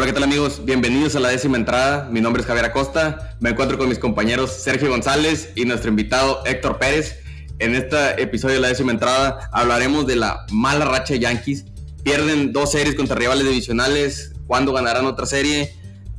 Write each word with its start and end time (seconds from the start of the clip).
Hola, 0.00 0.06
¿qué 0.06 0.14
tal 0.14 0.22
amigos? 0.22 0.64
Bienvenidos 0.64 1.14
a 1.14 1.20
la 1.20 1.28
décima 1.28 1.58
entrada. 1.58 2.08
Mi 2.10 2.22
nombre 2.22 2.40
es 2.40 2.46
Javier 2.46 2.64
Acosta. 2.64 3.36
Me 3.38 3.50
encuentro 3.50 3.76
con 3.76 3.86
mis 3.86 3.98
compañeros 3.98 4.50
Sergio 4.50 4.88
González 4.88 5.52
y 5.56 5.66
nuestro 5.66 5.90
invitado 5.90 6.40
Héctor 6.46 6.78
Pérez. 6.78 7.18
En 7.58 7.74
este 7.74 8.22
episodio 8.22 8.54
de 8.54 8.62
la 8.62 8.68
décima 8.68 8.92
entrada 8.92 9.50
hablaremos 9.52 10.06
de 10.06 10.16
la 10.16 10.46
mala 10.52 10.86
racha 10.86 11.12
de 11.12 11.20
Yankees. 11.20 11.66
Pierden 12.02 12.50
dos 12.50 12.72
series 12.72 12.94
contra 12.94 13.14
rivales 13.14 13.46
divisionales. 13.46 14.32
¿Cuándo 14.46 14.72
ganarán 14.72 15.04
otra 15.04 15.26
serie? 15.26 15.74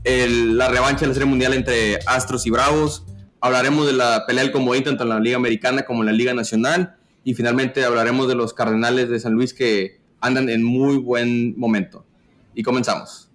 la 0.05 0.67
revancha 0.67 1.01
de 1.01 1.07
la 1.07 1.13
serie 1.15 1.27
mundial 1.27 1.55
entre 1.55 1.97
Astros 2.05 2.45
y 2.45 2.51
Bravos. 2.51 3.03
Hablaremos 3.39 3.87
de 3.87 3.93
la 3.93 4.25
pelea 4.27 4.43
del 4.43 4.51
comodín 4.51 4.83
tanto 4.83 5.05
en 5.05 5.09
la 5.09 5.19
Liga 5.19 5.37
Americana 5.37 5.85
como 5.85 6.03
en 6.03 6.05
la 6.05 6.13
Liga 6.13 6.35
Nacional. 6.35 6.97
Y 7.23 7.33
finalmente 7.33 7.83
hablaremos 7.83 8.27
de 8.27 8.35
los 8.35 8.53
Cardenales 8.53 9.09
de 9.09 9.19
San 9.19 9.33
Luis 9.33 9.55
que 9.55 10.01
andan 10.19 10.49
en 10.49 10.63
muy 10.63 10.97
buen 10.97 11.57
momento. 11.57 12.05
Y 12.53 12.61
comenzamos. 12.61 13.30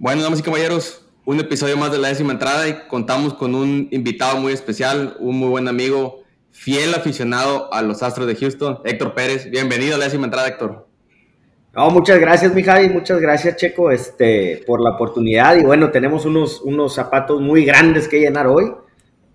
Bueno, 0.00 0.22
damas 0.22 0.38
y 0.38 0.42
caballeros, 0.42 1.04
un 1.24 1.40
episodio 1.40 1.76
más 1.76 1.90
de 1.90 1.98
la 1.98 2.08
décima 2.08 2.32
entrada 2.32 2.68
y 2.68 2.86
contamos 2.88 3.34
con 3.34 3.54
un 3.54 3.88
invitado 3.90 4.36
muy 4.36 4.52
especial, 4.52 5.16
un 5.18 5.38
muy 5.38 5.48
buen 5.48 5.66
amigo, 5.66 6.22
fiel 6.50 6.94
aficionado 6.94 7.72
a 7.72 7.82
los 7.82 8.02
Astros 8.02 8.26
de 8.26 8.36
Houston, 8.36 8.80
Héctor 8.84 9.14
Pérez. 9.14 9.50
Bienvenido 9.50 9.96
a 9.96 9.98
la 9.98 10.04
décima 10.04 10.26
entrada, 10.26 10.48
Héctor. 10.48 10.86
No, 11.74 11.90
muchas 11.90 12.20
gracias, 12.20 12.54
mi 12.54 12.62
Javi, 12.62 12.88
muchas 12.90 13.20
gracias, 13.20 13.56
Checo, 13.56 13.90
este, 13.90 14.62
por 14.66 14.80
la 14.80 14.90
oportunidad. 14.90 15.56
Y 15.56 15.64
bueno, 15.64 15.90
tenemos 15.90 16.24
unos, 16.26 16.60
unos 16.60 16.94
zapatos 16.94 17.40
muy 17.40 17.64
grandes 17.64 18.08
que 18.08 18.20
llenar 18.20 18.46
hoy. 18.46 18.72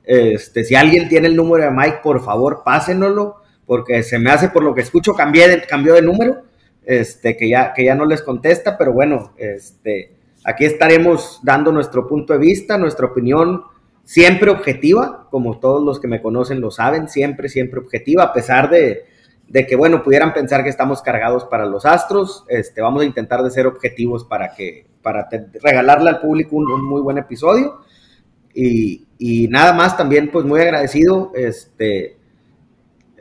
Este, 0.04 0.64
si 0.64 0.76
alguien 0.76 1.10
tiene 1.10 1.28
el 1.28 1.36
número 1.36 1.64
de 1.64 1.72
Mike, 1.72 2.00
por 2.04 2.24
favor, 2.24 2.62
pásenoslo, 2.64 3.43
porque 3.66 4.04
se 4.04 4.20
me 4.20 4.32
hace, 4.32 4.50
por 4.50 4.64
lo 4.64 4.74
que 4.74 4.82
escucho, 4.82 5.14
cambié 5.14 5.48
de, 5.48 5.62
cambió 5.62 5.94
de 5.94 6.02
número, 6.02 6.44
este, 6.86 7.38
que 7.38 7.50
ya, 7.50 7.74
que 7.74 7.86
ya 7.86 7.96
no 7.96 8.06
les 8.06 8.22
contesta, 8.22 8.78
pero 8.78 8.94
bueno, 8.94 9.34
este, 9.38 10.12
Aquí 10.46 10.66
estaremos 10.66 11.40
dando 11.42 11.72
nuestro 11.72 12.08
punto 12.08 12.34
de 12.34 12.40
vista, 12.40 12.78
nuestra 12.78 13.06
opinión, 13.06 13.64
siempre 14.04 14.52
objetiva, 14.52 15.28
como 15.32 15.60
todos 15.60 15.82
los 15.82 16.02
que 16.02 16.10
me 16.10 16.22
conocen 16.22 16.60
lo 16.60 16.70
saben, 16.70 17.08
siempre, 17.08 17.48
siempre 17.48 17.80
objetiva, 17.80 18.24
a 18.24 18.34
pesar 18.34 18.70
de, 18.70 19.06
que, 19.54 19.76
bueno, 19.78 20.04
pudieran 20.04 20.34
pensar 20.34 20.64
que 20.64 20.70
estamos 20.70 21.02
cargados 21.02 21.46
para 21.46 21.66
los 21.66 21.86
astros, 21.86 22.44
este, 22.50 22.82
vamos 22.82 23.04
a 23.04 23.06
intentar 23.06 23.42
de 23.42 23.52
ser 23.52 23.68
objetivos 23.68 24.26
para 24.26 24.54
que, 24.54 24.86
para 25.02 25.30
regalarle 25.62 26.10
al 26.10 26.20
público 26.20 26.58
un, 26.58 26.84
muy 26.84 27.02
buen 27.02 27.18
episodio. 27.18 27.82
Y, 28.54 29.08
nada 29.50 29.72
más 29.72 29.96
también, 29.96 30.30
pues 30.30 30.46
muy 30.46 30.60
agradecido, 30.60 31.32
este, 31.36 32.18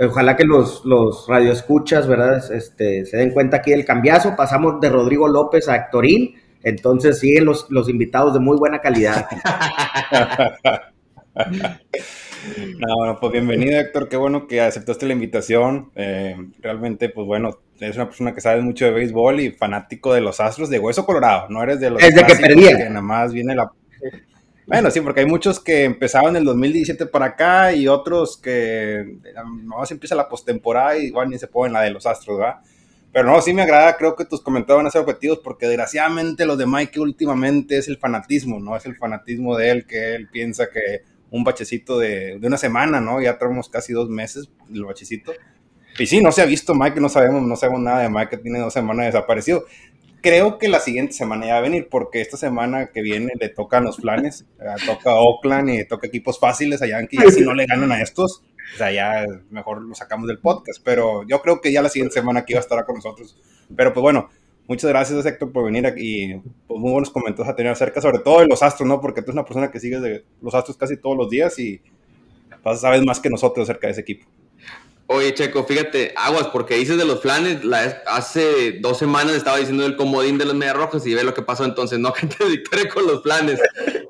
ojalá 0.07 0.37
que 0.37 0.45
los, 0.45 0.85
los 0.85 1.27
radioescuchas, 1.29 2.07
¿verdad? 2.07 2.43
Este, 2.53 3.05
se 3.07 3.17
den 3.17 3.31
cuenta 3.31 3.59
aquí 3.59 3.71
del 3.71 3.85
cambiazo, 3.85 4.35
pasamos 4.37 4.81
de 4.81 4.89
Rodrigo 4.89 5.29
López 5.29 5.69
a 5.69 5.77
Héctorín, 5.77 6.37
entonces 6.63 7.19
siguen 7.19 7.45
los, 7.45 7.67
los 7.71 7.89
invitados 7.89 8.35
de 8.35 8.41
muy 8.41 8.57
buena 8.57 8.81
calidad. 8.81 9.27
no, 11.35 12.97
bueno, 12.97 13.19
pues 13.21 13.33
bienvenido 13.33 13.79
Héctor, 13.79 14.09
qué 14.09 14.17
bueno 14.17 14.47
que 14.47 14.61
aceptaste 14.61 15.07
la 15.07 15.13
invitación. 15.13 15.91
Eh, 15.95 16.37
realmente, 16.61 17.09
pues 17.09 17.27
bueno, 17.27 17.59
eres 17.81 17.97
una 17.97 18.07
persona 18.07 18.35
que 18.35 18.41
sabe 18.41 18.63
mucho 18.63 18.85
de 18.85 18.93
béisbol 18.93 19.41
y 19.41 19.51
fanático 19.53 20.15
de 20.15 20.21
los 20.21 20.41
Astros 20.41 20.71
de 20.71 20.79
Hueso 20.79 21.05
Colorado, 21.05 21.49
no 21.49 21.63
eres 21.63 21.81
de 21.81 21.91
los 21.91 22.01
Desde 22.01 22.25
que 22.25 22.37
perdía. 22.37 22.77
Que 22.77 22.89
nada 22.89 23.03
más 23.03 23.33
viene 23.33 23.55
la... 23.55 23.71
Bueno, 24.73 24.91
sí, 24.91 25.03
porque 25.03 25.21
hay 25.21 25.27
muchos 25.27 25.61
que 25.61 25.85
empezaban 25.85 26.31
en 26.31 26.37
el 26.37 26.45
2017 26.47 27.05
para 27.05 27.27
acá 27.27 27.75
y 27.75 27.89
otros 27.89 28.39
que 28.39 29.19
no 29.65 29.77
más 29.77 29.91
empieza 29.91 30.15
la 30.15 30.31
postemporada 30.31 30.97
y 30.97 31.09
igual 31.09 31.29
ni 31.29 31.39
se 31.39 31.47
ponen 31.47 31.75
la 31.75 31.83
de 31.83 31.91
los 31.91 32.07
Astros, 32.07 32.39
¿verdad? 32.39 32.61
Pero 33.13 33.31
no, 33.31 33.43
sí 33.43 33.53
me 33.53 33.61
agrada, 33.61 33.95
creo 33.99 34.17
que 34.17 34.25
tus 34.25 34.41
comentarios 34.41 34.79
van 34.79 34.87
a 34.87 34.91
ser 34.91 35.03
objetivos 35.03 35.41
porque 35.41 35.67
desgraciadamente 35.67 36.47
los 36.47 36.57
de 36.57 36.65
Mike 36.65 37.01
últimamente 37.01 37.77
es 37.77 37.87
el 37.89 37.99
fanatismo, 37.99 38.61
¿no? 38.61 38.75
Es 38.75 38.87
el 38.87 38.97
fanatismo 38.97 39.59
de 39.59 39.69
él, 39.73 39.87
que 39.87 40.15
él 40.15 40.31
piensa 40.33 40.71
que 40.71 41.03
un 41.31 41.45
bachecito 41.45 41.99
de, 41.99 42.39
de 42.39 42.47
una 42.47 42.57
semana, 42.57 42.99
¿no? 42.99 43.21
Ya 43.21 43.37
tenemos 43.37 43.69
casi 43.69 43.93
dos 43.93 44.09
meses 44.09 44.49
el 44.73 44.87
bachecito. 44.87 45.35
Y 45.99 46.07
sí, 46.07 46.23
no 46.23 46.33
se 46.33 46.41
ha 46.41 46.47
visto 46.47 46.75
Mike, 46.75 46.99
no 46.99 47.11
sabemos, 47.11 47.43
no 47.43 47.57
sabemos 47.57 47.83
nada 47.83 48.01
de 48.01 48.09
Mike, 48.09 48.31
que 48.31 48.37
tiene 48.39 48.59
dos 48.59 48.73
semanas 48.73 49.05
desaparecido. 49.05 49.67
Creo 50.23 50.57
que 50.57 50.69
la 50.69 50.79
siguiente 50.79 51.13
semana 51.15 51.47
ya 51.47 51.55
va 51.55 51.59
a 51.59 51.63
venir, 51.63 51.89
porque 51.91 52.21
esta 52.21 52.37
semana 52.37 52.87
que 52.87 53.03
viene 53.03 53.33
le 53.41 53.49
tocan 53.49 53.83
los 53.83 53.97
planes, 53.97 54.47
eh, 54.61 54.65
toca 54.87 55.17
Oakland 55.17 55.71
y 55.71 55.85
toca 55.85 56.07
equipos 56.07 56.39
fáciles 56.39 56.81
a 56.81 56.87
Yankee, 56.87 57.19
y 57.27 57.31
si 57.33 57.41
no 57.43 57.53
le 57.55 57.67
ganan 57.67 57.91
a 57.91 58.01
estos, 58.01 58.43
o 58.75 58.77
sea, 58.79 58.93
ya 58.93 59.27
mejor 59.51 59.83
lo 59.83 59.95
sacamos 59.97 60.29
del 60.29 60.39
podcast, 60.39 60.81
pero 60.85 61.27
yo 61.27 61.43
creo 61.43 61.61
que 61.61 61.73
ya 61.73 61.83
la 61.83 61.89
siguiente 61.89 62.15
semana 62.15 62.41
aquí 62.41 62.55
va 62.55 62.61
a 62.61 62.63
estar 62.63 62.85
con 62.87 62.95
nosotros. 62.95 63.37
Pero 63.77 63.93
pues 63.93 64.01
bueno, 64.01 64.31
muchas 64.69 64.89
gracias 64.91 65.27
Héctor 65.27 65.53
por 65.53 65.65
venir 65.65 65.87
aquí 65.87 66.41
pues, 66.67 66.81
muy 66.81 66.93
buenos 66.93 67.11
comentarios 67.11 67.53
a 67.53 67.57
tener 67.57 67.73
acerca, 67.73 68.01
sobre 68.01 68.21
todo 68.21 68.41
de 68.41 68.47
los 68.47 68.63
astros, 68.63 68.89
¿no? 68.89 69.01
Porque 69.01 69.23
tú 69.23 69.27
eres 69.27 69.35
una 69.35 69.45
persona 69.45 69.71
que 69.71 69.81
sigue 69.81 70.01
de 70.01 70.25
los 70.41 70.55
astros 70.55 70.77
casi 70.77 70.97
todos 70.97 71.17
los 71.17 71.29
días 71.29 71.59
y 71.59 71.81
pues, 72.63 72.81
sabes 72.81 73.05
más 73.05 73.21
que 73.21 73.29
nosotros 73.29 73.69
acerca 73.69 73.89
de 73.89 73.93
ese 73.93 74.03
equipo. 74.03 74.27
Oye, 75.13 75.35
Checo, 75.35 75.65
fíjate, 75.65 76.15
aguas, 76.17 76.49
porque 76.49 76.77
dices 76.77 76.97
de 76.97 77.05
los 77.05 77.21
planes, 77.21 77.65
la, 77.65 78.03
hace 78.07 78.79
dos 78.81 78.99
semanas 78.99 79.35
estaba 79.35 79.59
diciendo 79.59 79.85
el 79.85 79.97
comodín 79.97 80.39
de 80.39 80.47
los 80.47 80.55
Medias 80.55 80.77
Rojas 80.77 81.07
y 81.07 81.15
ve 81.15 81.23
lo 81.23 81.35
que 81.35 81.43
pasó 81.43 81.65
entonces, 81.65 81.99
no 81.99 82.13
te 82.39 82.45
victoria 82.45 82.89
con 82.89 83.07
los 83.07 83.21
planes. 83.21 83.61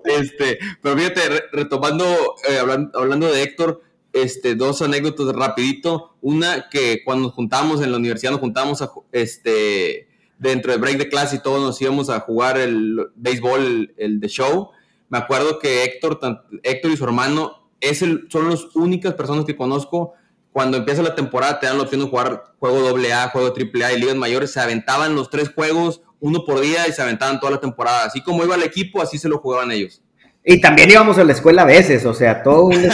este, 0.04 0.58
pero 0.80 0.96
fíjate, 0.96 1.20
retomando, 1.52 2.04
eh, 2.48 2.58
hablando, 2.58 2.98
hablando 2.98 3.32
de 3.32 3.42
Héctor, 3.42 3.82
este, 4.12 4.54
dos 4.54 4.82
anécdotas 4.82 5.34
rapidito. 5.34 6.16
Una 6.20 6.68
que 6.70 7.02
cuando 7.04 7.28
nos 7.28 7.34
juntamos 7.34 7.82
en 7.82 7.90
la 7.90 7.96
universidad, 7.96 8.32
nos 8.32 8.40
juntamos 8.40 8.84
este, 9.10 10.08
dentro 10.38 10.72
de 10.72 10.78
break 10.78 10.98
de 10.98 11.08
clase 11.08 11.36
y 11.36 11.42
todos 11.42 11.60
nos 11.60 11.80
íbamos 11.80 12.10
a 12.10 12.20
jugar 12.20 12.58
el 12.58 13.08
béisbol, 13.16 13.94
el, 13.96 14.20
de 14.20 14.28
show. 14.28 14.70
Me 15.08 15.18
acuerdo 15.18 15.58
que 15.58 15.84
Héctor, 15.84 16.20
Héctor 16.62 16.90
y 16.90 16.96
su 16.96 17.04
hermano 17.04 17.70
es 17.80 18.02
el, 18.02 18.28
son 18.30 18.50
las 18.50 18.74
únicas 18.76 19.14
personas 19.14 19.44
que 19.44 19.56
conozco. 19.56 20.14
Cuando 20.52 20.76
empieza 20.76 21.02
la 21.02 21.14
temporada 21.14 21.58
te 21.58 21.66
dan 21.66 21.78
la 21.78 21.84
opción 21.84 22.02
de 22.02 22.08
jugar 22.08 22.44
juego 22.58 22.88
AA, 22.88 23.30
juego 23.30 23.54
AAA 23.54 23.92
y 23.92 24.00
ligas 24.00 24.16
mayores. 24.16 24.52
Se 24.52 24.60
aventaban 24.60 25.14
los 25.14 25.30
tres 25.30 25.50
juegos, 25.54 26.02
uno 26.20 26.44
por 26.44 26.60
día 26.60 26.86
y 26.86 26.92
se 26.92 27.02
aventaban 27.02 27.40
toda 27.40 27.52
la 27.52 27.60
temporada. 27.60 28.04
Así 28.04 28.22
como 28.22 28.44
iba 28.44 28.54
el 28.54 28.62
equipo, 28.62 29.00
así 29.00 29.18
se 29.18 29.28
lo 29.28 29.38
jugaban 29.38 29.72
ellos. 29.72 30.02
Y 30.44 30.60
también 30.60 30.90
íbamos 30.90 31.18
a 31.18 31.24
la 31.24 31.32
escuela 31.32 31.62
a 31.62 31.66
veces, 31.66 32.04
o 32.04 32.12
sea, 32.12 32.42
todo 32.42 32.64
un 32.64 32.88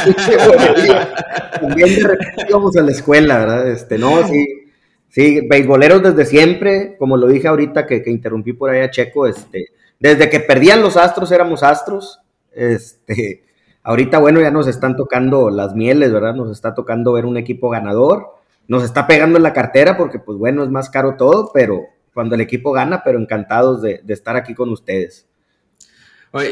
También 1.61 1.99
íbamos 2.47 2.77
a 2.77 2.83
la 2.83 2.91
escuela, 2.91 3.39
¿verdad? 3.39 3.71
Este, 3.71 3.97
no, 3.97 4.27
sí, 4.29 4.47
sí, 5.09 5.41
beisboleros 5.49 6.03
desde 6.03 6.27
siempre, 6.27 6.97
como 6.99 7.17
lo 7.17 7.27
dije 7.27 7.49
ahorita 7.49 7.87
que, 7.87 8.03
que 8.03 8.11
interrumpí 8.11 8.53
por 8.53 8.69
ahí 8.69 8.83
a 8.83 8.91
Checo, 8.91 9.27
este, 9.27 9.69
desde 9.99 10.29
que 10.29 10.41
perdían 10.41 10.83
los 10.83 10.99
astros 10.99 11.33
éramos 11.33 11.63
astros, 11.63 12.21
este, 12.53 13.45
ahorita 13.89 14.19
bueno, 14.19 14.41
ya 14.43 14.51
nos 14.51 14.69
están 14.69 14.97
tocando 14.97 15.49
las 15.49 15.75
mieles, 15.75 16.13
¿verdad? 16.13 16.35
Nos 16.35 16.51
está 16.51 16.75
tocando 16.75 17.15
ver 17.15 17.25
un 17.25 17.39
equipo 17.39 17.71
ganador, 17.71 18.35
nos 18.67 18.85
está 18.85 19.07
pegando 19.07 19.39
en 19.39 19.43
la 19.43 19.55
cartera 19.55 19.97
porque 19.97 20.19
pues 20.19 20.37
bueno, 20.37 20.63
es 20.63 20.69
más 20.69 20.91
caro 20.91 21.17
todo, 21.17 21.51
pero 21.55 21.87
cuando 22.13 22.35
el 22.35 22.43
equipo 22.43 22.71
gana, 22.73 23.03
pero 23.03 23.19
encantados 23.19 23.81
de, 23.81 24.03
estar 24.09 24.37
aquí 24.37 24.55
con 24.55 24.69
ustedes 24.71 25.27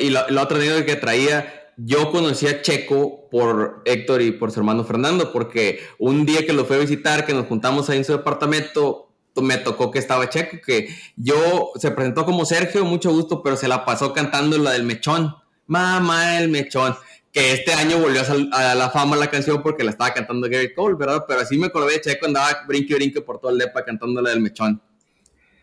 y 0.01 0.09
la, 0.09 0.25
otra 0.43 0.57
anécdota 0.57 0.87
que 0.87 0.97
traía, 0.97 1.73
yo 1.77 2.11
conocí 2.11 2.47
a 2.47 2.63
Checo 2.63 3.29
por 3.31 3.83
Héctor 3.85 4.23
y 4.23 4.31
por 4.31 4.51
su 4.51 4.61
hermano 4.61 4.85
Fernando, 4.85 5.31
porque 5.31 5.81
un 5.99 6.25
día 6.25 6.47
que 6.47 6.55
lo 6.55 6.65
fui 6.65 6.77
a 6.77 6.81
visitar, 6.81 7.27
que 7.27 7.35
nos 7.35 7.45
juntamos 7.47 7.91
ahí 7.91 7.99
en 7.99 8.07
su 8.07 8.13
departamento, 8.13 9.11
me 9.43 9.59
tocó 9.59 9.91
que 9.91 9.99
estaba 9.99 10.31
Checo, 10.31 10.57
que 10.65 10.89
yo 11.17 11.73
se 11.77 11.91
presentó 11.91 12.25
como 12.25 12.47
Sergio, 12.47 12.87
mucho 12.87 13.13
gusto, 13.13 13.43
pero 13.43 13.59
se 13.59 13.69
la 13.69 13.85
pasó 13.85 14.15
cantando 14.15 14.57
la 14.57 14.71
del 14.71 14.85
mechón. 14.85 15.35
Mamá, 15.67 16.39
el 16.39 16.49
mechón. 16.49 16.97
Que 17.37 17.53
este 17.53 17.75
año 17.75 17.99
volvió 17.99 18.23
a, 18.53 18.75
la 18.75 18.89
fama 18.89 19.15
la 19.15 19.27
canción 19.27 19.63
porque 19.63 19.85
la 19.85 19.91
estaba 19.91 20.15
cantando 20.15 20.49
Gary 20.49 20.73
Cole, 20.73 20.97
¿verdad? 20.99 21.27
Pero 21.29 21.41
así 21.41 21.59
me 21.59 21.67
acordé 21.67 21.93
de 21.93 22.01
Checo, 22.01 22.25
andaba 22.25 22.65
brinque 22.67 22.95
brinque 22.95 23.21
por 23.21 23.39
todo 23.39 23.51
el 23.51 23.59
depa 23.59 23.85
cantando 23.85 24.23
la 24.23 24.31
del 24.31 24.41
mechón. 24.41 24.81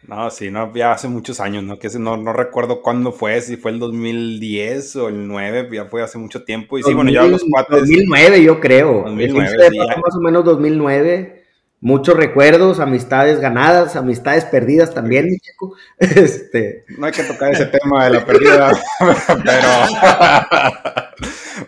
No, 0.08 0.30
sí, 0.30 0.52
no, 0.52 0.72
ya 0.76 0.92
hace 0.92 1.08
muchos 1.08 1.40
años, 1.40 1.64
¿no? 1.64 1.80
Que 1.80 1.90
no, 1.98 2.16
no 2.16 2.32
recuerdo 2.32 2.84
cuándo 2.84 3.12
fue, 3.12 3.42
si 3.42 3.58
fue 3.58 3.72
el 3.72 3.80
2010 3.80 4.98
o 4.98 5.08
el 5.08 5.28
9, 5.28 5.70
ya 5.74 5.86
fue 5.86 6.04
hace 6.04 6.20
mucho 6.20 6.44
tiempo. 6.44 6.78
Y 6.78 6.84
sí, 6.84 6.94
bueno, 6.94 7.10
ya 7.10 7.24
los 7.24 7.44
cuatro. 7.50 7.80
2009, 7.80 8.44
yo 8.44 8.60
creo. 8.60 9.06
2009, 9.08 9.70
sí, 9.72 9.78
Más 9.80 10.16
o 10.16 10.22
menos 10.22 10.46
2009. 10.46 11.44
Muchos 11.82 12.16
recuerdos, 12.16 12.80
amistades 12.80 13.40
ganadas, 13.40 13.96
amistades 13.96 14.46
perdidas 14.46 14.94
también, 14.94 15.26
mi 15.26 15.40
chico. 15.40 15.76
Este... 15.98 16.86
No 17.00 17.08
hay 17.08 17.12
que 17.14 17.24
tocar 17.24 17.52
ese 17.52 17.66
tema 17.66 18.06
de 18.06 18.12
la 18.12 18.24
pérdida, 18.24 18.72
pero. 19.44 21.02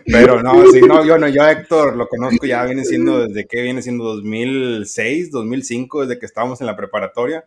pero 0.06 0.42
no, 0.42 0.66
sí, 0.70 0.80
no, 0.80 1.04
yo 1.04 1.18
no, 1.18 1.28
yo 1.28 1.42
a 1.42 1.52
Héctor 1.52 1.96
lo 1.96 2.08
conozco 2.08 2.46
ya 2.46 2.64
viene 2.64 2.84
siendo 2.84 3.26
desde 3.26 3.46
que 3.46 3.62
viene 3.62 3.82
siendo 3.82 4.04
2006, 4.04 5.30
2005, 5.30 6.06
desde 6.06 6.18
que 6.18 6.26
estábamos 6.26 6.60
en 6.60 6.66
la 6.66 6.76
preparatoria. 6.76 7.44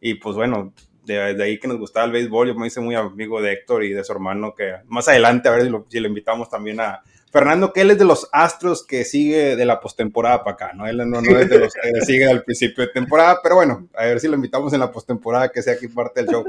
Y 0.00 0.14
pues 0.14 0.36
bueno, 0.36 0.72
de, 1.04 1.42
ahí 1.42 1.58
que 1.58 1.68
nos 1.68 1.78
gustaba 1.78 2.06
el 2.06 2.12
béisbol. 2.12 2.48
Yo 2.48 2.54
me 2.54 2.66
hice 2.66 2.80
muy 2.80 2.94
amigo 2.94 3.42
de 3.42 3.52
Héctor 3.52 3.84
y 3.84 3.92
de 3.92 4.04
su 4.04 4.12
hermano, 4.12 4.54
que 4.54 4.74
más 4.86 5.08
adelante 5.08 5.48
a 5.48 5.52
ver 5.52 5.62
si 5.62 5.68
lo, 5.68 5.86
si 5.88 6.00
lo 6.00 6.08
invitamos 6.08 6.48
también 6.48 6.80
a, 6.80 7.02
Fernando, 7.30 7.72
que 7.72 7.82
él 7.82 7.90
es 7.90 7.98
de 7.98 8.06
los 8.06 8.28
astros 8.32 8.86
que 8.86 9.04
sigue 9.04 9.54
de 9.54 9.64
la 9.66 9.80
postemporada 9.80 10.42
para 10.42 10.54
acá, 10.54 10.72
¿no? 10.72 10.86
Él 10.86 10.98
no, 11.08 11.18
es 11.20 11.50
de 11.50 11.58
los 11.58 11.74
que 11.74 12.00
sigue 12.06 12.26
al 12.26 12.42
principio 12.42 12.86
de 12.86 12.92
temporada, 12.92 13.40
pero 13.42 13.56
bueno, 13.56 13.86
a 13.94 14.06
ver 14.06 14.18
si 14.18 14.28
lo 14.28 14.34
invitamos 14.34 14.72
en 14.72 14.80
la 14.80 14.90
postemporada, 14.90 15.50
que 15.50 15.62
sea 15.62 15.74
aquí 15.74 15.88
parte 15.88 16.22
del 16.22 16.30
show. 16.30 16.44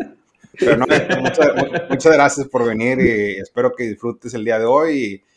Pero 0.57 0.77
no, 0.77 0.85
muchas, 1.89 2.13
gracias 2.13 2.47
por 2.47 2.65
venir 2.65 2.99
y 2.99 3.39
espero 3.39 3.73
que 3.75 3.83
disfrutes 3.83 4.33
el 4.33 4.45
día 4.45 4.57
de 4.57 4.65
hoy 4.65 4.97
y, 4.97 5.28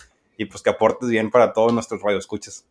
pues 0.46 0.62
que 0.62 0.70
aportes 0.70 1.08
bien 1.08 1.30
para 1.30 1.52
todos 1.52 1.72
nuestros 1.72 2.02
radioescuchas. 2.02 2.64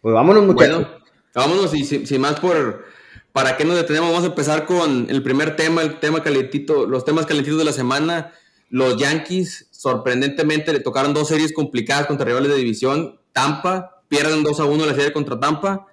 Pues 0.00 0.14
vámonos, 0.14 0.44
muchachos. 0.44 0.82
Bueno, 0.82 1.04
vámonos 1.34 1.74
y 1.74 1.84
sin, 1.84 2.20
más 2.20 2.38
por, 2.38 2.84
¿para 3.32 3.56
qué 3.56 3.64
nos 3.64 3.76
detenemos? 3.76 4.10
Vamos 4.10 4.24
a 4.24 4.28
empezar 4.28 4.66
con 4.66 5.06
el 5.08 5.22
primer 5.22 5.56
tema, 5.56 5.82
el 5.82 5.98
tema 5.98 6.22
calentito, 6.22 6.86
los 6.86 7.04
temas 7.04 7.26
calentitos 7.26 7.58
de 7.58 7.64
la 7.64 7.72
semana. 7.72 8.32
Los 8.68 8.96
Yankees, 8.96 9.68
sorprendentemente, 9.70 10.72
le 10.72 10.80
tocaron 10.80 11.14
dos 11.14 11.28
series 11.28 11.52
complicadas 11.52 12.06
contra 12.06 12.26
rivales 12.26 12.50
de 12.50 12.56
división. 12.56 13.20
Tampa, 13.32 14.02
pierden 14.08 14.42
2 14.42 14.60
a 14.60 14.64
1 14.64 14.86
la 14.86 14.94
serie 14.94 15.12
contra 15.12 15.40
Tampa. 15.40 15.86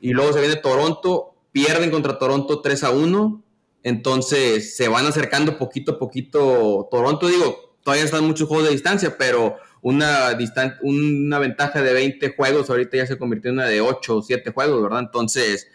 Y 0.00 0.10
luego 0.10 0.32
se 0.32 0.40
viene 0.40 0.56
Toronto, 0.56 1.34
pierden 1.52 1.90
contra 1.90 2.18
Toronto 2.18 2.60
3 2.60 2.84
a 2.84 2.90
1. 2.90 3.42
Entonces 3.84 4.76
se 4.76 4.88
van 4.88 5.06
acercando 5.06 5.58
poquito 5.58 5.92
a 5.92 5.98
poquito. 5.98 6.88
Toronto, 6.90 7.28
digo, 7.28 7.63
todavía 7.84 8.04
están 8.04 8.24
muchos 8.24 8.48
juegos 8.48 8.66
de 8.66 8.72
distancia, 8.72 9.14
pero 9.16 9.58
una, 9.82 10.36
una 10.82 11.38
ventaja 11.38 11.82
de 11.82 11.92
20 11.92 12.34
juegos 12.34 12.70
ahorita 12.70 12.96
ya 12.96 13.06
se 13.06 13.18
convirtió 13.18 13.50
en 13.50 13.58
una 13.58 13.66
de 13.66 13.80
8 13.80 14.16
o 14.16 14.22
7 14.22 14.50
juegos, 14.50 14.82
¿verdad? 14.82 15.00
Entonces, 15.00 15.70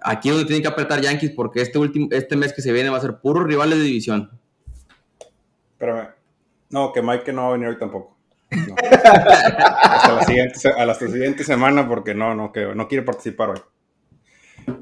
aquí 0.00 0.28
es 0.28 0.34
donde 0.36 0.46
tienen 0.46 0.62
que 0.62 0.68
apretar 0.68 1.00
Yankees 1.00 1.32
porque 1.32 1.60
este, 1.60 1.78
último, 1.78 2.08
este 2.12 2.36
mes 2.36 2.52
que 2.52 2.62
se 2.62 2.72
viene 2.72 2.88
va 2.88 2.98
a 2.98 3.02
ser 3.02 3.18
puros 3.18 3.44
rivales 3.44 3.78
de 3.78 3.84
división. 3.84 4.30
Espérame. 5.72 6.08
No, 6.70 6.92
que 6.92 7.02
Mike 7.02 7.32
no 7.32 7.42
va 7.42 7.48
a 7.48 7.52
venir 7.52 7.68
hoy 7.68 7.78
tampoco. 7.78 8.16
Hasta 8.50 10.14
la 10.14 10.24
siguiente, 10.24 10.68
a 10.68 10.86
la 10.86 10.94
siguiente 10.94 11.44
semana 11.44 11.88
porque 11.88 12.14
no, 12.14 12.34
no, 12.34 12.52
que 12.52 12.74
no 12.74 12.86
quiere 12.86 13.04
participar 13.04 13.50
hoy. 13.50 13.60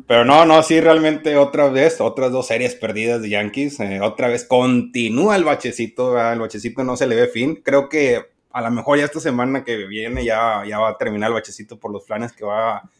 Pero 0.06 0.24
no, 0.24 0.46
no, 0.46 0.62
sí, 0.62 0.80
realmente 0.80 1.36
otra 1.36 1.68
vez, 1.68 2.00
otras 2.00 2.32
dos 2.32 2.46
series 2.46 2.74
perdidas 2.74 3.20
de 3.20 3.28
Yankees. 3.28 3.78
Eh, 3.80 4.00
otra 4.00 4.28
vez 4.28 4.44
continúa 4.44 5.36
el 5.36 5.44
bachecito, 5.44 6.18
el 6.18 6.38
bachecito 6.38 6.82
no 6.82 6.96
se 6.96 7.06
le 7.06 7.14
ve 7.14 7.28
fin. 7.28 7.60
Creo 7.62 7.88
que 7.88 8.24
a 8.50 8.62
lo 8.62 8.70
mejor 8.70 8.98
ya 8.98 9.04
esta 9.04 9.20
semana 9.20 9.64
que 9.64 9.76
viene 9.86 10.24
ya, 10.24 10.64
ya 10.66 10.78
va 10.78 10.90
a 10.90 10.96
terminar 10.96 11.28
el 11.28 11.34
bachecito 11.34 11.78
por 11.78 11.92
los 11.92 12.04
planes 12.04 12.32
que 12.32 12.44
va 12.44 12.78
a 12.78 12.90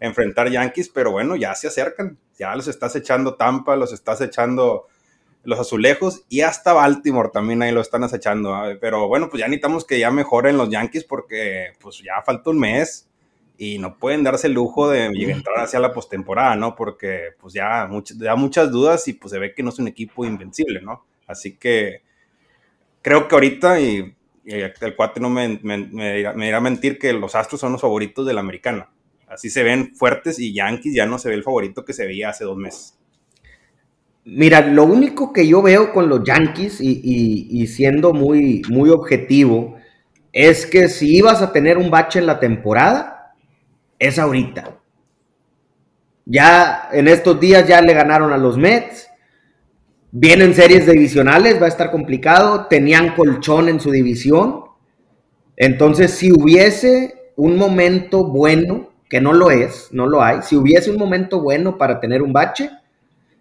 enfrentar 0.00 0.50
Yankees, 0.50 0.88
pero 0.88 1.12
bueno, 1.12 1.36
ya 1.36 1.54
se 1.54 1.68
acercan. 1.68 2.18
Ya 2.38 2.54
los 2.56 2.68
estás 2.68 2.96
echando 2.96 3.36
Tampa, 3.36 3.76
los 3.76 3.92
estás 3.92 4.20
echando 4.20 4.86
los 5.44 5.60
azulejos 5.60 6.24
y 6.28 6.40
hasta 6.40 6.72
Baltimore 6.72 7.30
también 7.32 7.62
ahí 7.62 7.70
lo 7.70 7.80
están 7.80 8.02
acechando. 8.02 8.54
Pero 8.80 9.06
bueno, 9.06 9.28
pues 9.30 9.40
ya 9.40 9.46
necesitamos 9.46 9.84
que 9.84 9.98
ya 9.98 10.10
mejoren 10.10 10.56
los 10.56 10.68
Yankees 10.68 11.04
porque 11.04 11.74
pues 11.80 12.02
ya 12.04 12.22
falta 12.24 12.50
un 12.50 12.58
mes 12.58 13.08
y 13.58 13.78
no 13.78 13.98
pueden 13.98 14.22
darse 14.22 14.46
el 14.46 14.54
lujo 14.54 14.88
de 14.90 15.06
entrar 15.06 15.60
hacia 15.60 15.80
la 15.80 15.92
postemporada, 15.92 16.56
¿no? 16.56 16.74
Porque 16.74 17.30
pues 17.40 17.54
ya 17.54 17.88
da 18.16 18.36
muchas 18.36 18.70
dudas 18.70 19.06
y 19.08 19.14
pues 19.14 19.32
se 19.32 19.38
ve 19.38 19.54
que 19.54 19.62
no 19.62 19.70
es 19.70 19.78
un 19.78 19.88
equipo 19.88 20.24
invencible, 20.24 20.80
¿no? 20.82 21.04
Así 21.26 21.56
que 21.56 22.02
creo 23.02 23.28
que 23.28 23.34
ahorita, 23.34 23.80
y, 23.80 24.14
el 24.44 24.96
cuate 24.96 25.20
no 25.20 25.28
me, 25.28 25.58
me, 25.62 25.78
me, 25.78 26.16
dirá, 26.16 26.56
a 26.56 26.60
mentir 26.60 26.98
que 26.98 27.12
los 27.12 27.34
Astros 27.34 27.60
son 27.60 27.72
los 27.72 27.80
favoritos 27.80 28.26
de 28.26 28.34
la 28.34 28.40
americana. 28.40 28.90
Así 29.26 29.50
se 29.50 29.62
ven 29.62 29.94
fuertes 29.96 30.38
y 30.38 30.52
Yankees 30.52 30.94
ya 30.94 31.06
no 31.06 31.18
se 31.18 31.28
ve 31.28 31.34
el 31.34 31.42
favorito 31.42 31.84
que 31.84 31.92
se 31.92 32.06
veía 32.06 32.28
hace 32.28 32.44
dos 32.44 32.56
meses. 32.56 32.96
Mira, 34.24 34.60
lo 34.60 34.84
único 34.84 35.32
que 35.32 35.46
yo 35.46 35.62
veo 35.62 35.92
con 35.92 36.08
los 36.08 36.24
Yankees 36.24 36.80
y, 36.80 37.66
siendo 37.68 38.12
muy, 38.12 38.62
muy 38.68 38.90
objetivo 38.90 39.76
es 40.32 40.66
que 40.66 40.88
si 40.88 41.16
ibas 41.16 41.42
a 41.42 41.52
tener 41.52 41.78
un 41.78 41.90
bache 41.90 42.18
en 42.18 42.26
la 42.26 42.40
temporada, 42.40 43.15
es 43.98 44.18
ahorita. 44.18 44.78
Ya 46.24 46.88
en 46.92 47.08
estos 47.08 47.38
días 47.38 47.66
ya 47.66 47.80
le 47.80 47.94
ganaron 47.94 48.32
a 48.32 48.38
los 48.38 48.58
Mets. 48.58 49.08
Vienen 50.10 50.54
series 50.54 50.86
divisionales, 50.86 51.60
va 51.60 51.66
a 51.66 51.70
estar 51.70 51.90
complicado. 51.90 52.66
Tenían 52.66 53.14
colchón 53.14 53.68
en 53.68 53.80
su 53.80 53.90
división. 53.90 54.64
Entonces, 55.56 56.10
si 56.12 56.32
hubiese 56.32 57.32
un 57.36 57.56
momento 57.56 58.24
bueno, 58.24 58.90
que 59.08 59.20
no 59.20 59.32
lo 59.32 59.50
es, 59.50 59.88
no 59.92 60.06
lo 60.06 60.22
hay, 60.22 60.42
si 60.42 60.56
hubiese 60.56 60.90
un 60.90 60.98
momento 60.98 61.40
bueno 61.40 61.78
para 61.78 62.00
tener 62.00 62.22
un 62.22 62.32
bache, 62.32 62.70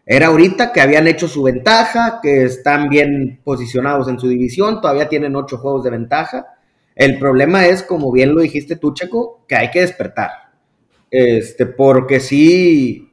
era 0.05 0.27
ahorita 0.27 0.71
que 0.71 0.81
habían 0.81 1.07
hecho 1.07 1.27
su 1.27 1.41
ventaja, 1.43 2.19
que 2.21 2.43
están 2.43 2.89
bien 2.89 3.41
posicionados 3.43 4.07
en 4.07 4.19
su 4.19 4.27
división, 4.27 4.79
todavía 4.79 5.09
tienen 5.09 5.35
ocho 5.35 5.57
juegos 5.57 5.83
de 5.83 5.89
ventaja. 5.89 6.45
El 6.95 7.17
problema 7.17 7.65
es, 7.65 7.81
como 7.81 8.11
bien 8.11 8.35
lo 8.35 8.41
dijiste 8.41 8.75
tú, 8.75 8.93
Checo, 8.93 9.43
que 9.47 9.55
hay 9.55 9.71
que 9.71 9.81
despertar. 9.81 10.29
Este, 11.09 11.65
porque 11.65 12.19
sí, 12.19 13.11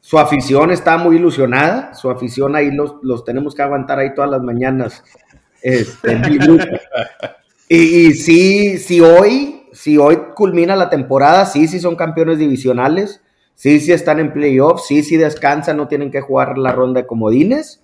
su 0.00 0.18
afición 0.18 0.70
está 0.70 0.96
muy 0.96 1.16
ilusionada, 1.16 1.94
su 1.94 2.10
afición 2.10 2.56
ahí 2.56 2.70
los, 2.70 2.96
los 3.02 3.24
tenemos 3.24 3.54
que 3.54 3.62
aguantar 3.62 3.98
ahí 3.98 4.14
todas 4.14 4.30
las 4.30 4.42
mañanas. 4.42 5.02
Este, 5.62 6.20
y, 7.68 8.12
sí, 8.12 8.78
sí 8.78 9.00
hoy, 9.00 9.66
si 9.72 9.96
hoy 9.98 10.18
culmina 10.34 10.76
la 10.76 10.90
temporada, 10.90 11.46
sí, 11.46 11.68
sí 11.68 11.80
son 11.80 11.96
campeones 11.96 12.38
divisionales 12.38 13.20
Sí, 13.54 13.80
sí 13.80 13.92
están 13.92 14.18
en 14.18 14.32
playoffs, 14.32 14.86
sí, 14.86 15.02
sí 15.02 15.16
descansan, 15.16 15.76
no 15.76 15.88
tienen 15.88 16.10
que 16.10 16.20
jugar 16.20 16.58
la 16.58 16.72
ronda 16.72 17.00
de 17.00 17.06
comodines, 17.06 17.82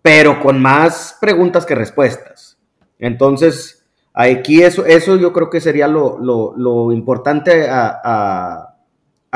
pero 0.00 0.40
con 0.40 0.60
más 0.60 1.16
preguntas 1.20 1.66
que 1.66 1.74
respuestas. 1.74 2.58
Entonces, 2.98 3.84
aquí 4.14 4.62
eso, 4.62 4.86
eso 4.86 5.16
yo 5.16 5.32
creo 5.32 5.50
que 5.50 5.60
sería 5.60 5.86
lo, 5.86 6.92
importante 6.92 7.68
a, 7.68 8.71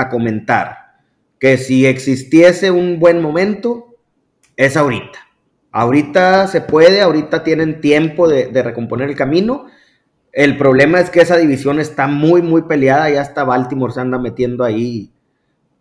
comentar. 0.09 0.99
Que 1.39 1.59
si 1.59 1.87
existiese 1.87 2.71
un 2.71 2.99
buen 2.99 3.21
momento, 3.21 3.97
es 4.57 4.77
ahorita. 4.77 5.19
Ahorita 5.73 6.47
se 6.47 6.61
puede, 6.63 7.03
ahorita 7.03 7.45
tienen 7.45 7.81
tiempo 7.81 8.29
de, 8.29 8.63
recomponer 8.63 9.11
el 9.11 9.17
camino. 9.17 9.67
El 10.33 10.57
problema 10.57 11.01
es 11.01 11.11
que 11.11 11.21
esa 11.21 11.37
división 11.37 11.81
está 11.81 12.07
muy, 12.07 12.43
muy 12.43 12.63
peleada. 12.63 13.11
Ya 13.11 13.21
hasta 13.21 13.45
Baltimore 13.45 13.93
se 13.93 14.01
anda 14.01 14.19
metiendo 14.19 14.65
ahí 14.65 15.13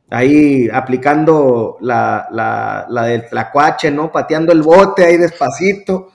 ahí 0.09 0.69
aplicando 0.71 1.77
la, 1.81 2.27
la, 2.31 2.85
la 2.89 3.03
del 3.03 3.27
tlacuache, 3.27 3.91
¿no? 3.91 4.12
Pateando 4.12 4.51
el 4.51 4.62
bote 4.62 5.03
ahí 5.03 5.17
despacito, 5.17 6.12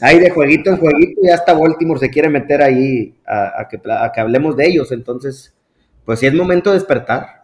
ahí 0.00 0.18
de 0.18 0.30
jueguito 0.30 0.70
en 0.70 0.78
jueguito, 0.78 1.20
y 1.22 1.30
hasta 1.30 1.52
Baltimore 1.52 2.00
se 2.00 2.10
quiere 2.10 2.28
meter 2.28 2.62
ahí 2.62 3.14
a, 3.26 3.66
que, 3.68 3.80
a 3.90 4.12
que 4.12 4.20
hablemos 4.20 4.56
de 4.56 4.68
ellos. 4.68 4.92
Entonces, 4.92 5.54
pues 6.04 6.20
sí 6.20 6.26
es 6.26 6.34
momento 6.34 6.70
de 6.70 6.78
despertar. 6.78 7.41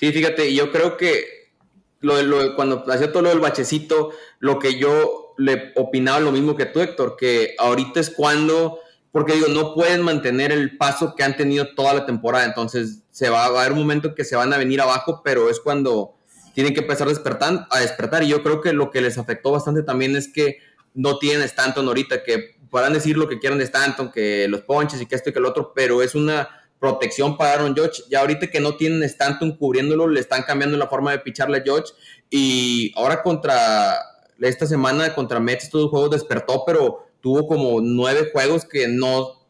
Sí, 0.00 0.10
fíjate, 0.12 0.52
yo 0.54 0.72
creo 0.72 0.96
que 0.96 1.52
lo, 2.00 2.20
lo, 2.22 2.56
cuando 2.56 2.84
hacía 2.90 3.12
todo 3.12 3.22
lo 3.22 3.28
del 3.28 3.38
bachecito, 3.38 4.10
lo 4.38 4.58
que 4.58 4.78
yo 4.78 5.34
le 5.36 5.72
opinaba 5.76 6.18
lo 6.20 6.32
mismo 6.32 6.56
que 6.56 6.66
tú, 6.66 6.80
Héctor, 6.80 7.16
que 7.18 7.54
ahorita 7.58 8.00
es 8.00 8.10
cuando 8.10 8.80
porque 9.12 9.34
digo, 9.34 9.48
no 9.48 9.74
pueden 9.74 10.02
mantener 10.02 10.52
el 10.52 10.76
paso 10.76 11.14
que 11.16 11.24
han 11.24 11.36
tenido 11.36 11.74
toda 11.74 11.94
la 11.94 12.06
temporada, 12.06 12.44
entonces 12.44 13.02
se 13.10 13.28
va, 13.28 13.44
a 13.44 13.46
haber 13.46 13.72
un 13.72 13.80
momento 13.80 14.14
que 14.14 14.24
se 14.24 14.36
van 14.36 14.52
a 14.52 14.58
venir 14.58 14.80
abajo, 14.80 15.22
pero 15.24 15.50
es 15.50 15.58
cuando 15.58 16.14
tienen 16.54 16.74
que 16.74 16.80
empezar 16.80 17.08
a 17.08 17.10
despertar, 17.10 17.66
a 17.70 17.80
despertar, 17.80 18.22
y 18.22 18.28
yo 18.28 18.42
creo 18.42 18.60
que 18.60 18.72
lo 18.72 18.90
que 18.90 19.00
les 19.00 19.18
afectó 19.18 19.50
bastante 19.50 19.82
también 19.82 20.14
es 20.14 20.32
que 20.32 20.58
no 20.94 21.18
tienen 21.18 21.42
Stanton 21.42 21.86
ahorita, 21.88 22.22
que 22.22 22.56
puedan 22.70 22.92
decir 22.92 23.16
lo 23.16 23.28
que 23.28 23.40
quieran 23.40 23.58
de 23.58 23.64
Stanton, 23.64 24.12
que 24.12 24.46
los 24.48 24.62
ponches 24.62 25.00
y 25.00 25.06
que 25.06 25.16
esto 25.16 25.30
y 25.30 25.32
que 25.32 25.40
el 25.40 25.46
otro, 25.46 25.72
pero 25.74 26.02
es 26.02 26.14
una 26.14 26.48
protección 26.80 27.36
para 27.36 27.52
Aaron 27.52 27.76
Judge. 27.76 28.02
Ya 28.10 28.20
ahorita 28.20 28.48
que 28.48 28.58
no 28.58 28.76
tienen 28.76 29.02
Stanton 29.04 29.56
cubriéndolo, 29.56 30.08
le 30.08 30.18
están 30.18 30.42
cambiando 30.42 30.76
la 30.76 30.88
forma 30.88 31.12
de 31.12 31.20
picharle 31.20 31.58
a 31.58 31.62
Judge. 31.64 31.92
Y 32.30 32.92
ahora 32.96 33.22
contra 33.22 33.94
esta 34.40 34.66
semana 34.66 35.14
contra 35.14 35.38
Mets, 35.38 35.64
estos 35.64 35.90
juegos 35.90 36.10
despertó, 36.10 36.64
pero 36.66 37.06
tuvo 37.20 37.46
como 37.46 37.80
nueve 37.80 38.30
juegos 38.32 38.64
que 38.64 38.88
no, 38.88 39.46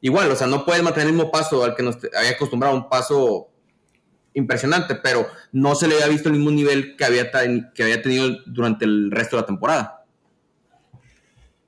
igual, 0.00 0.30
o 0.30 0.36
sea, 0.36 0.46
no 0.46 0.64
puede 0.64 0.82
mantener 0.82 1.08
el 1.08 1.14
mismo 1.14 1.30
paso 1.30 1.64
al 1.64 1.74
que 1.74 1.82
nos 1.82 1.96
había 2.16 2.32
acostumbrado, 2.32 2.74
un 2.74 2.88
paso 2.88 3.48
impresionante, 4.34 4.96
pero 4.96 5.26
no 5.52 5.74
se 5.74 5.88
le 5.88 5.94
había 5.94 6.08
visto 6.08 6.28
el 6.28 6.34
mismo 6.34 6.50
nivel 6.50 6.96
que 6.96 7.04
había, 7.04 7.30
que 7.30 7.82
había 7.82 8.02
tenido 8.02 8.28
durante 8.46 8.84
el 8.84 9.10
resto 9.10 9.36
de 9.36 9.42
la 9.42 9.46
temporada. 9.46 9.93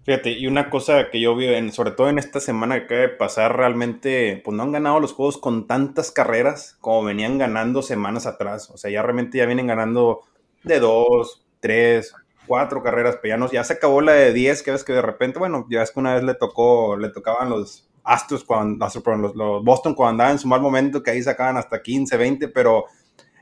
Fíjate, 0.07 0.31
y 0.31 0.47
una 0.47 0.71
cosa 0.71 1.11
que 1.11 1.21
yo 1.21 1.35
vi, 1.35 1.49
en, 1.49 1.73
sobre 1.73 1.91
todo 1.91 2.09
en 2.09 2.21
esta 2.21 2.39
semana 2.39 2.79
que 2.79 2.85
acaba 2.85 3.01
de 3.01 3.09
pasar, 3.09 3.57
realmente, 3.57 4.41
pues 4.45 4.57
no 4.57 4.63
han 4.63 4.71
ganado 4.71 5.01
los 5.01 5.13
juegos 5.13 5.37
con 5.37 5.67
tantas 5.67 6.13
carreras 6.13 6.77
como 6.81 7.03
venían 7.03 7.39
ganando 7.39 7.83
semanas 7.83 8.25
atrás. 8.25 8.71
O 8.71 8.77
sea, 8.77 8.89
ya 8.89 9.03
realmente 9.03 9.39
ya 9.39 9.47
vienen 9.47 9.67
ganando 9.67 10.21
de 10.63 10.79
dos, 10.79 11.45
tres, 11.59 12.15
cuatro 12.47 12.85
carreras, 12.85 13.19
pero 13.21 13.35
ya, 13.35 13.37
no, 13.37 13.51
ya 13.51 13.65
se 13.65 13.73
acabó 13.73 14.01
la 14.01 14.13
de 14.13 14.33
10, 14.33 14.63
que 14.63 14.71
ves 14.71 14.85
que 14.85 14.93
de 14.93 15.03
repente, 15.03 15.41
bueno, 15.41 15.67
ya 15.69 15.83
es 15.83 15.91
que 15.91 15.99
una 15.99 16.15
vez 16.15 16.23
le 16.23 16.35
tocó, 16.35 16.97
le 16.97 17.09
tocaban 17.09 17.51
los 17.51 17.89
Astros, 18.05 18.45
cuando, 18.45 18.87
los, 19.35 19.65
Boston 19.65 19.95
cuando 19.97 20.11
andaban 20.11 20.35
en 20.35 20.39
su 20.39 20.47
mal 20.47 20.61
momento, 20.61 21.03
que 21.03 21.11
ahí 21.11 21.21
sacaban 21.21 21.57
hasta 21.57 21.83
15, 21.83 22.17
20, 22.17 22.49
pero 22.49 22.85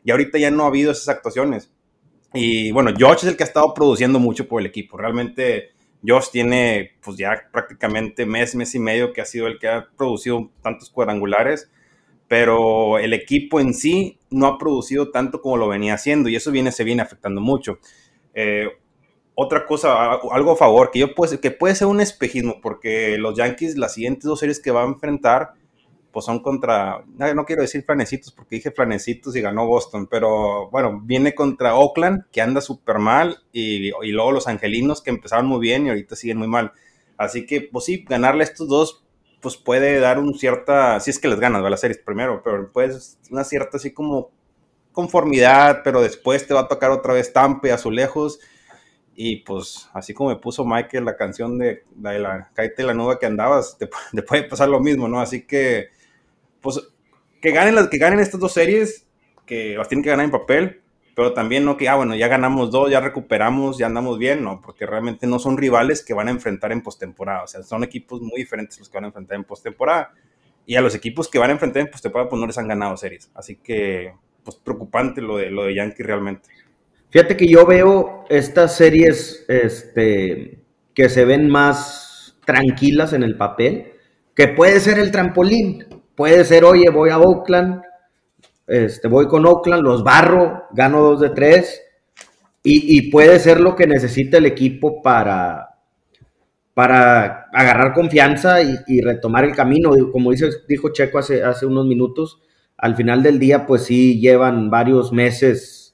y 0.03 0.11
ahorita 0.11 0.39
ya 0.39 0.51
no 0.51 0.65
ha 0.65 0.69
habido 0.69 0.93
esas 0.93 1.11
actuaciones. 1.11 1.71
Y 2.33 2.73
bueno, 2.73 2.91
Josh 2.99 3.19
es 3.19 3.25
el 3.25 3.37
que 3.37 3.43
ha 3.43 3.47
estado 3.47 3.75
produciendo 3.75 4.19
mucho 4.19 4.49
por 4.49 4.63
el 4.63 4.67
equipo. 4.67 4.97
Realmente 4.97 5.74
Josh 6.07 6.31
tiene 6.31 6.93
pues 7.03 7.17
ya 7.17 7.49
prácticamente 7.53 8.27
mes, 8.27 8.55
mes 8.55 8.75
y 8.75 8.79
medio 8.79 9.13
que 9.13 9.21
ha 9.21 9.25
sido 9.25 9.47
el 9.47 9.59
que 9.59 9.69
ha 9.69 9.89
producido 9.97 10.51
tantos 10.63 10.91
cuadrangulares, 10.91 11.71
pero 12.29 12.99
el 12.99 13.13
equipo 13.13 13.61
en 13.61 13.75
sí 13.75 14.19
no 14.31 14.47
ha 14.47 14.59
producido 14.59 15.11
tanto 15.11 15.41
como 15.41 15.57
lo 15.57 15.69
venía 15.69 15.95
haciendo 15.95 16.29
y 16.29 16.37
eso 16.37 16.51
viene, 16.51 16.73
se 16.73 16.85
viene 16.85 17.03
afectando 17.03 17.41
mucho. 17.41 17.79
Eh, 18.35 18.69
otra 19.35 19.67
cosa, 19.67 20.13
algo 20.31 20.53
a 20.53 20.57
favor, 20.57 20.91
que, 20.91 21.01
yo 21.01 21.15
puede, 21.15 21.41
que 21.41 21.51
puede 21.51 21.75
ser 21.75 21.89
un 21.89 22.01
espejismo, 22.01 22.61
porque 22.61 23.17
los 23.19 23.37
Yankees, 23.37 23.77
las 23.77 23.95
siguientes 23.95 24.25
dos 24.25 24.39
series 24.39 24.61
que 24.61 24.71
van 24.71 24.85
a 24.85 24.93
enfrentar, 24.93 25.55
pues 26.15 26.27
son 26.27 26.39
contra, 26.39 27.05
no, 27.19 27.45
quiero 27.45 27.63
decir 27.63 27.83
flanecitos 27.85 28.31
porque 28.31 28.55
dije 28.55 28.71
flanecitos 28.71 29.35
y 29.35 29.41
ganó 29.41 29.67
Boston, 29.67 30.07
pero 30.09 30.71
bueno, 30.71 31.01
viene 31.03 31.35
contra 31.35 31.75
Oakland, 31.75 32.27
que 32.31 32.41
anda 32.41 32.61
súper 32.61 33.01
mal, 33.01 33.43
y, 33.53 33.91
luego 34.13 34.31
los 34.31 34.47
Angelinos, 34.47 35.03
que 35.03 35.11
empezaron 35.11 35.47
muy 35.47 35.59
bien 35.59 35.87
y 35.87 35.89
ahorita 35.89 36.15
siguen 36.15 36.39
muy 36.39 36.47
mal. 36.47 36.73
Así 37.17 37.47
que, 37.47 37.63
pues 37.63 37.87
sí, 37.87 38.05
ganarle 38.09 38.45
a 38.45 38.47
estos 38.47 38.69
dos, 38.69 39.05
pues 39.41 39.57
puede 39.57 39.99
dar 39.99 40.21
un 40.21 40.39
cierta, 40.39 41.01
si 41.01 41.11
es 41.11 41.19
que 41.19 41.27
les 41.27 41.41
ganas, 41.41 41.65
va 41.65 41.69
la 41.69 41.77
series 41.77 41.99
primero, 41.99 42.43
pero 42.45 42.71
pues 42.73 43.19
una 43.33 43.43
cierta 43.43 43.79
así 43.79 43.93
como 43.93 44.31
conformidad, 44.93 45.81
pero 45.83 46.01
después 46.01 46.47
te 46.47 46.55
va 46.55 46.61
a 46.61 46.69
tocar 46.69 46.93
otra 46.93 47.13
vez 47.13 47.33
Tampa 47.33 47.67
y 47.67 47.71
Azulejos, 47.73 48.39
y 49.17 49.37
pues, 49.37 49.89
así 49.93 50.13
como 50.13 50.31
me 50.31 50.37
puso 50.37 50.65
Michael 50.65 51.05
la 51.05 51.17
canción 51.17 51.59
de, 51.59 51.85
de 51.95 52.19
la 52.19 52.51
Caite 52.55 52.83
la 52.83 53.19
que 53.19 53.27
andabas, 53.27 53.79
te, 54.13 54.23
puede 54.23 54.45
pasar 54.45 54.69
lo 54.69 54.81
mismo, 54.81 55.09
¿no? 55.09 55.21
Así 55.21 55.47
que, 55.47 55.89
pues, 56.65 56.81
que 57.41 57.53
ganen, 57.53 57.77
las, 57.77 57.89
que 57.89 57.99
ganen 57.99 58.19
estas 58.19 58.41
dos 58.41 58.53
series, 58.53 59.07
que 59.47 59.77
las 59.77 59.87
tienen 59.87 60.03
que 60.03 60.11
ganar 60.11 60.25
en 60.25 60.33
papel, 60.33 60.81
pero 61.15 61.33
también 61.33 61.65
no 61.65 61.77
que, 61.77 61.89
ah, 61.89 61.95
bueno, 61.95 62.17
ya 62.17 62.27
ganamos 62.27 62.71
dos, 62.73 62.91
ya 62.91 63.01
recuperamos, 63.01 63.79
ya 63.79 63.87
andamos 63.87 64.19
bien, 64.19 64.43
no, 64.43 64.61
porque 64.61 64.87
realmente 64.87 65.27
no 65.27 65.39
son 65.39 65.59
rivales 65.59 66.03
que 66.03 66.15
van 66.15 66.29
a 66.29 66.31
enfrentar 66.33 66.73
en 66.73 66.83
postemporada, 66.83 67.45
o 67.45 67.47
sea, 67.47 67.63
son 67.63 67.85
equipos 67.85 68.21
muy 68.21 68.39
diferentes 68.39 68.79
los 68.79 68.89
que 68.89 68.97
van 68.97 69.05
a 69.05 69.09
enfrentar 69.09 69.37
en 69.37 69.45
postemporada. 69.45 70.13
Y 70.67 70.77
a 70.77 70.81
los 70.81 70.95
equipos 70.95 71.29
que 71.29 71.39
van 71.39 71.51
a 71.51 71.53
enfrentar 71.53 71.83
en 71.83 71.91
postemporada, 71.91 72.31
pues 72.31 72.41
no 72.41 72.47
les 72.47 72.57
han 72.57 72.67
ganado 72.67 72.97
series. 72.97 73.31
Así 73.35 73.57
que, 73.57 74.15
pues 74.43 74.57
preocupante 74.57 75.21
lo 75.21 75.37
de, 75.37 75.51
lo 75.51 75.65
de 75.65 75.75
Yankee 75.75 76.03
realmente. 76.03 76.49
Fíjate 77.11 77.37
que 77.37 77.47
yo 77.47 77.67
veo 77.67 78.25
estas 78.31 78.75
series 78.75 79.45
este, 79.47 80.59
que 80.95 81.11
se 81.11 81.27
ven 81.27 81.51
más 81.51 82.39
tranquilas 82.47 83.13
en 83.13 83.23
el 83.23 83.37
papel, 83.37 83.93
que 84.35 84.49
puede 84.49 84.81
ser 84.81 84.99
el 84.99 85.11
trampolín, 85.11 85.85
puede 86.15 86.45
ser, 86.45 86.65
oye, 86.65 86.91
voy 86.91 87.11
a 87.11 87.19
Oakland, 87.19 87.83
este, 88.67 89.09
voy 89.09 89.27
con 89.29 89.47
Oakland, 89.47 89.83
los 89.83 90.03
barro, 90.05 90.65
gano 90.73 91.01
dos 91.01 91.21
de 91.21 91.31
tres, 91.31 91.81
y, 92.67 93.11
puede 93.11 93.39
ser 93.41 93.61
lo 93.61 93.77
que 93.77 93.87
necesita 93.87 94.39
el 94.39 94.47
equipo 94.47 95.03
para, 95.03 95.81
para 96.73 97.47
agarrar 97.53 97.93
confianza 97.93 98.63
y, 98.63 99.03
retomar 99.03 99.45
el 99.45 99.55
camino. 99.55 99.91
Como 100.11 100.31
dice, 100.31 100.49
dijo 100.67 100.89
Checo 100.89 101.19
hace, 101.19 101.45
hace 101.45 101.67
unos 101.67 101.85
minutos, 101.85 102.41
al 102.79 102.97
final 102.97 103.23
del 103.23 103.39
día, 103.39 103.67
pues 103.67 103.85
sí 103.85 104.19
llevan 104.19 104.71
varios 104.71 105.13
meses 105.13 105.85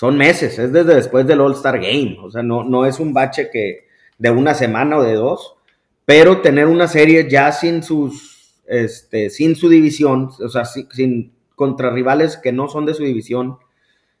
son 0.00 0.16
meses, 0.16 0.58
es 0.58 0.72
desde 0.72 0.94
después 0.94 1.26
del 1.26 1.42
All-Star 1.42 1.78
Game, 1.78 2.16
o 2.22 2.30
sea, 2.30 2.42
no, 2.42 2.64
no 2.64 2.86
es 2.86 2.98
un 3.00 3.12
bache 3.12 3.50
que 3.52 3.86
de 4.16 4.30
una 4.30 4.54
semana 4.54 4.96
o 4.96 5.02
de 5.02 5.12
dos, 5.12 5.56
pero 6.06 6.40
tener 6.40 6.68
una 6.68 6.88
serie 6.88 7.28
ya 7.28 7.52
sin 7.52 7.82
sus, 7.82 8.39
este, 8.70 9.30
sin 9.30 9.56
su 9.56 9.68
división, 9.68 10.30
o 10.38 10.48
sea, 10.48 10.64
sin, 10.64 11.32
contra 11.56 11.90
rivales 11.90 12.36
que 12.36 12.52
no 12.52 12.68
son 12.68 12.86
de 12.86 12.94
su 12.94 13.02
división 13.02 13.58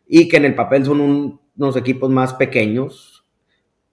y 0.06 0.28
que 0.28 0.36
en 0.38 0.44
el 0.44 0.56
papel 0.56 0.84
son 0.84 1.00
unos 1.56 1.76
equipos 1.76 2.10
más 2.10 2.34
pequeños, 2.34 3.24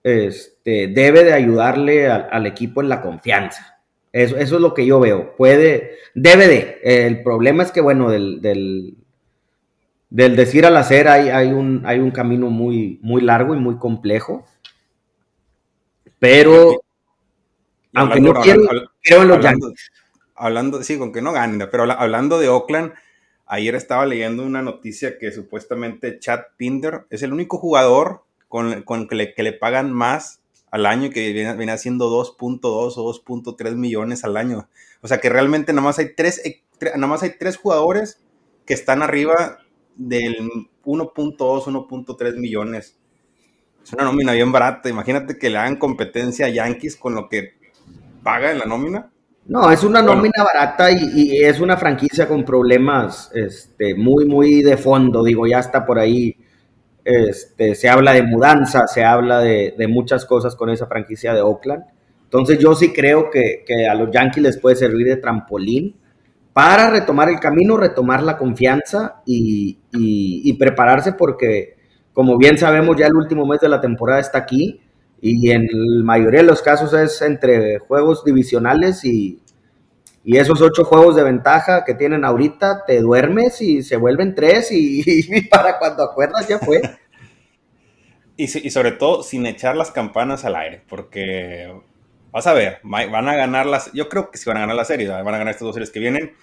este, 0.02 0.88
debe 0.88 1.22
de 1.22 1.32
ayudarle 1.32 2.08
al, 2.08 2.44
equipo 2.46 2.82
en 2.82 2.88
la 2.88 3.00
confianza. 3.00 3.78
Eso, 4.12 4.36
eso, 4.36 4.56
es 4.56 4.60
lo 4.60 4.74
que 4.74 4.84
yo 4.84 4.98
veo. 4.98 5.36
Puede, 5.36 5.92
debe 6.14 6.48
de. 6.48 6.80
El 6.82 7.22
problema 7.22 7.62
es 7.62 7.70
que, 7.70 7.80
bueno, 7.80 8.10
del, 8.10 8.40
del 10.10 10.36
decir 10.36 10.66
al 10.66 10.76
hacer 10.76 11.06
hay, 11.06 11.28
hay, 11.28 11.52
un, 11.52 11.82
hay 11.84 12.00
un 12.00 12.10
camino 12.10 12.50
muy, 12.50 12.98
muy 13.02 13.20
largo 13.20 13.54
y 13.54 13.58
muy 13.58 13.76
complejo. 13.78 14.44
Pero, 16.18 16.82
aunque 17.94 18.20
no 18.20 18.34
quiero, 18.34 18.62
creo 19.02 19.22
en 19.22 19.28
los 19.28 19.36
hablando, 19.36 19.72
hablando, 20.38 20.82
sí, 20.82 20.98
con 20.98 21.12
que 21.12 21.22
no 21.22 21.32
ganen, 21.32 21.68
pero 21.70 21.84
hablando 21.84 22.38
de 22.38 22.48
Oakland, 22.48 22.92
ayer 23.46 23.74
estaba 23.74 24.06
leyendo 24.06 24.44
una 24.44 24.62
noticia 24.62 25.18
que 25.18 25.32
supuestamente 25.32 26.18
Chad 26.18 26.40
Pinder 26.56 27.06
es 27.10 27.22
el 27.22 27.32
único 27.32 27.58
jugador 27.58 28.24
con, 28.48 28.82
con 28.82 29.08
que, 29.08 29.14
le, 29.14 29.34
que, 29.34 29.42
le, 29.42 29.52
pagan 29.52 29.92
más 29.92 30.40
al 30.70 30.86
año 30.86 31.10
que 31.10 31.32
viene, 31.32 31.54
viene 31.56 31.72
haciendo 31.72 32.10
2.2 32.10 32.60
o 32.62 33.12
2.3 33.14 33.74
millones 33.74 34.24
al 34.24 34.36
año. 34.36 34.68
O 35.00 35.08
sea 35.08 35.18
que 35.18 35.28
realmente 35.28 35.72
nada 35.72 35.84
más 35.84 35.98
hay 35.98 36.14
tres, 36.14 36.44
eh, 36.44 36.62
nada 36.80 37.06
más 37.06 37.22
hay 37.22 37.32
tres 37.38 37.56
jugadores 37.56 38.20
que 38.66 38.74
están 38.74 39.02
arriba 39.02 39.58
del 39.96 40.36
1.2, 40.84 41.36
1.3 41.36 42.36
millones. 42.36 42.98
Es 43.82 43.92
una 43.92 44.04
nómina 44.04 44.32
bien 44.32 44.52
barata. 44.52 44.88
Imagínate 44.88 45.38
que 45.38 45.50
le 45.50 45.58
hagan 45.58 45.76
competencia 45.76 46.46
a 46.46 46.50
Yankees 46.50 46.96
con 46.96 47.14
lo 47.14 47.28
que 47.28 47.54
paga 48.22 48.50
en 48.50 48.58
la 48.58 48.66
nómina. 48.66 49.10
No, 49.48 49.70
es 49.70 49.82
una 49.82 50.02
nómina 50.02 50.44
barata 50.44 50.90
y, 50.90 51.42
es 51.42 51.58
una 51.58 51.78
franquicia 51.78 52.28
con 52.28 52.44
problemas 52.44 53.30
este, 53.34 53.94
muy, 53.94 54.26
muy 54.26 54.62
de 54.62 54.76
fondo. 54.76 55.24
Digo, 55.24 55.46
ya 55.46 55.58
está 55.58 55.86
por 55.86 55.98
ahí. 55.98 56.36
Este, 57.02 57.74
se 57.74 57.88
habla 57.88 58.12
de 58.12 58.22
mudanza, 58.22 58.86
se 58.86 59.02
habla 59.02 59.40
de, 59.40 59.74
muchas 59.88 60.26
cosas 60.26 60.54
con 60.54 60.68
esa 60.68 60.86
franquicia 60.86 61.32
de 61.32 61.40
Oakland. 61.40 61.84
Entonces 62.24 62.58
yo 62.58 62.74
sí 62.74 62.92
creo 62.92 63.30
que, 63.30 63.64
que 63.66 63.86
a 63.86 63.94
los 63.94 64.10
Yankees 64.10 64.42
les 64.42 64.58
puede 64.58 64.76
servir 64.76 65.06
de 65.06 65.16
trampolín 65.16 65.96
para 66.58 66.90
retomar 66.90 67.28
el 67.28 67.38
camino, 67.38 67.76
retomar 67.76 68.20
la 68.22 68.36
confianza 68.36 69.22
y, 69.24 69.78
prepararse 70.58 71.12
porque, 71.12 71.76
como 72.12 72.36
bien 72.36 72.58
sabemos, 72.58 72.96
ya 72.96 73.06
el 73.06 73.14
último 73.14 73.46
mes 73.46 73.60
de 73.60 73.68
la 73.68 73.80
temporada 73.80 74.20
está 74.20 74.38
aquí 74.38 74.80
y 75.20 75.50
en 75.50 75.68
la 75.72 76.04
mayoría 76.04 76.40
de 76.40 76.46
los 76.46 76.62
casos 76.62 76.92
es 76.92 77.20
entre 77.22 77.78
juegos 77.78 78.24
divisionales 78.24 79.04
y, 79.04 79.40
esos 80.24 80.60
ocho 80.60 80.84
juegos 80.84 81.16
de 81.16 81.22
ventaja 81.22 81.84
que 81.86 81.94
tienen 81.94 82.22
ahorita, 82.22 82.84
te 82.84 83.00
duermes 83.00 83.62
y 83.62 83.82
se 83.82 83.96
vuelven 83.96 84.34
tres 84.34 84.70
y, 84.70 85.42
para 85.50 85.78
cuando 85.78 86.02
acuerdas 86.02 86.46
ya 86.46 86.58
fue. 86.58 86.82
y, 88.36 88.44
y 88.44 88.70
sobre 88.70 88.92
todo 88.92 89.22
sin 89.22 89.46
echar 89.46 89.74
las 89.74 89.90
campanas 89.90 90.44
al 90.44 90.54
aire, 90.56 90.82
porque 90.86 91.72
vas 92.30 92.46
a 92.46 92.52
ver, 92.52 92.80
van 92.82 93.28
a 93.28 93.36
ganar 93.36 93.66
las, 93.66 93.90
yo 93.92 94.08
creo 94.08 94.30
que 94.30 94.38
sí 94.38 94.44
van 94.48 94.58
a 94.58 94.60
ganar 94.60 94.76
la 94.76 94.84
serie, 94.84 95.08
van 95.08 95.26
a 95.26 95.38
ganar 95.38 95.48
estas 95.48 95.66
dos 95.66 95.74
series 95.74 95.90
que 95.90 96.00
vienen. 96.00 96.34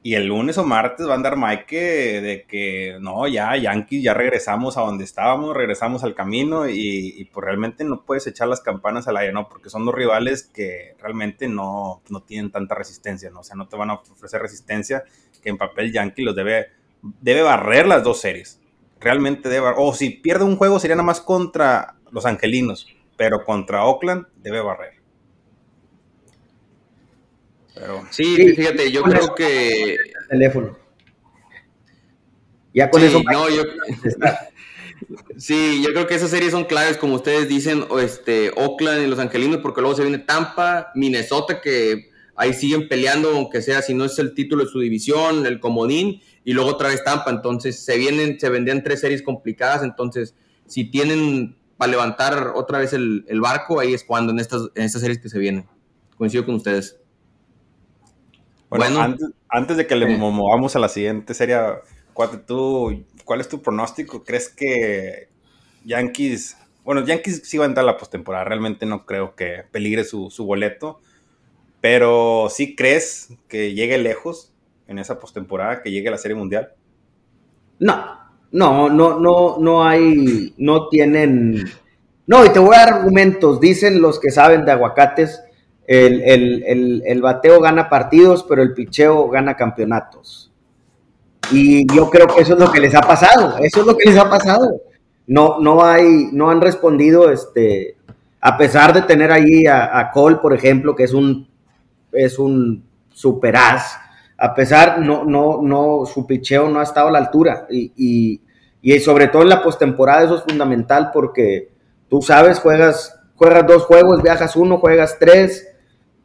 Y 0.00 0.14
el 0.14 0.26
lunes 0.26 0.56
o 0.58 0.64
martes 0.64 1.08
va 1.08 1.12
a 1.12 1.16
andar 1.16 1.36
Mike 1.36 2.20
de 2.20 2.44
que 2.48 2.98
no, 3.00 3.26
ya 3.26 3.56
Yankees, 3.56 4.04
ya 4.04 4.14
regresamos 4.14 4.76
a 4.76 4.82
donde 4.82 5.02
estábamos, 5.02 5.56
regresamos 5.56 6.04
al 6.04 6.14
camino 6.14 6.68
y, 6.68 7.28
pues 7.32 7.44
realmente 7.44 7.82
no 7.82 8.04
puedes 8.04 8.26
echar 8.28 8.46
las 8.46 8.60
campanas 8.60 9.08
al 9.08 9.16
aire, 9.16 9.32
¿no? 9.32 9.48
Porque 9.48 9.70
son 9.70 9.84
dos 9.84 9.94
rivales 9.94 10.44
que 10.44 10.94
realmente 11.00 11.48
no, 11.48 12.00
no 12.10 12.22
tienen 12.22 12.52
tanta 12.52 12.76
resistencia, 12.76 13.30
¿no? 13.30 13.40
O 13.40 13.44
sea, 13.44 13.56
no 13.56 13.66
te 13.66 13.76
van 13.76 13.90
a 13.90 13.94
ofrecer 13.94 14.40
resistencia 14.40 15.02
que 15.42 15.48
en 15.48 15.58
papel 15.58 15.92
Yankee 15.92 16.22
los 16.22 16.36
debe, 16.36 16.68
debe 17.02 17.42
barrer 17.42 17.86
las 17.88 18.04
dos 18.04 18.20
series. 18.20 18.60
Realmente 19.00 19.48
debe, 19.48 19.72
o 19.76 19.92
si 19.94 20.10
pierde 20.10 20.44
un 20.44 20.56
juego 20.56 20.78
sería 20.78 20.96
nada 20.96 21.06
más 21.06 21.20
contra 21.20 21.96
los 22.12 22.24
angelinos, 22.24 22.86
pero 23.16 23.44
contra 23.44 23.84
Oakland 23.84 24.26
debe 24.36 24.60
barrer 24.60 24.97
sí, 28.10 28.54
fíjate, 28.54 28.90
yo 28.90 29.02
creo 29.02 29.34
que. 29.34 29.96
Teléfono. 30.28 30.76
Ya 32.74 32.90
con 32.90 33.02
eso. 33.02 33.22
sí, 35.36 35.82
yo 35.82 35.92
creo 35.92 36.06
que 36.06 36.14
esas 36.14 36.30
series 36.30 36.52
son 36.52 36.64
claves, 36.64 36.96
como 36.96 37.14
ustedes 37.14 37.48
dicen, 37.48 37.84
este, 38.00 38.50
Oakland 38.56 39.02
y 39.02 39.06
Los 39.06 39.18
Angelinos, 39.18 39.58
porque 39.58 39.80
luego 39.80 39.96
se 39.96 40.02
viene 40.02 40.18
Tampa, 40.18 40.90
Minnesota, 40.94 41.60
que 41.60 42.10
ahí 42.36 42.54
siguen 42.54 42.88
peleando, 42.88 43.30
aunque 43.30 43.62
sea 43.62 43.82
si 43.82 43.94
no 43.94 44.04
es 44.04 44.18
el 44.18 44.34
título 44.34 44.64
de 44.64 44.70
su 44.70 44.80
división, 44.80 45.46
el 45.46 45.60
comodín, 45.60 46.20
y 46.44 46.52
luego 46.52 46.70
otra 46.70 46.88
vez 46.88 47.02
Tampa. 47.02 47.30
Entonces 47.30 47.84
se 47.84 47.96
vienen, 47.96 48.38
se 48.38 48.48
vendían 48.48 48.82
tres 48.82 49.00
series 49.00 49.22
complicadas. 49.22 49.82
Entonces, 49.82 50.34
si 50.66 50.84
tienen 50.84 51.56
para 51.76 51.90
levantar 51.90 52.52
otra 52.54 52.78
vez 52.78 52.92
el, 52.92 53.24
barco, 53.40 53.80
ahí 53.80 53.94
es 53.94 54.04
cuando 54.04 54.32
en 54.32 54.40
estas, 54.40 54.62
en 54.74 54.84
estas 54.84 55.00
series 55.00 55.18
que 55.18 55.28
se 55.28 55.38
vienen. 55.38 55.66
Coincido 56.16 56.44
con 56.44 56.56
ustedes. 56.56 56.96
Bueno, 58.70 59.00
Antes, 59.48 59.76
de 59.76 59.86
que 59.86 59.96
le 59.96 60.18
movamos 60.18 60.76
a 60.76 60.78
la 60.78 60.88
siguiente 60.88 61.32
serie, 61.32 61.56
¿tú, 62.46 63.04
¿cuál 63.24 63.40
es 63.40 63.48
tu 63.48 63.62
pronóstico? 63.62 64.24
¿Crees 64.24 64.48
que 64.50 65.28
Yankees, 65.84 66.56
bueno, 66.84 67.04
Yankees 67.04 67.42
sí 67.44 67.56
va 67.56 67.64
a 67.64 67.68
entrar 67.68 67.84
a 67.84 67.92
la 67.92 67.96
postemporada, 67.96 68.44
realmente 68.44 68.84
no 68.84 69.06
creo 69.06 69.34
que 69.34 69.64
peligre 69.70 70.04
su, 70.04 70.30
boleto, 70.40 71.00
pero 71.80 72.48
¿sí 72.50 72.76
crees 72.76 73.30
que 73.48 73.72
llegue 73.72 73.96
lejos 73.96 74.52
en 74.86 74.98
esa 74.98 75.18
postemporada, 75.18 75.82
que 75.82 75.90
llegue 75.90 76.08
a 76.08 76.12
la 76.12 76.18
Serie 76.18 76.36
Mundial? 76.36 76.72
No, 77.78 78.18
No, 78.50 78.90
no, 78.90 79.18
no, 79.18 79.56
no 79.58 79.84
hay, 79.84 80.54
no 80.58 80.88
tienen. 80.88 81.70
No, 82.26 82.44
y 82.44 82.50
te 82.50 82.58
voy 82.58 82.74
a 82.74 82.80
dar 82.80 82.94
argumentos. 82.94 83.60
Dicen 83.60 84.02
los 84.02 84.18
que 84.20 84.30
saben 84.30 84.64
de 84.64 84.72
aguacates, 84.72 85.42
el, 85.88 87.02
el 87.04 87.22
bateo 87.22 87.60
gana 87.60 87.88
partidos, 87.88 88.44
pero 88.48 88.62
el 88.62 88.74
picheo 88.74 89.28
gana 89.28 89.56
campeonatos. 89.56 90.52
Y 91.50 91.92
yo 91.94 92.10
creo 92.10 92.26
que 92.26 92.42
eso 92.42 92.52
es 92.54 92.60
lo 92.60 92.70
que 92.70 92.80
les 92.80 92.94
ha 92.94 93.00
pasado. 93.00 93.56
Eso 93.58 93.80
es 93.80 93.86
lo 93.86 93.96
que 93.96 94.10
les 94.10 94.18
ha 94.18 94.28
pasado 94.28 94.80
no, 95.28 95.60
no 95.60 95.84
hay, 95.84 96.30
no 96.32 96.50
han 96.50 96.60
respondido, 96.60 97.30
este, 97.30 97.96
a 98.40 98.56
pesar 98.56 98.94
de 98.94 99.02
tener 99.02 99.30
ahí 99.30 99.66
a, 99.66 100.10
Cole, 100.12 100.36
por 100.36 100.54
ejemplo, 100.54 100.96
que 100.96 101.04
es 101.04 101.12
un, 101.12 101.46
es 102.12 102.38
un 102.38 102.82
superaz, 103.10 103.98
a 104.38 104.54
pesar, 104.54 105.00
no, 105.00 105.24
no, 105.24 105.60
no, 105.62 106.06
su 106.06 106.26
picheo 106.26 106.68
no 106.70 106.80
ha 106.80 106.84
estado 106.84 107.08
a 107.08 107.12
la 107.12 107.18
altura 107.18 107.66
y, 107.70 108.40
sobre 109.04 109.28
todo 109.28 109.42
en 109.42 109.50
la 109.50 109.62
postemporada 109.62 110.24
eso 110.24 110.36
es 110.36 110.44
fundamental 110.44 111.10
porque 111.12 111.72
tú 112.08 112.22
sabes, 112.22 112.58
juegas, 112.58 113.20
juegas 113.34 113.66
dos 113.66 113.84
juegos, 113.84 114.22
viajas 114.22 114.56
uno, 114.56 114.78
juegas 114.78 115.18
tres, 115.20 115.67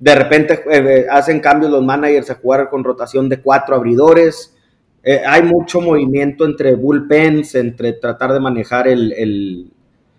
de 0.03 0.15
repente 0.15 0.61
eh, 0.69 1.07
hacen 1.09 1.39
cambios 1.39 1.71
los 1.71 1.81
managers 1.81 2.29
a 2.29 2.35
jugar 2.35 2.69
con 2.69 2.83
rotación 2.83 3.29
de 3.29 3.39
cuatro 3.39 3.73
abridores, 3.73 4.53
eh, 5.01 5.21
hay 5.25 5.43
mucho 5.43 5.79
movimiento 5.79 6.43
entre 6.43 6.75
bullpens, 6.75 7.55
entre 7.55 7.93
tratar 7.93 8.33
de 8.33 8.41
manejar 8.41 8.89
el, 8.89 9.71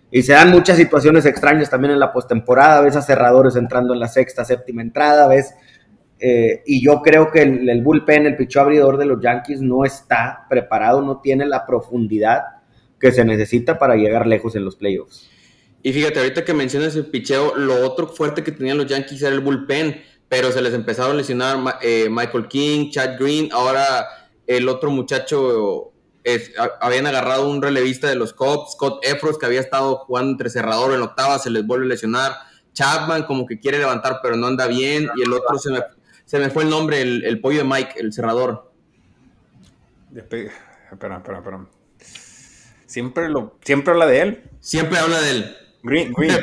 Y 0.09 0.23
se 0.23 0.33
dan 0.33 0.49
muchas 0.49 0.77
situaciones 0.77 1.27
extrañas 1.27 1.69
también 1.69 1.93
en 1.93 1.99
la 1.99 2.11
postemporada, 2.11 2.81
ves 2.81 2.95
a 2.95 3.03
cerradores 3.03 3.55
entrando 3.57 3.93
en 3.93 3.99
la 3.99 4.07
sexta, 4.07 4.43
séptima 4.43 4.81
entrada, 4.81 5.27
ves... 5.27 5.53
Eh, 6.17 6.63
y 6.65 6.83
yo 6.83 7.01
creo 7.01 7.29
que 7.29 7.41
el, 7.41 7.81
bullpen, 7.83 8.25
el 8.25 8.37
pichó 8.37 8.61
abridor 8.61 8.97
de 8.97 9.05
los 9.05 9.21
Yankees 9.21 9.61
no 9.61 9.85
está 9.85 10.47
preparado, 10.49 11.01
no 11.01 11.19
tiene 11.19 11.45
la 11.45 11.67
profundidad 11.67 12.41
que 12.99 13.11
se 13.11 13.23
necesita 13.23 13.77
para 13.77 13.97
llegar 13.97 14.25
lejos 14.25 14.55
en 14.55 14.65
los 14.65 14.77
playoffs. 14.77 15.29
Y 15.85 15.93
fíjate, 15.93 16.17
ahorita 16.17 16.43
que 16.43 16.55
mencionas 16.55 16.95
el 16.95 17.05
picheo, 17.05 17.55
lo 17.55 17.85
otro 17.85 18.07
fuerte 18.07 18.43
que 18.43 18.51
tenían 18.51 18.79
los 18.79 18.87
Yankees 18.87 19.21
era 19.21 19.35
el 19.35 19.39
bullpen, 19.39 20.01
pero 20.27 20.51
se 20.51 20.59
les 20.59 20.73
empezaron 20.73 21.11
a 21.11 21.13
lesionar 21.13 21.77
eh, 21.79 22.07
Michael 22.09 22.47
King, 22.47 22.89
Chad 22.89 23.19
Green, 23.19 23.49
ahora 23.51 24.03
el 24.47 24.67
otro 24.67 24.89
muchacho 24.89 25.91
habían 26.81 27.05
agarrado 27.05 27.47
un 27.47 27.61
relevista 27.61 28.09
de 28.09 28.15
los 28.15 28.33
Cubs, 28.33 28.71
Scott 28.71 29.05
Efros, 29.05 29.37
que 29.37 29.45
había 29.45 29.59
estado 29.59 29.97
jugando 29.97 30.31
entre 30.31 30.49
cerrador 30.49 30.91
en 30.91 31.03
octava, 31.03 31.37
se 31.37 31.51
les 31.51 31.63
vuelve 31.67 31.85
a 31.85 31.89
lesionar. 31.89 32.31
Chapman 32.73 33.25
como 33.25 33.45
que 33.45 33.59
quiere 33.59 33.77
levantar, 33.77 34.21
pero 34.23 34.35
no 34.35 34.47
anda 34.47 34.65
bien. 34.65 35.07
Y 35.15 35.21
el 35.21 35.33
otro 35.33 35.59
se 35.59 35.71
me, 35.71 35.81
se 36.25 36.39
me 36.39 36.49
fue 36.49 36.63
el 36.63 36.71
nombre, 36.71 36.99
el, 36.99 37.39
pollo 37.41 37.59
de 37.59 37.63
Mike, 37.63 37.93
el 37.97 38.11
cerrador. 38.11 38.71
Espera, 40.15 40.51
espera, 40.91 41.17
espera. 41.19 41.67
Siempre, 42.87 43.29
lo, 43.29 43.59
siempre 43.61 43.93
habla 43.93 44.07
de 44.07 44.21
él. 44.21 44.43
Siempre 44.61 44.97
habla 44.97 45.21
de 45.21 45.29
él. 45.29 45.55
Green, 45.85 46.13
Green. 46.17 46.33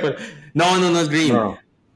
No, 0.55 0.79
no, 0.79 0.91
no 0.91 1.01
es 1.01 1.09
Green. 1.09 1.37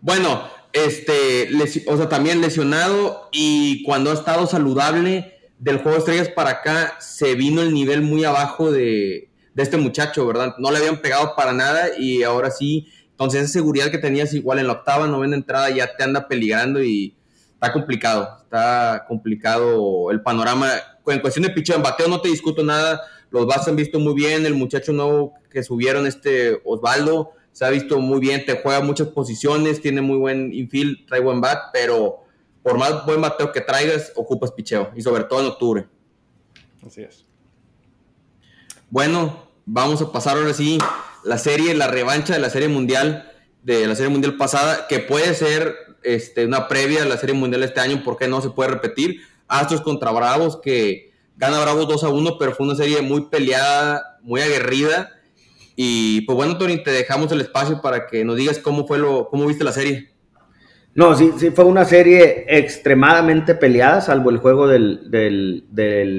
Bueno, 0.01 0.43
este, 0.73 1.49
o 1.87 1.97
sea, 1.97 2.09
también 2.09 2.41
lesionado 2.41 3.29
y 3.33 3.83
cuando 3.85 4.11
ha 4.11 4.15
estado 4.15 4.47
saludable 4.47 5.33
del 5.59 5.79
juego 5.79 5.93
de 5.93 5.99
estrellas 5.99 6.29
para 6.29 6.51
acá 6.51 6.97
se 7.01 7.35
vino 7.35 7.63
el 7.63 7.73
nivel 7.73 8.03
muy 8.03 8.25
abajo 8.25 8.71
de, 8.71 9.31
este 9.57 9.79
muchacho, 9.79 10.27
¿verdad? 10.27 10.55
No 10.59 10.71
le 10.71 10.79
habían 10.79 11.01
pegado 11.01 11.35
para 11.35 11.55
nada 11.55 11.99
y 11.99 12.23
ahora 12.25 12.51
sí, 12.51 12.89
entonces 13.11 13.45
esa 13.45 13.55
seguridad 13.55 13.91
que 13.91 13.97
tenías 13.97 14.35
igual 14.35 14.59
en 14.59 14.67
la 14.67 14.75
octava, 14.75 15.07
novena 15.07 15.35
entrada 15.35 15.71
ya 15.71 15.97
te 15.97 16.05
anda 16.05 16.29
peligrando 16.29 16.83
y 16.83 17.17
está 17.55 17.73
complicado, 17.73 18.41
está 18.43 19.07
complicado 19.09 20.11
el 20.11 20.21
panorama. 20.21 20.71
En 21.07 21.21
cuestión 21.21 21.45
de 21.45 21.55
picheo, 21.55 21.77
en 21.77 21.83
bateo 21.83 22.09
no 22.09 22.21
te 22.21 22.29
discuto 22.29 22.63
nada, 22.63 23.01
los 23.31 23.47
Bass 23.47 23.67
han 23.67 23.77
visto 23.77 23.99
muy 23.99 24.15
bien, 24.15 24.45
el 24.45 24.55
muchacho 24.55 24.93
nuevo 24.93 25.33
que 25.51 25.63
subieron, 25.63 26.07
este 26.07 26.61
Osvaldo, 26.65 27.33
se 27.57 27.65
ha 27.65 27.71
visto 27.71 27.99
muy 28.01 28.21
bien, 28.21 28.45
te 28.45 28.61
juega 28.61 28.83
muchas 28.83 29.09
posiciones, 29.09 29.81
tiene 29.81 30.03
muy 30.03 30.19
buen 30.19 30.53
infield, 30.53 31.07
trae 31.07 31.21
buen 31.21 31.41
bat, 31.41 31.71
pero 31.73 32.23
por 32.63 32.77
más 32.77 33.07
buen 33.07 33.19
bateo 33.19 33.51
que 33.51 33.63
traigas, 33.63 34.13
ocupas 34.15 34.53
picheo. 34.53 34.91
Y 34.95 35.01
sobre 35.01 35.25
todo 35.25 35.41
en 35.41 35.47
octubre. 35.47 35.87
Así 36.87 37.01
es. 37.01 37.25
Bueno, 38.91 39.49
vamos 39.65 40.03
a 40.03 40.13
pasar 40.13 40.37
ahora 40.37 40.53
sí 40.53 40.79
la 41.25 41.39
serie, 41.39 41.75
la 41.75 41.87
revancha 41.87 42.35
de 42.35 42.41
la 42.41 42.51
serie 42.51 42.69
mundial, 42.69 43.33
de 43.63 43.87
la 43.87 43.97
serie 43.97 44.11
mundial 44.11 44.37
pasada, 44.37 44.87
que 44.87 44.99
puede 44.99 45.33
ser 45.33 45.75
este, 46.03 46.45
una 46.45 46.69
previa 46.69 47.05
de 47.05 47.09
la 47.09 47.17
serie 47.17 47.35
mundial 47.35 47.63
este 47.63 47.81
año, 47.81 48.03
porque 48.05 48.29
no 48.29 48.43
se 48.43 48.51
puede 48.51 48.69
repetir. 48.69 49.23
Astros 49.49 49.81
contra 49.81 50.11
Bravos, 50.11 50.59
que 50.63 51.11
gana 51.39 51.59
Bravos 51.59 51.89
2 51.89 52.05
a 52.05 52.11
1, 52.11 52.37
pero 52.39 52.55
fue 52.55 52.67
una 52.67 52.77
serie 52.77 53.01
muy 53.01 53.31
peleada, 53.31 54.19
muy 54.21 54.43
aguerrida. 54.43 55.16
Y 55.77 56.23
pues 56.23 56.35
bueno, 56.35 56.57
Tony, 56.57 56.83
te 56.83 56.91
dejamos 56.91 57.31
el 57.33 57.43
espacio 57.43 57.83
para 57.83 58.07
que 58.07 58.25
nos 58.25 58.37
digas 58.37 58.59
cómo 58.59 58.87
fue 58.87 58.99
lo, 58.99 59.29
cómo 59.29 59.47
viste 59.47 59.63
la 59.63 59.73
serie. 59.73 60.09
No, 60.95 61.15
sí, 61.15 61.31
sí, 61.37 61.51
fue 61.51 61.67
una 61.67 61.85
serie 61.85 62.47
extremadamente 62.49 63.55
peleada, 63.55 64.01
salvo 64.01 64.31
el 64.31 64.39
juego 64.39 64.67
del, 64.67 65.67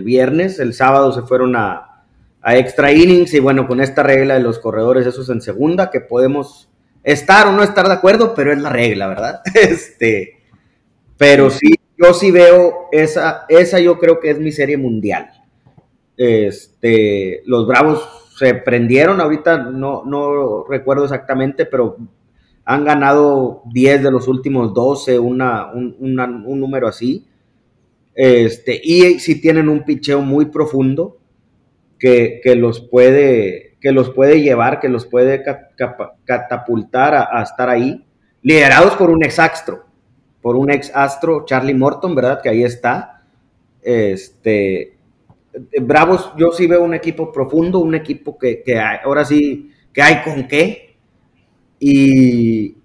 viernes. 0.05 0.59
El 0.59 0.75
sábado 0.75 1.11
se 1.11 1.23
fueron 1.23 1.55
a, 1.55 2.03
extra 2.43 2.91
innings 2.91 3.33
y 3.33 3.39
bueno, 3.39 3.67
con 3.67 3.81
esta 3.81 4.03
regla 4.03 4.35
de 4.35 4.39
los 4.39 4.59
corredores, 4.59 5.07
eso 5.07 5.23
es 5.23 5.29
en 5.29 5.41
segunda, 5.41 5.89
que 5.89 5.99
podemos 5.99 6.69
estar 7.03 7.47
o 7.47 7.51
no 7.51 7.63
estar 7.63 7.87
de 7.87 7.93
acuerdo, 7.93 8.35
pero 8.35 8.53
es 8.53 8.59
la 8.59 8.69
regla, 8.69 9.07
¿verdad? 9.07 9.41
Este, 9.55 10.37
pero 11.17 11.49
sí, 11.49 11.73
yo 11.97 12.13
sí 12.13 12.29
veo 12.29 12.87
esa, 12.91 13.45
esa 13.49 13.79
yo 13.79 13.97
creo 13.97 14.19
que 14.19 14.29
es 14.29 14.39
mi 14.39 14.51
serie 14.51 14.77
mundial. 14.77 15.31
Este, 16.15 17.41
los 17.45 17.65
Bravos 17.65 18.26
se 18.37 18.53
prendieron, 18.53 19.19
ahorita 19.19 19.57
no, 19.57 20.03
no 20.05 20.63
recuerdo 20.69 21.05
exactamente, 21.05 21.65
pero 21.65 21.97
han 22.65 22.85
ganado 22.85 23.63
10 23.65 24.03
de 24.03 24.11
los 24.11 24.27
últimos 24.27 24.75
12, 24.75 25.17
una, 25.17 25.71
un, 25.71 26.59
número 26.59 26.87
así. 26.87 27.25
Este, 28.13 28.79
y 28.83 29.19
si 29.19 29.41
tienen 29.41 29.69
un 29.69 29.83
picheo 29.83 30.21
muy 30.21 30.45
profundo 30.45 31.17
que, 31.97 32.41
los, 32.57 32.79
puede, 32.79 33.77
que 33.81 33.91
los 33.91 34.11
puede 34.11 34.41
llevar, 34.41 34.79
que 34.79 34.89
los 34.89 35.07
puede 35.07 35.43
catapultar 36.25 37.15
a, 37.15 37.41
estar 37.41 37.69
ahí, 37.69 38.05
liderados 38.43 38.95
por 38.97 39.09
un 39.09 39.23
ex 39.23 39.39
astro, 39.39 39.85
por 40.43 40.57
un 40.57 40.69
ex 40.69 40.91
astro, 40.93 41.43
Charlie 41.43 41.73
Morton, 41.73 42.13
¿verdad? 42.13 42.39
Que 42.43 42.49
ahí 42.49 42.63
está. 42.63 43.23
Este, 43.81 44.96
Bravos, 45.81 46.31
yo 46.37 46.51
sí 46.51 46.67
veo 46.67 46.83
un 46.83 46.93
equipo 46.93 47.31
profundo, 47.31 47.79
un 47.79 47.95
equipo 47.95 48.37
que, 48.37 48.63
que 48.63 48.79
ahora 48.79 49.25
sí, 49.25 49.71
que 49.93 50.01
hay 50.01 50.23
con 50.23 50.47
qué, 50.47 50.97
y, 51.79 52.77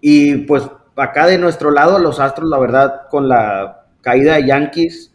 y 0.00 0.36
pues 0.38 0.68
acá 0.96 1.26
de 1.26 1.38
nuestro 1.38 1.70
lado, 1.70 1.98
los 1.98 2.20
Astros, 2.20 2.50
la 2.50 2.58
verdad, 2.58 3.02
con 3.10 3.28
la 3.28 3.86
caída 4.00 4.34
de 4.34 4.46
Yankees, 4.46 5.14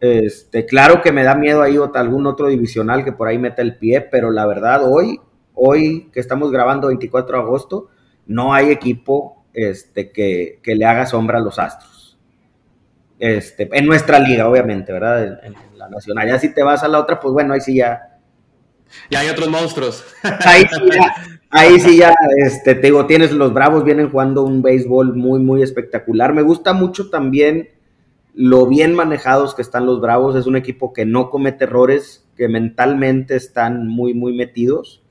este, 0.00 0.66
claro 0.66 1.00
que 1.00 1.12
me 1.12 1.24
da 1.24 1.34
miedo 1.34 1.62
ahí 1.62 1.78
algún 1.94 2.26
otro 2.26 2.48
divisional 2.48 3.04
que 3.04 3.12
por 3.12 3.28
ahí 3.28 3.38
meta 3.38 3.62
el 3.62 3.78
pie, 3.78 4.02
pero 4.02 4.30
la 4.30 4.46
verdad, 4.46 4.82
hoy, 4.84 5.18
hoy 5.54 6.10
que 6.12 6.20
estamos 6.20 6.50
grabando 6.50 6.88
24 6.88 7.38
de 7.38 7.42
agosto, 7.42 7.88
no 8.26 8.52
hay 8.52 8.70
equipo 8.70 9.46
este, 9.54 10.10
que, 10.10 10.60
le 10.62 10.84
haga 10.84 11.06
sombra 11.06 11.38
a 11.38 11.40
los 11.40 11.58
Astros. 11.58 11.93
Este, 13.18 13.68
en 13.72 13.86
nuestra 13.86 14.18
liga, 14.18 14.48
obviamente, 14.48 14.92
¿verdad? 14.92 15.44
En, 15.44 15.54
la 15.76 15.88
nacional. 15.88 16.28
Ya 16.28 16.38
si 16.38 16.54
te 16.54 16.62
vas 16.62 16.82
a 16.82 16.88
la 16.88 17.00
otra, 17.00 17.20
pues 17.20 17.32
bueno, 17.32 17.54
ahí 17.54 17.60
sí 17.60 17.76
ya. 17.76 18.18
Ya 19.10 19.20
hay 19.20 19.28
otros 19.28 19.48
monstruos. 19.48 20.04
Ahí 20.22 20.62
sí 20.70 20.82
ya, 20.92 21.14
Ahí 21.50 21.78
sí 21.78 21.98
ya, 21.98 22.12
este, 22.38 22.74
te 22.74 22.88
digo, 22.88 23.06
tienes 23.06 23.30
los 23.30 23.52
Bravos, 23.52 23.84
vienen 23.84 24.10
jugando 24.10 24.42
un 24.42 24.60
béisbol 24.60 25.14
muy, 25.14 25.38
muy 25.38 25.62
espectacular. 25.62 26.34
Me 26.34 26.42
gusta 26.42 26.72
mucho 26.72 27.10
también 27.10 27.68
lo 28.34 28.66
bien 28.66 28.92
manejados 28.92 29.54
que 29.54 29.62
están 29.62 29.86
los 29.86 30.00
Bravos. 30.00 30.34
Es 30.34 30.46
un 30.46 30.56
equipo 30.56 30.92
que 30.92 31.06
no 31.06 31.30
comete 31.30 31.64
errores, 31.64 32.28
que 32.36 32.48
mentalmente 32.48 33.36
están 33.36 33.86
muy, 33.86 34.14
muy 34.14 34.36
metidos. 34.36 35.04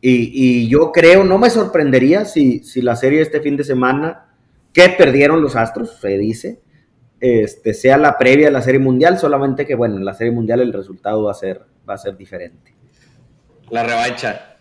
Y, 0.00 0.68
yo 0.68 0.92
creo, 0.92 1.24
no 1.24 1.36
me 1.36 1.50
sorprendería 1.50 2.26
si, 2.26 2.60
si, 2.60 2.80
la 2.80 2.94
serie 2.94 3.20
este 3.20 3.40
fin 3.40 3.56
de 3.56 3.64
semana, 3.64 4.28
que 4.72 4.88
perdieron 4.90 5.42
los 5.42 5.56
Astros, 5.56 5.98
se 6.00 6.16
dice, 6.16 6.60
este, 7.20 7.74
sea 7.74 7.96
la 7.96 8.18
previa 8.18 8.46
de 8.46 8.52
la 8.52 8.62
Serie 8.62 8.80
Mundial, 8.80 9.18
solamente 9.18 9.66
que, 9.66 9.74
bueno, 9.74 9.96
en 9.96 10.04
la 10.04 10.14
Serie 10.14 10.32
Mundial 10.32 10.60
el 10.60 10.72
resultado 10.72 11.24
va 11.24 11.32
a 11.32 11.34
ser, 11.34 11.62
va 11.88 11.94
a 11.94 11.98
ser 11.98 12.16
diferente. 12.16 12.74
La 13.70 13.82
revancha. 13.82 14.56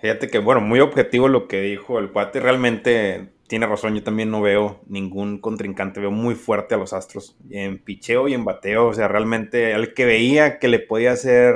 Fíjate 0.00 0.28
que, 0.28 0.38
bueno, 0.38 0.60
muy 0.60 0.80
objetivo 0.80 1.28
lo 1.28 1.48
que 1.48 1.60
dijo 1.62 1.98
el 1.98 2.12
cuate. 2.12 2.38
Realmente 2.38 3.32
tiene 3.48 3.66
razón, 3.66 3.94
yo 3.94 4.02
también 4.02 4.30
no 4.30 4.42
veo 4.42 4.80
ningún 4.86 5.38
contrincante, 5.38 6.00
veo 6.00 6.10
muy 6.10 6.34
fuerte 6.34 6.74
a 6.74 6.78
los 6.78 6.92
Astros 6.92 7.36
en 7.50 7.78
picheo 7.78 8.28
y 8.28 8.34
en 8.34 8.44
bateo. 8.44 8.88
O 8.88 8.94
sea, 8.94 9.08
realmente 9.08 9.72
el 9.72 9.94
que 9.94 10.04
veía 10.04 10.58
que 10.58 10.68
le 10.68 10.80
podía 10.80 11.12
hacer 11.12 11.54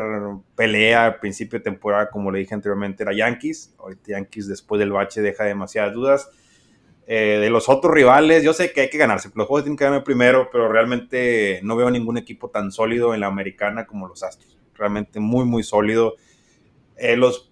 pelea 0.55 1.05
al 1.07 1.21
principio 1.21 1.59
de 1.59 1.65
temporada, 1.65 2.11
como 2.11 2.31
le 2.31 2.39
dije 2.39 2.55
anteriormente, 2.55 3.03
era 3.03 3.13
Yankees. 3.13 3.75
Ahorita 3.79 4.13
Yankees 4.13 4.49
después 4.49 4.79
del 4.79 4.93
bache 4.93 5.21
deja 5.21 5.45
demasiadas 5.45 5.93
dudas. 5.93 6.31
Eh, 7.12 7.40
de 7.40 7.51
los 7.51 7.68
otros 7.68 7.92
rivales, 7.92 8.44
yo 8.44 8.53
sé 8.53 8.73
que 8.73 8.83
hay 8.83 8.88
que 8.88 8.96
ganarse, 8.96 9.31
los 9.35 9.49
juegos 9.49 9.64
tienen 9.64 9.77
que 9.77 9.83
ganar 9.83 10.05
primero, 10.05 10.49
pero 10.53 10.70
realmente 10.70 11.59
no 11.64 11.75
veo 11.75 11.90
ningún 11.90 12.18
equipo 12.18 12.51
tan 12.51 12.70
sólido 12.70 13.14
en 13.14 13.18
la 13.18 13.27
americana 13.27 13.85
como 13.85 14.07
los 14.07 14.23
Astros. 14.23 14.57
Realmente 14.77 15.18
muy, 15.18 15.44
muy 15.44 15.64
sólido. 15.64 16.14
Eh, 16.96 17.16
los, 17.16 17.51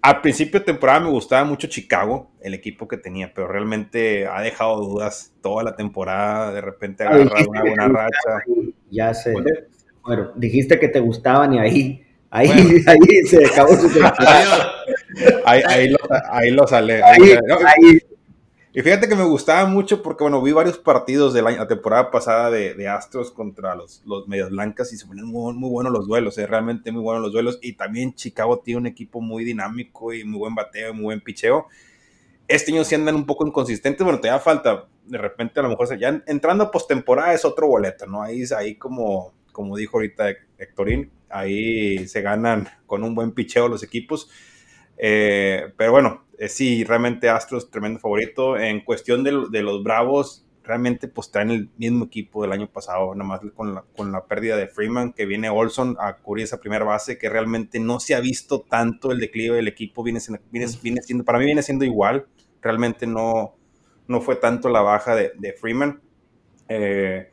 al 0.00 0.22
principio 0.22 0.60
de 0.60 0.64
temporada 0.64 1.00
me 1.00 1.10
gustaba 1.10 1.44
mucho 1.44 1.66
Chicago, 1.66 2.30
el 2.40 2.54
equipo 2.54 2.88
que 2.88 2.96
tenía, 2.96 3.34
pero 3.34 3.48
realmente 3.48 4.26
ha 4.26 4.40
dejado 4.40 4.80
dudas 4.80 5.34
toda 5.42 5.62
la 5.62 5.76
temporada. 5.76 6.50
De 6.50 6.62
repente 6.62 7.04
agarra 7.04 7.38
una 7.46 7.60
buena 7.60 7.86
racha. 7.86 8.44
Ya 8.90 9.12
sé. 9.12 9.34
Bueno, 10.00 10.32
dijiste 10.36 10.78
que 10.78 10.88
te 10.88 11.00
gustaban 11.00 11.52
y 11.52 11.58
ahí 11.58 12.06
Ahí, 12.30 12.48
ahí 12.86 13.26
se 13.26 13.44
acabó 13.44 13.74
su 13.74 13.88
ahí, 15.44 15.62
ahí, 15.66 15.88
lo, 15.88 15.98
ahí 16.30 16.50
lo 16.52 16.66
sale. 16.66 17.02
Ahí, 17.02 17.36
y 18.72 18.82
fíjate 18.82 19.08
que 19.08 19.16
me 19.16 19.24
gustaba 19.24 19.68
mucho 19.68 20.02
porque, 20.02 20.22
bueno, 20.22 20.40
vi 20.40 20.52
varios 20.52 20.78
partidos 20.78 21.34
de 21.34 21.42
la, 21.42 21.66
temporada 21.66 22.10
pasada 22.10 22.50
de, 22.50 22.88
Astros 22.88 23.30
contra 23.30 23.74
los, 23.74 24.02
los 24.06 24.28
Medias 24.28 24.50
Blancas 24.50 24.92
y 24.92 24.96
se 24.96 25.06
ponen 25.06 25.24
muy, 25.24 25.54
muy 25.54 25.70
buenos 25.70 25.92
los 25.92 26.06
duelos, 26.06 26.38
eh, 26.38 26.46
realmente 26.46 26.92
muy 26.92 27.02
buenos 27.02 27.22
los 27.22 27.32
duelos. 27.32 27.58
Y 27.62 27.72
también 27.72 28.14
Chicago 28.14 28.60
tiene 28.60 28.80
un 28.80 28.86
equipo 28.86 29.20
muy 29.20 29.44
dinámico 29.44 30.12
y 30.12 30.24
muy 30.24 30.38
buen 30.38 30.54
bateo 30.54 30.90
y 30.90 30.94
muy 30.94 31.04
buen 31.04 31.20
picheo. 31.20 31.66
Este 32.46 32.72
año 32.72 32.84
sí 32.84 32.94
andan 32.94 33.14
un 33.16 33.26
poco 33.26 33.46
inconsistentes, 33.46 34.04
bueno, 34.04 34.20
te 34.20 34.28
da 34.28 34.38
falta, 34.38 34.86
de 35.04 35.18
repente 35.18 35.60
a 35.60 35.62
lo 35.62 35.68
mejor 35.68 35.96
ya 35.98 36.22
entrando 36.26 36.64
a 36.64 36.70
postemporada 36.70 37.32
es 37.32 37.44
otro 37.44 37.68
boleto, 37.68 38.06
¿no? 38.06 38.22
Ahí, 38.22 38.44
ahí 38.56 38.76
como, 38.76 39.32
como 39.52 39.76
dijo 39.76 39.98
ahorita 39.98 40.30
Héctorín, 40.58 41.10
ahí 41.28 42.06
se 42.08 42.22
ganan 42.22 42.68
con 42.86 43.04
un 43.04 43.14
buen 43.14 43.32
picheo 43.32 43.68
los 43.68 43.82
equipos. 43.82 44.30
Eh, 44.96 45.72
pero 45.76 45.92
bueno, 45.92 46.24
eh, 46.40 46.48
sí, 46.48 46.84
realmente 46.84 47.28
Astros 47.28 47.70
tremendo 47.70 48.00
favorito. 48.00 48.56
En 48.56 48.80
cuestión 48.80 49.22
de, 49.22 49.30
los 49.30 49.82
Bravos, 49.82 50.46
realmente 50.64 51.06
pues 51.06 51.30
traen 51.30 51.50
el 51.50 51.68
mismo 51.76 52.06
equipo 52.06 52.40
del 52.40 52.52
año 52.52 52.66
pasado, 52.66 53.14
nada 53.14 53.28
más 53.28 53.40
con 53.54 53.74
la, 53.74 53.84
con 53.94 54.10
la 54.10 54.24
pérdida 54.24 54.56
de 54.56 54.66
Freeman, 54.66 55.12
que 55.12 55.26
viene 55.26 55.50
Olson 55.50 55.98
a 56.00 56.16
cubrir 56.16 56.44
esa 56.44 56.58
primera 56.58 56.86
base, 56.86 57.18
que 57.18 57.28
realmente 57.28 57.78
no 57.78 58.00
se 58.00 58.14
ha 58.14 58.20
visto 58.20 58.62
tanto 58.62 59.12
el 59.12 59.20
declive 59.20 59.56
del 59.56 59.68
equipo, 59.68 60.02
viene 60.02 60.18
siendo, 60.18 60.42
viene, 60.50 60.68
siendo 61.02 61.24
para 61.24 61.38
mí 61.38 61.44
viene 61.44 61.62
siendo 61.62 61.84
igual, 61.84 62.24
realmente 62.62 63.06
no, 63.06 63.54
no 64.08 64.22
fue 64.22 64.36
tanto 64.36 64.70
la 64.70 64.80
baja 64.80 65.14
de, 65.14 65.32
de 65.36 65.52
Freeman. 65.52 66.00
Eh, 66.70 67.28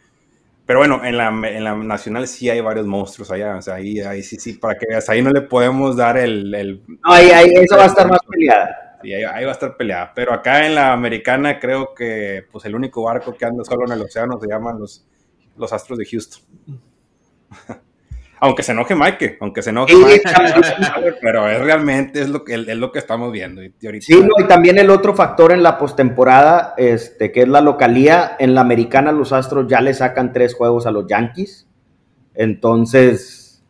pero 0.66 0.80
bueno, 0.80 1.06
en 1.06 1.16
la, 1.16 1.30
en 1.30 1.64
la 1.64 1.76
nacional 1.78 2.28
sí 2.28 2.50
hay 2.50 2.60
varios 2.60 2.86
monstruos 2.86 3.32
allá. 3.32 3.56
O 3.56 3.62
sea, 3.62 3.76
ahí, 3.76 4.02
ahí 4.02 4.22
sí, 4.22 4.36
sí, 4.36 4.56
para 4.56 4.78
que 4.78 4.86
veas, 4.86 5.08
ahí 5.08 5.22
no 5.22 5.30
le 5.30 5.44
podemos 5.44 5.96
dar 5.96 6.18
el. 6.18 6.54
el 6.54 6.82
no, 6.86 6.98
ahí, 7.14 7.30
ahí 7.30 7.52
eso 7.56 7.78
va 7.78 7.84
a 7.84 7.88
estar 7.88 8.10
más 8.10 8.20
peleada. 8.30 8.87
Sí, 9.02 9.14
ahí, 9.14 9.44
va 9.44 9.52
a 9.52 9.54
estar 9.54 9.78
peleada. 9.78 10.12
Pero 10.16 10.34
acá 10.34 10.66
en 10.66 10.76
la 10.76 10.94
americana 10.94 11.60
creo 11.60 11.94
que 11.94 12.46
pues 12.52 12.66
el 12.66 12.76
único 12.76 13.04
barco 13.04 13.36
que 13.36 13.46
anda 13.46 13.64
solo 13.64 13.86
en 13.86 13.94
el 13.94 14.02
océano 14.02 14.40
se 14.40 14.48
llaman 14.48 14.80
los, 14.80 15.06
los 15.56 15.74
Astros 15.74 16.00
de 16.00 16.06
Houston. 16.06 16.44
Aunque 18.40 18.62
se 18.62 18.72
enoje 18.72 18.94
Mike, 18.96 19.38
aunque 19.42 19.64
se 19.64 19.72
enoje 19.72 19.96
Mike, 19.96 20.22
pero 21.22 21.50
es 21.50 21.60
realmente 21.60 22.22
es 22.22 22.30
lo 22.30 22.44
que 22.44 22.54
es 22.54 22.78
lo 22.78 22.92
que 22.92 23.00
estamos 23.00 23.32
viendo. 23.32 23.64
Y 23.64 23.74
sí, 24.00 24.24
y 24.38 24.44
también 24.44 24.78
el 24.78 24.92
otro 24.92 25.16
factor 25.16 25.52
en 25.52 25.64
la 25.64 25.80
postemporada, 25.80 26.76
este, 26.78 27.32
que 27.32 27.42
es 27.42 27.48
la 27.48 27.62
localía, 27.62 28.36
en 28.38 28.54
la 28.54 28.62
americana 28.62 29.12
los 29.12 29.34
Astros 29.34 29.66
ya 29.68 29.82
le 29.82 29.96
sacan 29.96 30.34
tres 30.34 30.54
juegos 30.54 30.86
a 30.86 30.92
los 30.92 31.08
Yankees. 31.08 31.68
Entonces, 32.36 33.64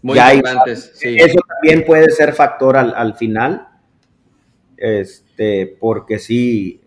muy 0.00 0.18
importantes, 0.18 0.92
sí. 0.94 1.16
Eso 1.18 1.40
también 1.46 1.84
puede 1.84 2.08
ser 2.10 2.32
factor 2.32 2.78
al, 2.78 2.94
al 2.96 3.16
final. 3.16 3.68
Este, 4.76 5.76
porque 5.80 6.18
sí, 6.18 6.80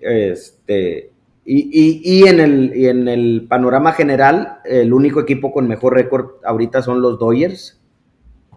este, 0.00 1.12
y, 1.44 2.26
en 2.26 2.40
el, 2.40 2.72
en 2.74 3.08
el 3.08 3.46
panorama 3.48 3.92
general, 3.92 4.58
el 4.64 4.92
único 4.92 5.20
equipo 5.20 5.52
con 5.52 5.66
mejor 5.66 5.94
récord 5.94 6.32
ahorita 6.44 6.82
son 6.82 7.00
los 7.00 7.18
Dodgers. 7.18 7.80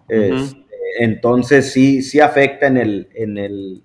Este, 0.08 0.64
entonces 1.00 1.72
sí, 1.72 2.02
sí 2.02 2.20
afecta 2.20 2.66
en 2.66 2.76
el, 2.76 3.08
en 3.14 3.38
el 3.38 3.82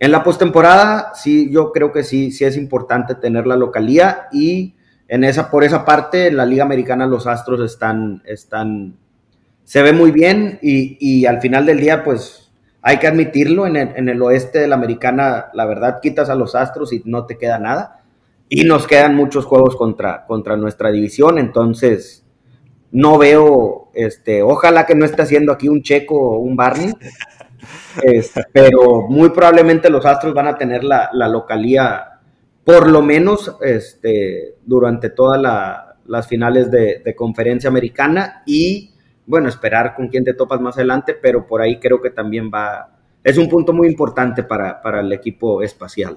en 0.00 0.12
la 0.12 0.24
postemporada, 0.24 1.12
sí, 1.14 1.50
yo 1.52 1.72
creo 1.72 1.92
que 1.92 2.02
sí, 2.02 2.30
sí 2.30 2.46
es 2.46 2.56
importante 2.56 3.14
tener 3.14 3.46
la 3.46 3.54
localía 3.54 4.28
y 4.32 4.74
en 5.08 5.24
esa, 5.24 5.50
por 5.50 5.62
esa 5.62 5.84
parte, 5.84 6.28
en 6.28 6.38
la 6.38 6.46
Liga 6.46 6.64
Americana 6.64 7.06
los 7.06 7.26
Astros 7.26 7.60
están, 7.60 8.22
están, 8.24 8.96
se 9.64 9.82
ve 9.82 9.92
muy 9.92 10.10
bien 10.10 10.58
y, 10.62 10.96
y 11.00 11.26
al 11.26 11.42
final 11.42 11.66
del 11.66 11.80
día, 11.80 12.02
pues 12.02 12.49
hay 12.82 12.98
que 12.98 13.06
admitirlo, 13.06 13.66
en 13.66 13.76
el, 13.76 13.92
en 13.96 14.08
el, 14.08 14.22
oeste 14.22 14.60
de 14.60 14.68
la 14.68 14.76
Americana, 14.76 15.46
la 15.52 15.66
verdad, 15.66 16.00
quitas 16.00 16.30
a 16.30 16.34
los 16.34 16.54
Astros 16.54 16.92
y 16.92 17.02
no 17.04 17.26
te 17.26 17.36
queda 17.36 17.58
nada. 17.58 18.02
Y 18.48 18.64
nos 18.64 18.86
quedan 18.86 19.14
muchos 19.14 19.44
juegos 19.44 19.76
contra, 19.76 20.26
contra 20.26 20.56
nuestra 20.56 20.90
división, 20.90 21.38
entonces 21.38 22.24
no 22.92 23.18
veo, 23.18 23.90
este, 23.94 24.42
ojalá 24.42 24.86
que 24.86 24.94
no 24.94 25.04
esté 25.04 25.22
haciendo 25.22 25.52
aquí 25.52 25.68
un 25.68 25.82
Checo 25.82 26.16
o 26.16 26.38
un 26.38 26.56
Barney, 26.56 26.92
pero 28.52 29.02
muy 29.08 29.30
probablemente 29.30 29.90
los 29.90 30.04
Astros 30.04 30.34
van 30.34 30.48
a 30.48 30.56
tener 30.56 30.82
la, 30.82 31.10
localía, 31.12 32.20
por 32.64 32.90
lo 32.90 33.02
menos 33.02 33.56
este, 33.62 34.56
durante 34.64 35.10
todas 35.10 35.40
las 36.04 36.26
finales 36.26 36.70
de, 36.70 37.14
conferencia 37.16 37.68
americana 37.68 38.42
y 38.46 38.89
bueno, 39.30 39.48
esperar 39.48 39.94
con 39.94 40.08
quién 40.08 40.24
te 40.24 40.34
topas 40.34 40.60
más 40.60 40.76
adelante, 40.76 41.14
pero 41.14 41.46
por 41.46 41.62
ahí 41.62 41.78
creo 41.78 42.02
que 42.02 42.10
también 42.10 42.50
va, 42.52 42.98
es 43.22 43.38
un 43.38 43.48
punto 43.48 43.72
muy 43.72 43.88
importante 43.88 44.42
para, 44.42 44.82
para 44.82 45.00
el 45.00 45.12
equipo 45.12 45.62
espacial. 45.62 46.16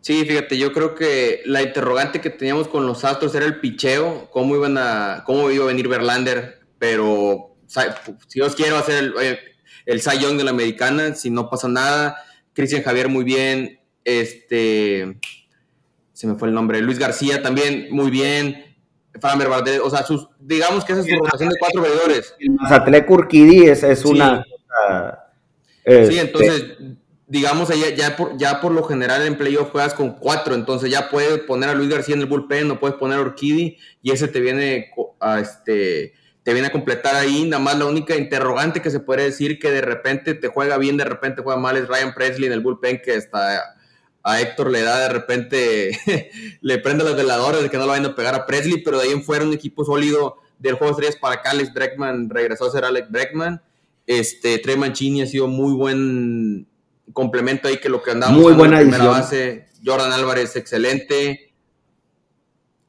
Sí, 0.00 0.24
fíjate, 0.24 0.56
yo 0.56 0.72
creo 0.72 0.94
que 0.94 1.42
la 1.44 1.62
interrogante 1.62 2.20
que 2.20 2.30
teníamos 2.30 2.68
con 2.68 2.86
los 2.86 3.04
Astros 3.04 3.34
era 3.34 3.44
el 3.46 3.60
picheo, 3.60 4.30
cómo 4.30 4.56
iban 4.56 4.78
a, 4.78 5.22
cómo 5.26 5.50
iba 5.50 5.64
a 5.64 5.68
venir 5.68 5.88
Verlander, 5.88 6.60
pero 6.78 7.56
si 7.66 8.40
Dios 8.40 8.56
a 8.58 8.82
ser 8.82 9.04
el, 9.04 9.38
el 9.86 10.00
Cy 10.00 10.18
de 10.36 10.44
la 10.44 10.50
americana, 10.50 11.14
si 11.14 11.30
no 11.30 11.48
pasa 11.48 11.68
nada. 11.68 12.16
Cristian 12.52 12.82
Javier 12.82 13.08
muy 13.08 13.24
bien, 13.24 13.80
este, 14.04 15.18
se 16.12 16.26
me 16.26 16.34
fue 16.34 16.48
el 16.48 16.54
nombre, 16.54 16.80
Luis 16.82 16.98
García 16.98 17.42
también 17.42 17.88
muy 17.90 18.10
bien, 18.10 18.71
Framer 19.20 19.48
Valdez, 19.48 19.80
o 19.80 19.90
sea, 19.90 20.02
sus, 20.02 20.28
digamos 20.40 20.84
que 20.84 20.92
esa 20.92 21.02
es 21.02 21.08
su 21.08 21.16
rotación 21.16 21.50
de 21.50 21.56
cuatro 21.58 21.82
veedores. 21.82 22.34
El 22.38 22.52
Mazatlán 22.52 23.04
Urquidi 23.08 23.66
es, 23.66 23.82
es 23.82 24.04
una... 24.04 24.44
sí, 25.84 26.18
entonces 26.18 26.76
digamos, 27.32 27.70
ya, 27.70 27.88
ya, 27.94 28.14
por, 28.14 28.36
ya 28.36 28.60
por 28.60 28.72
lo 28.72 28.84
general 28.84 29.22
en 29.22 29.38
playoff 29.38 29.70
juegas 29.70 29.94
con 29.94 30.18
cuatro, 30.18 30.54
entonces 30.54 30.90
ya 30.90 31.08
puedes 31.08 31.38
poner 31.38 31.70
a 31.70 31.74
Luis 31.74 31.88
García 31.88 32.14
en 32.14 32.20
el 32.20 32.26
bullpen, 32.26 32.68
no 32.68 32.78
puedes 32.78 32.98
poner 32.98 33.16
a 33.16 33.22
Orquidi 33.22 33.78
y 34.02 34.10
ese 34.10 34.28
te 34.28 34.38
viene 34.38 34.90
a, 35.18 35.40
este, 35.40 36.12
te 36.42 36.52
viene 36.52 36.68
a 36.68 36.72
completar 36.72 37.14
ahí. 37.14 37.44
Nada 37.44 37.62
más 37.62 37.78
la 37.78 37.86
única 37.86 38.16
interrogante 38.16 38.82
que 38.82 38.90
se 38.90 39.00
puede 39.00 39.24
decir 39.24 39.58
que 39.58 39.70
de 39.70 39.80
repente 39.80 40.34
te 40.34 40.48
juega 40.48 40.76
bien, 40.76 40.98
de 40.98 41.06
repente 41.06 41.40
juega 41.40 41.58
mal 41.58 41.78
es 41.78 41.88
Ryan 41.88 42.12
Presley 42.12 42.48
en 42.48 42.52
el 42.52 42.60
bullpen, 42.60 43.00
que 43.02 43.14
hasta 43.14 43.76
a 44.22 44.40
Héctor 44.40 44.70
le 44.70 44.82
da 44.82 45.00
de 45.00 45.08
repente, 45.08 46.30
le 46.60 46.78
prende 46.78 47.04
las 47.04 47.16
veladoras 47.16 47.62
de 47.62 47.70
que 47.70 47.76
no 47.76 47.84
lo 47.84 47.90
vayan 47.90 48.06
a 48.06 48.14
pegar 48.14 48.34
a 48.34 48.46
Presley, 48.46 48.82
pero 48.82 48.98
de 48.98 49.08
ahí 49.08 49.12
en 49.12 49.22
fuera 49.22 49.44
un 49.44 49.52
equipo 49.52 49.84
sólido 49.84 50.36
del 50.58 50.74
juego 50.74 50.94
de 50.94 51.00
estrellas 51.00 51.20
para 51.20 51.36
acá, 51.36 51.50
Alex 51.50 51.72
Breckman 51.74 52.30
regresó 52.30 52.66
a 52.66 52.70
ser 52.70 52.84
Alex 52.84 53.10
Breckman. 53.10 53.60
Este, 54.06 54.58
Trey 54.58 54.76
Mancini 54.76 55.22
ha 55.22 55.26
sido 55.26 55.48
muy 55.48 55.74
buen 55.74 56.66
complemento 57.12 57.68
ahí 57.68 57.78
que 57.78 57.88
lo 57.88 58.02
que 58.02 58.12
andamos 58.12 58.40
Muy 58.40 58.52
buena 58.52 58.80
en 58.80 58.90
la 58.90 59.04
base. 59.04 59.68
Jordan 59.84 60.12
Álvarez, 60.12 60.54
excelente. 60.56 61.52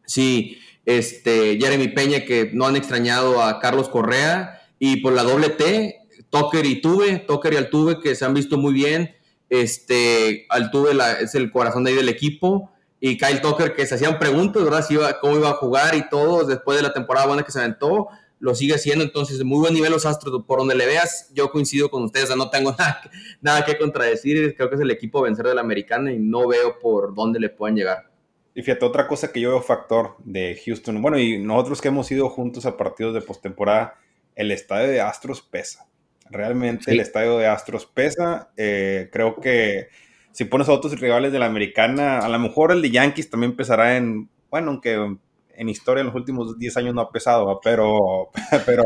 Sí, 0.06 0.60
este, 0.86 1.58
Jeremy 1.60 1.88
Peña, 1.90 2.26
que 2.26 2.52
no 2.54 2.66
han 2.66 2.76
extrañado 2.76 3.42
a 3.42 3.60
Carlos 3.60 3.90
Correa. 3.90 4.62
Y 4.80 4.98
por 4.98 5.14
la 5.14 5.24
doble 5.24 5.50
T, 5.50 5.98
Tucker 6.30 6.66
y 6.66 6.82
Tuve, 6.82 7.20
Tucker 7.20 7.54
y 7.54 7.58
Altuve, 7.58 8.00
que 8.00 8.16
se 8.16 8.26
han 8.26 8.34
visto 8.34 8.58
muy 8.58 8.74
bien. 8.74 9.16
Este, 9.54 10.48
Altuve 10.50 10.94
la, 10.94 11.14
es 11.14 11.36
el 11.36 11.52
corazón 11.52 11.84
de 11.84 11.92
ahí 11.92 11.98
del 11.98 12.10
equipo. 12.10 12.72
Y 13.00 13.18
Kyle 13.18 13.42
Tucker, 13.42 13.76
que 13.76 13.86
se 13.86 13.96
hacían 13.96 14.18
preguntas, 14.18 14.64
¿verdad? 14.64 14.84
Si 14.84 14.96
iba, 14.96 15.20
cómo 15.20 15.36
iba 15.36 15.50
a 15.50 15.54
jugar 15.54 15.94
y 15.96 16.08
todo 16.10 16.46
después 16.46 16.78
de 16.78 16.84
la 16.84 16.94
temporada 16.94 17.28
buena 17.28 17.44
que 17.44 17.52
se 17.52 17.60
aventó 17.60 18.08
lo 18.44 18.54
sigue 18.56 18.74
haciendo, 18.74 19.06
entonces 19.06 19.42
muy 19.46 19.60
buen 19.60 19.74
nivel 19.74 19.94
los 19.94 20.06
Astros, 20.06 20.44
por 20.46 20.60
donde 20.60 20.76
le 20.76 20.86
veas, 20.86 21.32
yo 21.34 21.50
coincido 21.50 21.90
con 21.90 22.04
ustedes, 22.04 22.36
no 22.36 22.50
tengo 22.50 22.72
nada, 22.78 23.02
nada 23.40 23.64
que 23.64 23.78
contradecir, 23.78 24.54
creo 24.58 24.68
que 24.68 24.76
es 24.76 24.82
el 24.82 24.92
equipo 24.92 25.22
vencer 25.22 25.48
del 25.48 25.60
americano 25.60 26.12
y 26.12 26.20
no 26.20 26.46
veo 26.46 26.78
por 26.78 27.16
dónde 27.16 27.40
le 27.40 27.48
pueden 27.48 27.78
llegar. 27.78 28.12
Y 28.54 28.62
fíjate, 28.62 28.84
otra 28.84 29.08
cosa 29.08 29.32
que 29.32 29.40
yo 29.40 29.52
veo 29.52 29.62
factor 29.62 30.18
de 30.26 30.62
Houston, 30.66 31.02
bueno, 31.02 31.18
y 31.18 31.38
nosotros 31.42 31.80
que 31.80 31.88
hemos 31.88 32.12
ido 32.12 32.30
juntos 32.30 32.66
a 32.66 32.76
partidos 32.76 33.14
de 33.14 33.22
postemporada, 33.22 33.96
el 34.36 34.52
estadio 34.52 34.90
de 34.90 35.00
Astros 35.00 35.42
pesa. 35.42 35.88
Realmente 36.30 36.92
el 36.92 37.00
estadio 37.00 37.38
de 37.38 37.48
Astros 37.48 37.86
pesa. 37.86 38.52
Eh, 38.58 39.10
creo 39.12 39.40
que 39.40 39.88
si 40.32 40.46
pones 40.46 40.68
a 40.70 40.74
otros 40.74 41.00
rivales 41.00 41.32
de 41.32 41.40
la 41.40 41.46
americana, 41.46 42.20
a 42.20 42.30
lo 42.30 42.40
mejor 42.40 42.72
el 42.72 42.82
de 42.82 42.92
Yankees 42.92 43.30
también 43.30 43.56
pesará 43.56 43.98
en, 43.98 44.30
bueno, 44.50 44.72
aunque 44.72 45.18
en 45.56 45.70
historia 45.70 46.02
en 46.02 46.08
los 46.08 46.16
últimos 46.16 46.58
10 46.58 46.78
años 46.78 46.96
no 46.96 47.02
ha 47.02 47.12
pesado, 47.12 47.60
pero, 47.64 48.30
pero 48.66 48.84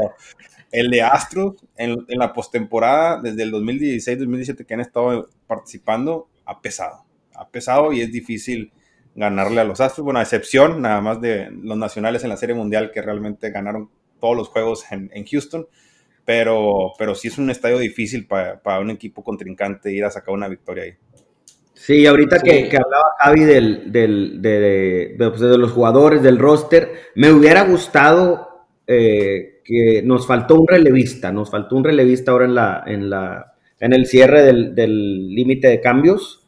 el 0.71 0.89
de 0.89 1.02
Astros 1.02 1.56
en, 1.78 2.06
la 2.08 2.34
postemporada, 2.34 3.21
desde 3.21 3.43
el 3.43 3.52
2016-2017 3.54 4.65
que 4.65 4.73
han 4.73 4.82
estado 4.82 5.30
participando, 5.47 6.30
ha 6.45 6.62
pesado. 6.62 7.06
Ha 7.34 7.47
pesado 7.50 7.93
y 7.93 8.02
es 8.02 8.12
difícil 8.12 8.71
ganarle 9.15 9.62
a 9.62 9.63
los 9.63 9.80
Astros. 9.80 10.04
Bueno, 10.04 10.19
a 10.19 10.23
excepción 10.23 10.82
nada 10.82 11.02
más 11.02 11.21
de 11.21 11.50
los 11.52 11.78
nacionales 11.78 12.23
en 12.23 12.30
la 12.30 12.38
Serie 12.38 12.56
Mundial 12.56 12.91
que 12.91 13.02
realmente 13.02 13.52
ganaron 13.52 13.89
todos 14.19 14.36
los 14.36 14.50
juegos 14.50 14.86
en, 14.91 15.26
Houston. 15.26 15.67
Pero, 16.27 16.91
pero 16.97 17.15
sí 17.15 17.29
es 17.29 17.37
un 17.37 17.49
estadio 17.49 17.77
difícil 17.77 18.27
para, 18.27 18.79
un 18.81 18.89
equipo 18.89 19.23
contrincante 19.23 19.93
ir 19.93 20.03
a 20.03 20.11
sacar 20.11 20.35
una 20.35 20.49
victoria 20.49 20.83
ahí. 20.83 20.93
Sí, 21.73 22.05
ahorita 22.05 22.39
Que, 22.39 22.65
hablaba 22.65 23.11
Javi 23.17 23.45
del, 23.45 23.91
de, 23.93 25.15
pues, 25.17 25.39
de, 25.39 25.57
los 25.57 25.71
jugadores, 25.71 26.21
del 26.21 26.37
roster, 26.37 26.91
me 27.15 27.31
hubiera 27.31 27.63
gustado 27.63 28.65
eh, 28.85 29.61
que 29.63 30.01
nos 30.03 30.27
faltó 30.27 30.55
un 30.55 30.67
relevista, 30.67 31.31
nos 31.31 31.49
faltó 31.49 31.77
un 31.77 31.85
relevista 31.85 32.33
ahora 32.33 32.43
en 32.43 32.55
la, 32.55 32.83
en 32.85 33.09
la, 33.09 33.53
en 33.79 33.93
el 33.93 34.05
cierre 34.05 34.41
del 34.43 35.33
límite 35.33 35.69
de 35.69 35.79
cambios, 35.79 36.45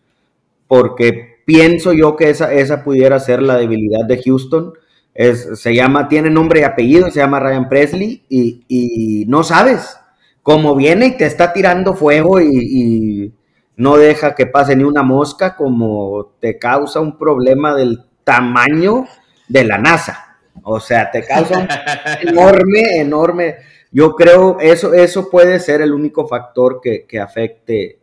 porque 0.67 1.37
pienso 1.45 1.93
yo 1.93 2.17
que 2.17 2.29
esa, 2.29 2.53
esa 2.53 2.83
pudiera 2.83 3.17
ser 3.17 3.41
la 3.41 3.55
debilidad 3.55 4.05
de 4.05 4.21
Houston. 4.21 4.73
Es, 5.19 5.59
se 5.59 5.75
llama, 5.75 6.07
tiene 6.07 6.29
nombre 6.29 6.61
y 6.61 6.63
apellido, 6.63 7.09
se 7.09 7.19
llama 7.19 7.41
Ryan 7.41 7.67
Presley 7.67 8.23
y, 8.29 9.25
no 9.27 9.43
sabes 9.43 9.99
cómo 10.43 10.75
viene 10.75 11.07
y 11.07 11.17
te 11.17 11.25
está 11.25 11.51
tirando 11.51 11.93
fuego 11.93 12.39
y, 12.39 13.33
no 13.75 13.97
deja 13.97 14.35
que 14.35 14.45
pase 14.45 14.75
ni 14.75 14.83
una 14.83 15.03
mosca, 15.03 15.55
como 15.55 16.35
te 16.39 16.57
causa 16.59 16.99
un 16.99 17.17
problema 17.17 17.73
del 17.75 18.03
tamaño 18.23 19.05
de 19.47 19.63
la 19.63 19.77
NASA. 19.77 20.37
O 20.63 20.79
sea, 20.81 21.09
te 21.11 21.23
causa 21.25 21.59
un 21.59 21.67
enorme, 22.29 22.97
enorme. 22.97 23.55
Yo 23.91 24.15
creo 24.15 24.59
eso, 24.59 24.93
eso 24.93 25.29
puede 25.29 25.59
ser 25.59 25.81
el 25.81 25.93
único 25.93 26.27
factor 26.27 26.81
que, 26.81 27.05
que 27.05 27.19
afecte 27.19 27.99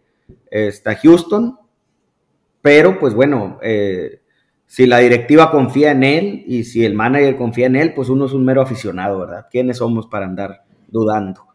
esta 0.50 0.96
Houston 0.96 1.59
pero 2.66 2.98
pues 2.98 3.14
bueno, 3.14 3.61
eh, 3.62 4.22
si 4.66 4.87
la 4.87 4.98
directiva 4.98 5.50
confía 5.50 5.92
en 5.92 6.02
él 6.02 6.44
y 6.46 6.64
si 6.64 6.85
el 6.85 6.94
manager 6.94 7.37
confía 7.37 7.66
en 7.66 7.76
él, 7.76 7.94
pues 7.94 8.09
uno 8.09 8.26
es 8.26 8.33
un 8.33 8.44
mero 8.44 8.62
aficionado, 8.62 9.20
¿verdad? 9.20 9.46
¿Quiénes 9.50 9.79
somos 9.79 10.07
para 10.07 10.26
andar 10.26 10.64
dudando? 10.88 11.46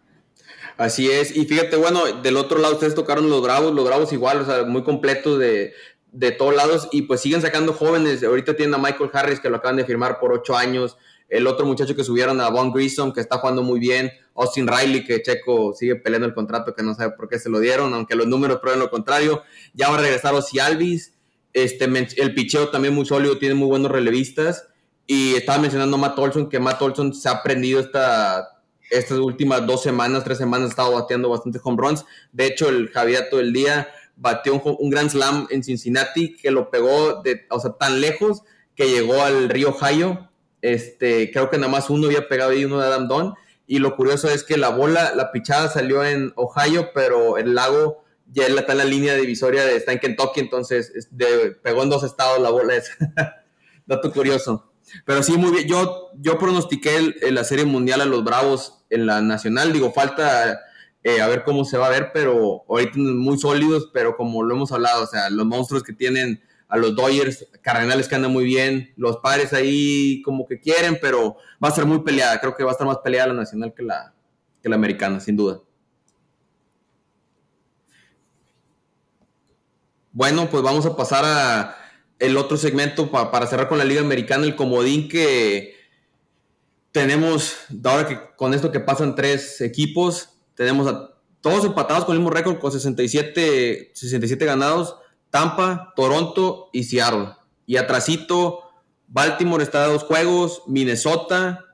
Así 0.78 1.12
es, 1.12 1.36
y 1.36 1.45
fíjate, 1.45 1.76
bueno, 1.76 2.02
del 2.24 2.38
otro 2.38 2.58
lado 2.58 2.74
ustedes 2.74 2.95
tocaron 2.95 3.30
los 3.30 3.43
Bravos, 3.43 3.74
los 3.74 3.86
Bravos 3.86 4.12
igual, 4.13 4.41
o 4.41 4.45
sea, 4.45 4.63
muy 4.63 4.82
completos 4.82 5.38
de, 5.38 5.74
de 6.12 6.32
todos 6.32 6.56
lados 6.56 6.89
y 6.91 7.04
pues 7.04 7.21
siguen 7.21 7.41
sacando 7.41 7.74
jóvenes. 7.74 8.24
Ahorita 8.24 8.56
tienen 8.56 8.76
a 8.76 8.78
Michael 8.78 9.10
Harris 9.13 9.39
que 9.39 9.50
lo 9.50 9.58
acaban 9.58 9.78
de 9.78 9.86
firmar 9.86 10.19
por 10.19 10.34
ocho 10.34 10.56
años. 10.56 10.97
El 11.30 11.47
otro 11.47 11.65
muchacho 11.65 11.95
que 11.95 12.04
subieron 12.04 12.41
a 12.41 12.50
Von 12.50 12.74
Grissom 12.74 13.13
que 13.13 13.21
está 13.21 13.38
jugando 13.38 13.63
muy 13.63 13.80
bien. 13.80 14.12
Austin 14.36 14.67
Riley 14.67 15.06
que 15.06 15.21
Checo 15.21 15.74
sigue 15.74 15.95
peleando 15.95 16.28
el 16.28 16.34
contrato 16.34 16.74
que 16.76 16.84
no 16.84 16.93
sabe 16.93 17.12
por 17.15 17.30
qué 17.30 17.39
se 17.39 17.50
lo 17.50 17.60
dieron, 17.60 17.93
aunque 17.93 18.15
los 18.15 18.28
números 18.28 18.60
prueben 18.60 18.82
lo 18.82 18.89
contrario. 18.89 19.41
Ya 19.74 19.89
va 19.89 19.97
a 19.97 20.02
regresar 20.02 20.34
Ozzy 20.34 20.60
Alvis. 20.60 21.13
Este, 21.54 21.86
el 22.18 22.34
picheo 22.34 22.70
también 22.70 22.94
muy 22.94 23.06
sólido, 23.06 23.38
tiene 23.38 23.56
muy 23.56 23.68
buenos 23.68 23.92
relevistas. 23.92 24.68
Y 25.08 25.36
estaba 25.36 25.60
mencionando 25.60 25.98
a 25.98 26.00
Matt 26.00 26.18
Olson, 26.18 26.50
que 26.50 26.60
Matt 26.60 26.82
Olson 26.82 27.14
se 27.14 27.28
ha 27.28 27.34
aprendido 27.34 27.80
esta, 27.80 28.62
estas 28.90 29.18
últimas 29.18 29.66
dos 29.66 29.84
semanas, 29.84 30.24
tres 30.24 30.38
semanas, 30.38 30.68
ha 30.68 30.70
estado 30.70 30.94
bateando 30.94 31.30
bastantes 31.30 31.62
home 31.64 31.78
runs. 31.78 32.06
De 32.32 32.46
hecho, 32.46 32.70
el 32.70 32.90
Javier 32.90 33.28
todo 33.30 33.40
el 33.40 33.52
día 33.52 33.88
bateó 34.16 34.56
un, 34.56 34.76
un 34.80 34.90
Grand 34.90 35.10
Slam 35.10 35.48
en 35.50 35.64
Cincinnati 35.64 36.36
que 36.36 36.52
lo 36.52 36.70
pegó 36.70 37.22
de, 37.24 37.46
o 37.50 37.60
sea, 37.60 37.72
tan 37.72 38.00
lejos 38.00 38.44
que 38.76 38.90
llegó 38.90 39.22
al 39.22 39.50
río 39.50 39.70
Ohio. 39.70 40.30
Este, 40.62 41.32
creo 41.32 41.50
que 41.50 41.58
nada 41.58 41.72
más 41.72 41.90
uno 41.90 42.08
había 42.08 42.28
pegado 42.28 42.52
ahí, 42.52 42.66
uno 42.66 42.80
de 42.80 42.88
Adam 42.88 43.08
Don. 43.08 43.34
Y 43.68 43.80
lo 43.80 43.96
curioso 43.96 44.30
es 44.30 44.44
que 44.44 44.58
la 44.58 44.70
bola, 44.70 45.14
la 45.16 45.32
pichada 45.32 45.70
salió 45.70 46.04
en 46.04 46.34
Ohio, 46.36 46.92
pero 46.94 47.38
el 47.38 47.56
lago 47.56 48.01
ya 48.32 48.48
está 48.48 48.72
en 48.72 48.78
la 48.78 48.86
línea 48.86 49.15
divisoria, 49.15 49.65
de, 49.65 49.76
está 49.76 49.91
en 49.91 50.00
Kentucky, 50.00 50.39
entonces 50.39 51.10
pegó 51.62 51.84
en 51.84 51.89
dos 51.89 52.04
estados 52.04 52.39
la 52.39 52.50
bola. 52.50 52.76
Es 52.76 52.91
dato 53.86 54.12
curioso. 54.12 54.72
Pero 55.06 55.24
sí, 55.24 55.38
muy 55.38 55.52
bien. 55.52 55.67
Yo, 55.67 56.10
yo 56.17 56.38
pronostiqué 56.38 57.15
la 57.32 57.44
Serie 57.44 57.65
Mundial 57.65 58.02
a 58.02 58.06
los 58.06 58.24
Bravos 58.24 58.86
en 58.89 59.06
la 59.06 59.22
Nacional. 59.22 59.74
Digo, 59.74 59.91
falta 59.91 60.62
eh, 61.04 61.22
a 61.22 61.28
ver 61.28 61.44
cómo 61.44 61.65
se 61.65 61.78
va 61.78 61.88
a 61.88 61.91
ver, 61.91 62.12
pero 62.13 62.63
ahorita 62.67 62.98
muy 62.98 63.38
sólidos, 63.38 63.89
pero 63.94 64.15
como 64.15 64.44
lo 64.44 64.56
hemos 64.56 64.72
hablado, 64.72 65.04
o 65.04 65.08
sea, 65.08 65.30
los 65.30 65.46
monstruos 65.46 65.84
que 65.84 65.94
tienen 65.94 66.41
a 66.67 66.78
los 66.78 66.96
Dodgers, 66.96 67.48
Cardenales 67.62 68.08
que 68.08 68.15
andan 68.15 68.32
muy 68.32 68.46
bien, 68.46 68.94
los 68.96 69.17
padres 69.17 69.52
ahí 69.52 70.22
como 70.24 70.48
que 70.48 70.60
quieren, 70.60 70.98
pero 71.02 71.36
va 71.63 71.67
a 71.67 71.72
ser 71.72 71.86
muy 71.86 72.00
peleada. 72.00 72.39
Creo 72.39 72.56
que 72.56 72.63
va 72.63 72.72
a 72.72 72.74
estar 72.74 72.88
más 72.88 73.00
peleada 73.00 73.28
la 73.28 73.34
nacional 73.34 73.74
que 73.74 73.84
la, 73.84 74.13
que 74.62 74.70
la 74.70 74.76
americana, 74.76 75.20
sin 75.20 75.36
duda. 75.36 75.62
Bueno, 80.12 80.50
pues 80.50 80.63
vamos 80.63 80.86
a 80.86 80.95
pasar 80.95 81.24
a 81.26 81.78
el 82.19 82.38
otro 82.38 82.58
segmento 82.58 83.10
para 83.10 83.47
cerrar 83.47 83.67
con 83.67 83.78
la 83.78 83.86
Liga 83.86 84.02
Americana, 84.02 84.45
el 84.45 84.56
comodín 84.56 85.10
que 85.10 85.76
tenemos, 86.91 87.56
ahora 87.84 88.08
que 88.08 88.19
con 88.36 88.54
esto 88.54 88.71
que 88.71 88.80
pasan 88.80 89.15
tres 89.15 89.62
equipos, 89.62 90.30
tenemos 90.56 90.88
a 90.88 91.12
todos 91.41 91.65
empatados 91.65 92.06
con 92.06 92.13
el 92.13 92.19
mismo 92.19 92.32
récord, 92.32 92.60
con 92.60 92.71
67, 92.71 93.91
67 93.93 94.45
ganados, 94.45 94.95
Tampa, 95.32 95.93
Toronto 95.95 96.69
y 96.71 96.84
Seattle. 96.84 97.30
Y 97.65 97.78
atrasito, 97.78 98.60
Baltimore 99.08 99.63
está 99.63 99.86
a 99.86 99.88
dos 99.88 100.04
juegos, 100.04 100.63
Minnesota, 100.67 101.65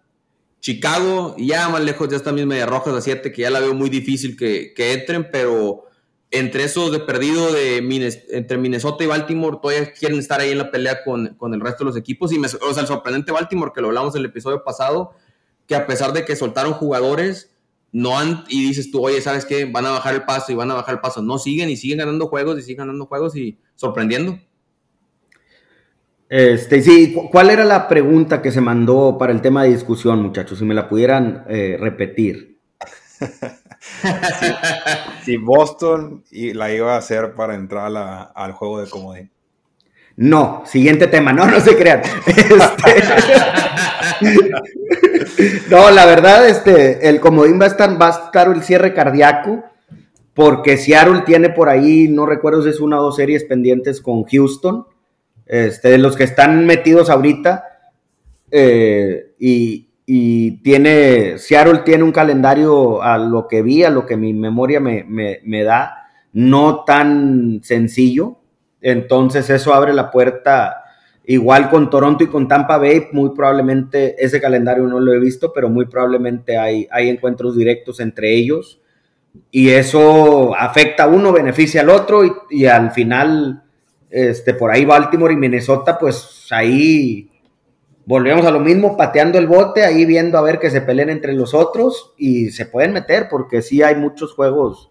Chicago, 0.62 1.36
y 1.38 1.48
ya 1.48 1.68
más 1.70 1.82
lejos 1.82 2.08
ya 2.10 2.18
están 2.18 2.36
mis 2.36 2.46
medias 2.46 2.70
rojas 2.70 2.94
a 2.94 3.02
siete, 3.02 3.32
que 3.32 3.42
ya 3.42 3.50
la 3.50 3.60
veo 3.60 3.74
muy 3.74 3.90
difícil 3.90 4.38
que, 4.38 4.74
entren, 4.78 5.30
pero 5.32 5.87
entre 6.38 6.64
esos 6.64 6.92
de 6.92 7.00
perdido 7.00 7.52
de 7.52 7.78
entre 8.32 8.58
Minnesota 8.58 9.04
y 9.04 9.08
Baltimore 9.08 9.58
todavía 9.62 9.92
quieren 9.92 10.20
estar 10.20 10.40
ahí 10.40 10.52
en 10.52 10.58
la 10.58 10.72
pelea 10.72 11.04
con, 11.04 11.38
el 11.54 11.62
resto 11.62 11.84
de 11.84 11.90
los 11.90 11.98
equipos. 11.98 12.32
Y 12.32 12.40
me, 12.40 12.48
o 12.48 12.74
sea, 12.74 12.82
el 12.82 12.88
sorprendente 12.88 13.32
Baltimore, 13.32 13.72
que 13.74 13.82
lo 13.82 13.88
hablamos 13.88 14.16
en 14.16 14.20
el 14.20 14.28
episodio 14.28 14.64
pasado, 14.64 15.12
que 15.68 15.76
a 15.76 15.86
pesar 15.86 16.14
de 16.14 16.26
que 16.26 16.36
soltaron 16.36 16.74
jugadores, 16.74 17.52
no 17.92 18.18
han, 18.18 18.44
y 18.50 18.68
dices 18.68 18.92
tú, 18.92 19.06
oye, 19.06 19.22
¿sabes 19.22 19.46
qué? 19.46 19.66
Van 19.66 19.86
a 19.86 19.92
bajar 19.92 20.16
el 20.16 20.24
paso 20.24 20.52
y 20.52 20.56
van 20.56 20.72
a 20.72 20.76
bajar 20.76 20.96
el 20.96 21.02
paso. 21.02 21.22
No 21.22 21.38
siguen 21.38 21.70
y 21.70 21.78
siguen 21.78 22.00
ganando 22.00 22.28
juegos 22.28 22.60
y 22.60 22.62
siguen 22.62 22.78
ganando 22.78 23.06
juegos 23.06 23.36
y 23.36 23.58
sorprendiendo. 23.76 24.40
Este, 26.30 26.82
sí, 26.82 27.16
¿cuál 27.32 27.50
era 27.50 27.64
la 27.64 27.88
pregunta 27.88 28.42
que 28.42 28.52
se 28.52 28.60
mandó 28.60 29.18
para 29.18 29.32
el 29.32 29.42
tema 29.42 29.64
de 29.64 29.70
discusión, 29.70 30.22
muchachos? 30.22 30.60
Si 30.60 30.66
me 30.66 30.74
la 30.74 30.90
pudieran 30.90 31.46
eh, 31.48 31.78
repetir. 31.80 32.60
si, 35.24 35.38
Boston 35.38 36.24
la 36.32 36.72
iba 36.72 36.96
a 36.96 36.98
hacer 36.98 37.34
para 37.34 37.56
entrar 37.56 37.92
al 38.34 38.52
juego 38.54 38.82
de 38.82 38.90
comodín. 38.90 39.32
No, 40.18 40.64
siguiente 40.66 41.06
tema, 41.08 41.32
no, 41.32 41.46
no 41.46 41.60
se 41.60 41.78
crean. 41.78 42.02
Este, 42.26 43.04
no, 45.70 45.92
la 45.92 46.06
verdad, 46.08 46.48
este, 46.50 47.08
el 47.08 47.20
comodín 47.20 47.62
va 47.62 47.66
a 47.66 47.70
estar, 47.70 48.02
va 48.02 48.08
a 48.08 48.26
estar 48.26 48.48
el 48.48 48.64
cierre 48.64 48.96
cardíaco, 48.96 49.64
porque 50.34 50.78
Seattle 50.78 51.22
tiene 51.24 51.50
por 51.50 51.70
ahí, 51.70 52.08
no 52.08 52.26
recuerdo 52.26 52.64
si 52.64 52.70
es 52.70 52.80
una 52.80 53.00
o 53.00 53.04
dos 53.04 53.16
series 53.16 53.44
pendientes 53.44 54.02
con 54.02 54.24
Houston, 54.24 54.88
este, 55.46 55.90
de 55.90 55.98
los 56.00 56.16
que 56.16 56.24
están 56.24 56.66
metidos 56.66 57.12
ahorita, 57.12 57.66
eh, 58.50 59.36
y, 59.38 59.87
tiene, 60.08 61.38
Seattle 61.38 61.80
tiene 61.80 62.04
un 62.04 62.12
calendario 62.12 63.02
a 63.02 63.18
lo 63.18 63.48
que 63.48 63.62
vi, 63.62 63.84
a 63.84 63.90
lo 63.90 64.06
que 64.06 64.18
mi 64.18 64.34
memoria 64.34 64.80
me, 64.80 65.06
me 65.06 65.64
da, 65.64 66.08
no 66.34 66.84
tan 66.86 67.60
sencillo, 67.64 68.38
entonces 68.82 69.50
eso 69.50 69.74
abre 69.74 69.94
la 69.94 70.10
puerta 70.10 70.84
Igual 71.30 71.70
con 71.70 71.90
Toronto 71.90 72.24
y 72.24 72.28
con 72.28 72.48
Tampa 72.48 72.78
Bay, 72.78 73.10
muy 73.12 73.32
probablemente 73.32 74.16
ese 74.18 74.40
calendario 74.40 74.86
no 74.86 74.98
lo 75.02 75.12
he 75.14 75.20
visto, 75.20 75.52
pero 75.52 75.68
muy 75.68 75.86
probablemente 75.86 76.58
hay, 76.58 76.88
hay 76.90 77.10
encuentros 77.10 77.58
directos 77.58 78.00
entre 78.00 78.34
ellos. 78.34 78.80
Y 79.52 79.68
eso 79.68 80.56
afecta 80.56 81.04
a 81.04 81.08
uno, 81.08 81.34
beneficia 81.34 81.82
al 81.82 81.90
otro, 81.90 82.22
y, 82.50 82.66
al 82.66 82.92
final, 82.92 83.62
este, 84.10 84.54
por 84.54 84.72
ahí 84.72 84.86
Baltimore 84.86 85.34
y 85.34 85.36
Minnesota, 85.36 86.00
pues 86.00 86.48
ahí 86.50 87.30
volvemos 88.08 88.46
a 88.46 88.52
lo 88.52 88.60
mismo, 88.60 88.98
pateando 88.98 89.38
el 89.38 89.46
bote, 89.46 89.84
ahí 89.84 90.06
viendo 90.06 90.40
a 90.40 90.42
ver 90.42 90.58
que 90.58 90.72
se 90.72 90.82
peleen 90.82 91.10
entre 91.10 91.34
los 91.34 91.54
otros 91.54 92.14
y 92.18 92.52
se 92.52 92.66
pueden 92.66 92.94
meter, 92.94 93.28
porque 93.30 93.62
sí 93.62 93.84
hay 93.84 93.96
muchos 93.96 94.34
juegos 94.34 94.90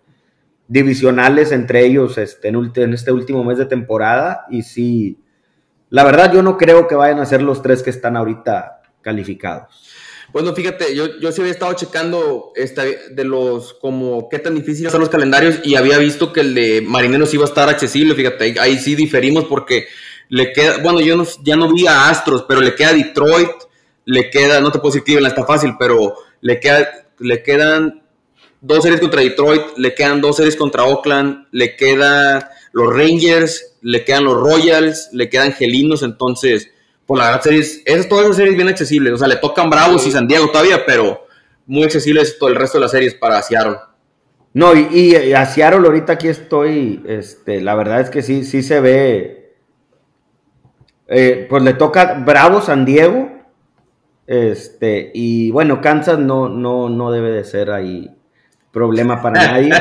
divisionales 0.68 1.50
entre 1.50 1.84
ellos 1.84 2.18
este, 2.18 2.48
en, 2.48 2.92
este 2.92 3.12
último 3.12 3.42
mes 3.42 3.56
de 3.56 3.66
temporada, 3.66 4.44
y 4.50 4.62
sí 4.62 5.18
la 5.88 6.04
verdad, 6.04 6.32
yo 6.32 6.42
no 6.42 6.58
creo 6.58 6.88
que 6.88 6.94
vayan 6.94 7.20
a 7.20 7.26
ser 7.26 7.42
los 7.42 7.62
tres 7.62 7.82
que 7.82 7.90
están 7.90 8.16
ahorita 8.16 8.82
calificados. 9.00 9.88
Bueno, 10.32 10.52
fíjate, 10.52 10.94
yo, 10.94 11.18
yo 11.20 11.30
sí 11.30 11.40
había 11.40 11.52
estado 11.52 11.72
checando 11.74 12.52
esta, 12.56 12.82
de 12.84 13.24
los, 13.24 13.74
como, 13.74 14.28
qué 14.28 14.40
tan 14.40 14.56
difíciles 14.56 14.90
son 14.90 15.00
los 15.00 15.08
calendarios 15.08 15.60
y 15.64 15.76
había 15.76 15.96
visto 15.98 16.32
que 16.32 16.40
el 16.40 16.54
de 16.54 16.82
Marineros 16.82 17.32
iba 17.32 17.44
a 17.44 17.48
estar 17.48 17.68
accesible, 17.68 18.14
fíjate, 18.14 18.56
ahí, 18.60 18.76
sí 18.78 18.96
diferimos 18.96 19.44
porque 19.44 19.86
le 20.28 20.52
queda, 20.52 20.78
bueno, 20.82 21.00
yo 21.00 21.16
no, 21.16 21.24
ya 21.42 21.56
no 21.56 21.72
vi 21.72 21.86
a 21.86 22.08
Astros, 22.08 22.44
pero 22.48 22.60
le 22.60 22.74
queda 22.74 22.92
Detroit, 22.92 23.50
le 24.04 24.30
queda, 24.30 24.60
no 24.60 24.70
te 24.70 24.78
puedo 24.78 24.92
decir 24.92 25.04
Cleveland 25.04 25.32
está 25.32 25.46
fácil, 25.46 25.74
pero 25.78 26.14
le, 26.40 26.60
queda, 26.60 26.88
le 27.18 27.42
quedan 27.42 28.02
dos 28.60 28.82
series 28.82 29.00
contra 29.00 29.20
Detroit, 29.20 29.62
le 29.76 29.94
quedan 29.94 30.20
dos 30.20 30.36
series 30.36 30.56
contra 30.56 30.84
Oakland, 30.84 31.46
le 31.52 31.76
queda 31.76 32.50
los 32.72 32.92
Rangers, 32.92 33.76
le 33.82 34.04
quedan 34.04 34.24
los 34.24 34.40
Royals, 34.40 35.08
le 35.12 35.28
quedan 35.28 35.52
Gelinos, 35.52 36.02
entonces, 36.02 36.70
pues 37.06 37.18
la 37.18 37.26
verdad, 37.26 37.42
series, 37.42 37.82
esas, 37.84 38.08
todas 38.08 38.24
esas 38.24 38.36
series 38.36 38.56
bien 38.56 38.68
accesibles, 38.68 39.12
o 39.12 39.18
sea, 39.18 39.28
le 39.28 39.36
tocan 39.36 39.70
Bravos 39.70 40.06
y 40.06 40.12
San 40.12 40.28
Diego 40.28 40.50
todavía, 40.50 40.84
pero 40.86 41.26
muy 41.66 41.84
accesibles 41.84 42.38
todo 42.38 42.48
el 42.48 42.56
resto 42.56 42.78
de 42.78 42.82
las 42.82 42.90
series 42.92 43.14
para 43.14 43.42
Seattle. 43.42 43.76
No, 44.54 44.74
y, 44.74 44.88
y 44.92 45.32
a 45.34 45.44
Seattle 45.46 45.86
ahorita 45.86 46.14
aquí 46.14 46.28
estoy, 46.28 47.02
este, 47.06 47.60
la 47.60 47.74
verdad 47.74 48.00
es 48.00 48.10
que 48.10 48.22
sí, 48.22 48.44
sí 48.44 48.62
se 48.62 48.80
ve, 48.80 49.45
eh, 51.08 51.46
pues 51.48 51.62
le 51.62 51.74
toca 51.74 52.14
Bravo 52.24 52.60
San 52.60 52.84
Diego, 52.84 53.30
este, 54.26 55.12
y 55.14 55.50
bueno, 55.52 55.80
Kansas 55.80 56.18
no, 56.18 56.48
no, 56.48 56.88
no 56.88 57.12
debe 57.12 57.30
de 57.30 57.44
ser 57.44 57.70
ahí 57.70 58.10
problema 58.72 59.22
para 59.22 59.46
nadie. 59.52 59.72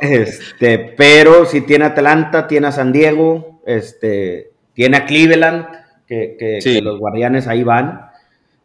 este, 0.00 0.78
pero 0.78 1.46
si 1.46 1.60
tiene 1.60 1.86
Atlanta, 1.86 2.46
tiene 2.46 2.66
a 2.66 2.72
San 2.72 2.92
Diego, 2.92 3.60
este, 3.64 4.52
tiene 4.72 4.98
a 4.98 5.06
Cleveland, 5.06 5.66
que, 6.06 6.80
los 6.82 6.98
guardianes 6.98 7.46
ahí 7.46 7.62
van. 7.62 8.10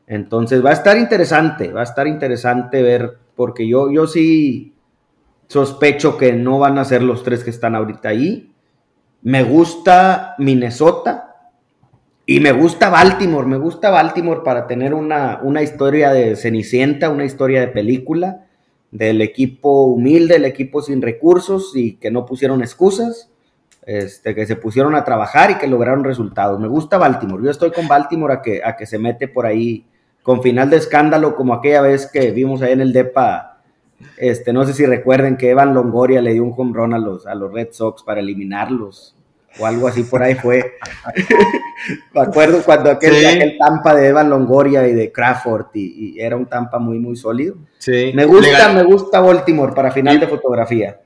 Entonces 0.07 0.65
va 0.65 0.71
a 0.71 0.73
estar 0.73 0.97
interesante, 0.97 1.71
va 1.71 1.81
a 1.81 1.83
estar 1.83 2.07
interesante 2.07 2.81
ver, 2.81 3.17
porque 3.35 3.67
yo, 3.67 3.91
yo 3.91 4.07
sí 4.07 4.73
sospecho 5.47 6.17
que 6.17 6.33
no 6.33 6.59
van 6.59 6.79
a 6.79 6.85
ser 6.85 7.03
los 7.03 7.23
tres 7.23 7.43
que 7.43 7.51
están 7.51 7.75
ahorita 7.75 8.09
ahí. 8.09 8.51
Me 9.21 9.43
gusta 9.43 10.35
Minnesota 10.39 11.28
y 12.31 12.39
me 12.41 12.51
gusta 12.51 12.89
Baltimore, 12.89 13.47
me 13.47 13.57
gusta 13.57 13.89
Baltimore 13.89 14.41
para 14.45 14.67
tener 14.67 14.93
una, 14.93 15.39
una 15.41 15.63
historia 15.63 16.11
de 16.11 16.35
Cenicienta, 16.35 17.09
una 17.09 17.25
historia 17.25 17.59
de 17.59 17.69
película 17.69 18.45
del 18.91 19.23
equipo 19.23 19.85
humilde, 19.85 20.35
el 20.35 20.45
equipo 20.45 20.83
sin 20.83 21.01
recursos 21.01 21.71
y 21.73 21.95
que 21.95 22.11
no 22.11 22.27
pusieron 22.27 22.61
excusas, 22.61 23.31
este, 23.83 24.35
que 24.35 24.45
se 24.45 24.55
pusieron 24.55 24.93
a 24.93 25.03
trabajar 25.03 25.49
y 25.49 25.55
que 25.55 25.65
lograron 25.65 26.03
resultados. 26.03 26.59
Me 26.59 26.67
gusta 26.67 26.99
Baltimore, 26.99 27.43
yo 27.43 27.49
estoy 27.49 27.71
con 27.71 27.87
Baltimore 27.87 28.35
a 28.35 28.41
que, 28.43 28.61
a 28.63 28.77
que 28.77 28.85
se 28.85 28.99
mete 28.99 29.27
por 29.27 29.47
ahí 29.47 29.87
con 30.21 30.43
final 30.43 30.69
de 30.69 30.77
escándalo 30.77 31.35
como 31.35 31.55
aquella 31.55 31.81
vez 31.81 32.05
que 32.05 32.29
vimos 32.29 32.61
ahí 32.61 32.73
en 32.73 32.81
el 32.81 32.93
DEPA, 32.93 33.63
este, 34.17 34.53
no 34.53 34.65
sé 34.65 34.73
si 34.73 34.85
recuerden 34.85 35.35
que 35.35 35.49
Evan 35.49 35.73
Longoria 35.73 36.21
le 36.21 36.33
dio 36.33 36.43
un 36.43 36.53
home 36.55 36.93
a 36.93 36.99
los, 36.99 37.25
a 37.25 37.33
los 37.33 37.51
Red 37.51 37.69
Sox 37.71 38.03
para 38.03 38.19
eliminarlos 38.19 39.15
o 39.59 39.65
algo 39.65 39.87
así 39.87 40.03
por 40.03 40.23
ahí 40.23 40.35
fue. 40.35 40.77
Me 42.13 42.21
acuerdo 42.21 42.63
cuando 42.63 42.91
aquel, 42.91 43.25
aquel, 43.25 43.57
Tampa 43.57 43.95
de 43.95 44.07
Evan 44.07 44.29
Longoria 44.29 44.87
y 44.87 44.93
de 44.93 45.11
Crawford 45.11 45.67
y, 45.73 46.19
era 46.19 46.35
un 46.35 46.45
Tampa 46.45 46.79
muy, 46.79 46.99
muy 46.99 47.15
sólido. 47.15 47.55
Sí. 47.77 48.11
Me 48.13 48.25
gusta, 48.25 48.73
me 48.73 48.83
gusta 48.83 49.19
Baltimore 49.19 49.73
para 49.73 49.91
final 49.91 50.19
de 50.19 50.27
fotografía. 50.27 50.99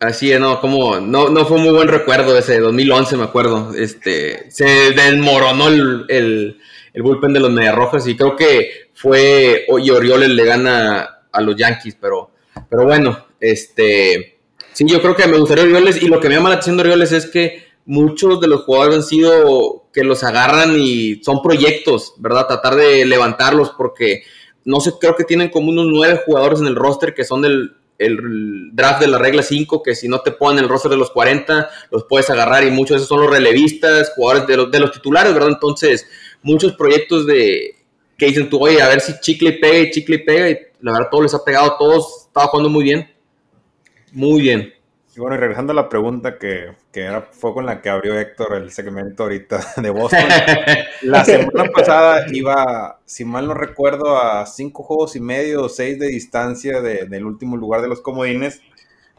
Así 0.00 0.30
es, 0.32 0.40
no, 0.40 0.60
como, 0.60 1.00
no, 1.00 1.28
no 1.30 1.46
fue 1.46 1.58
muy 1.58 1.70
buen 1.70 1.88
recuerdo 1.88 2.36
ese 2.36 2.58
2011, 2.58 3.16
me 3.16 3.24
acuerdo. 3.24 3.72
Este, 3.74 4.50
se 4.50 4.64
desmoronó 4.92 5.68
el, 5.68 6.04
el, 6.08 6.60
el 6.92 7.02
bullpen 7.02 7.32
de 7.32 7.40
los 7.40 7.50
Mediarrojas 7.50 8.06
y 8.06 8.16
creo 8.16 8.36
que 8.36 8.90
fue, 8.94 9.66
y 9.78 9.90
Orioles 9.90 10.30
le 10.30 10.44
gana 10.44 11.20
a 11.30 11.40
los 11.40 11.56
Yankees, 11.56 11.96
pero, 12.00 12.30
pero 12.68 12.84
bueno, 12.84 13.26
este, 13.40 14.33
Sí, 14.74 14.84
yo 14.86 15.00
creo 15.00 15.14
que 15.16 15.26
me 15.26 15.38
gustaría 15.38 15.64
Orioles 15.64 16.02
y 16.02 16.08
lo 16.08 16.20
que 16.20 16.28
me 16.28 16.34
llama 16.34 16.50
la 16.50 16.56
atención 16.56 16.76
de 16.76 16.82
Orioles 16.82 17.12
es 17.12 17.26
que 17.26 17.68
muchos 17.86 18.40
de 18.40 18.48
los 18.48 18.64
jugadores 18.64 18.96
han 18.96 19.02
sido 19.04 19.84
que 19.92 20.04
los 20.04 20.24
agarran 20.24 20.76
y 20.78 21.22
son 21.22 21.42
proyectos, 21.42 22.14
¿verdad? 22.18 22.48
Tratar 22.48 22.74
de 22.74 23.04
levantarlos 23.04 23.70
porque 23.70 24.24
no 24.64 24.80
sé, 24.80 24.92
creo 25.00 25.14
que 25.14 25.24
tienen 25.24 25.50
como 25.50 25.70
unos 25.70 25.86
nueve 25.86 26.22
jugadores 26.26 26.60
en 26.60 26.66
el 26.66 26.76
roster 26.76 27.14
que 27.14 27.24
son 27.24 27.42
del 27.42 27.76
el 27.98 28.70
draft 28.72 29.00
de 29.00 29.06
la 29.06 29.18
regla 29.18 29.42
5, 29.42 29.82
que 29.82 29.94
si 29.94 30.08
no 30.08 30.20
te 30.20 30.32
ponen 30.32 30.64
el 30.64 30.68
roster 30.68 30.90
de 30.90 30.96
los 30.96 31.10
40, 31.10 31.70
los 31.92 32.04
puedes 32.04 32.28
agarrar 32.28 32.64
y 32.64 32.70
muchos 32.70 32.90
de 32.90 32.96
esos 32.96 33.08
son 33.08 33.20
los 33.20 33.30
relevistas, 33.30 34.12
jugadores 34.16 34.48
de 34.48 34.56
los, 34.56 34.70
de 34.70 34.80
los 34.80 34.90
titulares, 34.90 35.32
¿verdad? 35.32 35.50
Entonces, 35.50 36.06
muchos 36.42 36.72
proyectos 36.72 37.26
de 37.26 37.76
que 38.18 38.26
dicen 38.26 38.50
tú, 38.50 38.60
oye, 38.60 38.82
a 38.82 38.88
ver 38.88 39.00
si 39.00 39.12
chicle 39.20 39.50
y 39.50 39.58
pega 39.58 39.78
y 39.78 39.90
chicle 39.90 40.16
y 40.16 40.24
pega, 40.24 40.50
y 40.50 40.58
la 40.80 40.92
verdad 40.92 41.08
todo 41.10 41.22
les 41.22 41.34
ha 41.34 41.44
pegado, 41.44 41.76
todos 41.78 42.26
estaba 42.26 42.48
jugando 42.48 42.68
muy 42.68 42.84
bien. 42.84 43.13
Muy 44.14 44.42
bien. 44.42 44.72
Y 45.16 45.20
bueno, 45.20 45.36
y 45.36 45.38
regresando 45.38 45.72
a 45.72 45.76
la 45.76 45.88
pregunta 45.88 46.38
que, 46.38 46.72
era, 46.92 47.22
fue 47.22 47.52
con 47.52 47.66
la 47.66 47.80
que 47.80 47.88
abrió 47.88 48.18
Héctor 48.18 48.54
el 48.54 48.72
segmento 48.72 49.24
ahorita 49.24 49.74
de 49.76 49.90
Boston. 49.90 50.20
la 51.02 51.24
semana 51.24 51.70
pasada 51.70 52.26
iba, 52.32 53.00
si 53.04 53.24
mal 53.24 53.46
no 53.46 53.54
recuerdo, 53.54 54.18
a 54.18 54.46
cinco 54.46 54.82
juegos 54.82 55.14
y 55.14 55.20
medio 55.20 55.64
o 55.64 55.68
seis 55.68 55.98
de 55.98 56.08
distancia 56.08 56.80
del 56.80 57.24
último 57.26 57.56
lugar 57.56 57.82
de 57.82 57.88
los 57.88 58.00
comodines. 58.00 58.60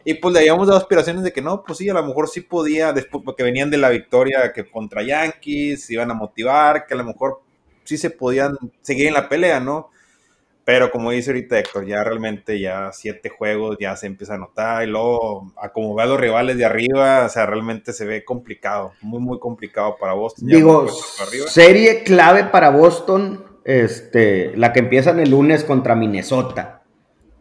Y 0.04 0.16
pues 0.16 0.34
le 0.34 0.42
habíamos 0.42 0.68
dado 0.68 0.80
aspiraciones 0.80 1.24
de 1.24 1.32
que 1.34 1.42
no, 1.42 1.64
pues 1.64 1.80
sí, 1.80 1.90
a 1.90 1.94
lo 1.94 2.04
mejor 2.04 2.30
sí 2.30 2.42
podía, 2.42 2.94
después 2.94 3.24
porque 3.26 3.44
venían 3.44 3.72
de 3.72 3.78
la 3.78 3.90
victoria 3.90 4.52
que 4.54 4.70
contra 4.70 5.02
Yankees, 5.02 5.90
iban 5.90 6.12
a 6.12 6.14
motivar, 6.14 6.86
que 6.86 6.94
a 6.94 6.98
lo 6.98 7.06
mejor 7.06 7.42
sí 7.84 7.98
se 7.98 8.12
podían 8.12 8.56
seguir 8.82 9.08
en 9.08 9.14
la 9.14 9.28
pelea, 9.28 9.60
¿no? 9.60 9.90
Pero 10.66 10.90
como 10.90 11.12
dice 11.12 11.30
ahorita 11.30 11.60
Héctor, 11.60 11.86
ya 11.86 12.04
realmente 12.04 12.60
ya 12.60 12.90
siete 12.92 13.30
juegos 13.30 13.78
ya 13.80 13.96
se 13.96 14.08
empieza 14.08 14.34
a 14.34 14.40
notar 14.40 14.84
y 14.84 14.88
luego 14.90 15.54
a 15.62 15.70
como 15.70 15.94
ve 15.94 16.02
a 16.02 16.08
los 16.08 16.20
rivales 16.20 16.58
de 16.58 16.66
arriba, 16.66 17.24
o 17.24 17.30
sea, 17.30 17.46
realmente 17.46 17.94
se 17.94 18.04
ve 18.04 18.26
complicado, 18.26 18.94
muy, 19.02 19.20
muy 19.20 19.38
complicado 19.38 19.96
para 20.00 20.14
Boston. 20.14 20.48
Digo, 20.48 20.88
serie 21.48 22.02
clave 22.02 22.46
para 22.46 22.72
Boston, 22.72 23.46
este, 23.64 24.58
la 24.58 24.74
que 24.74 24.80
empieza 24.80 25.12
en 25.12 25.20
el 25.20 25.30
lunes 25.30 25.64
contra 25.64 25.94
Minnesota, 25.94 26.82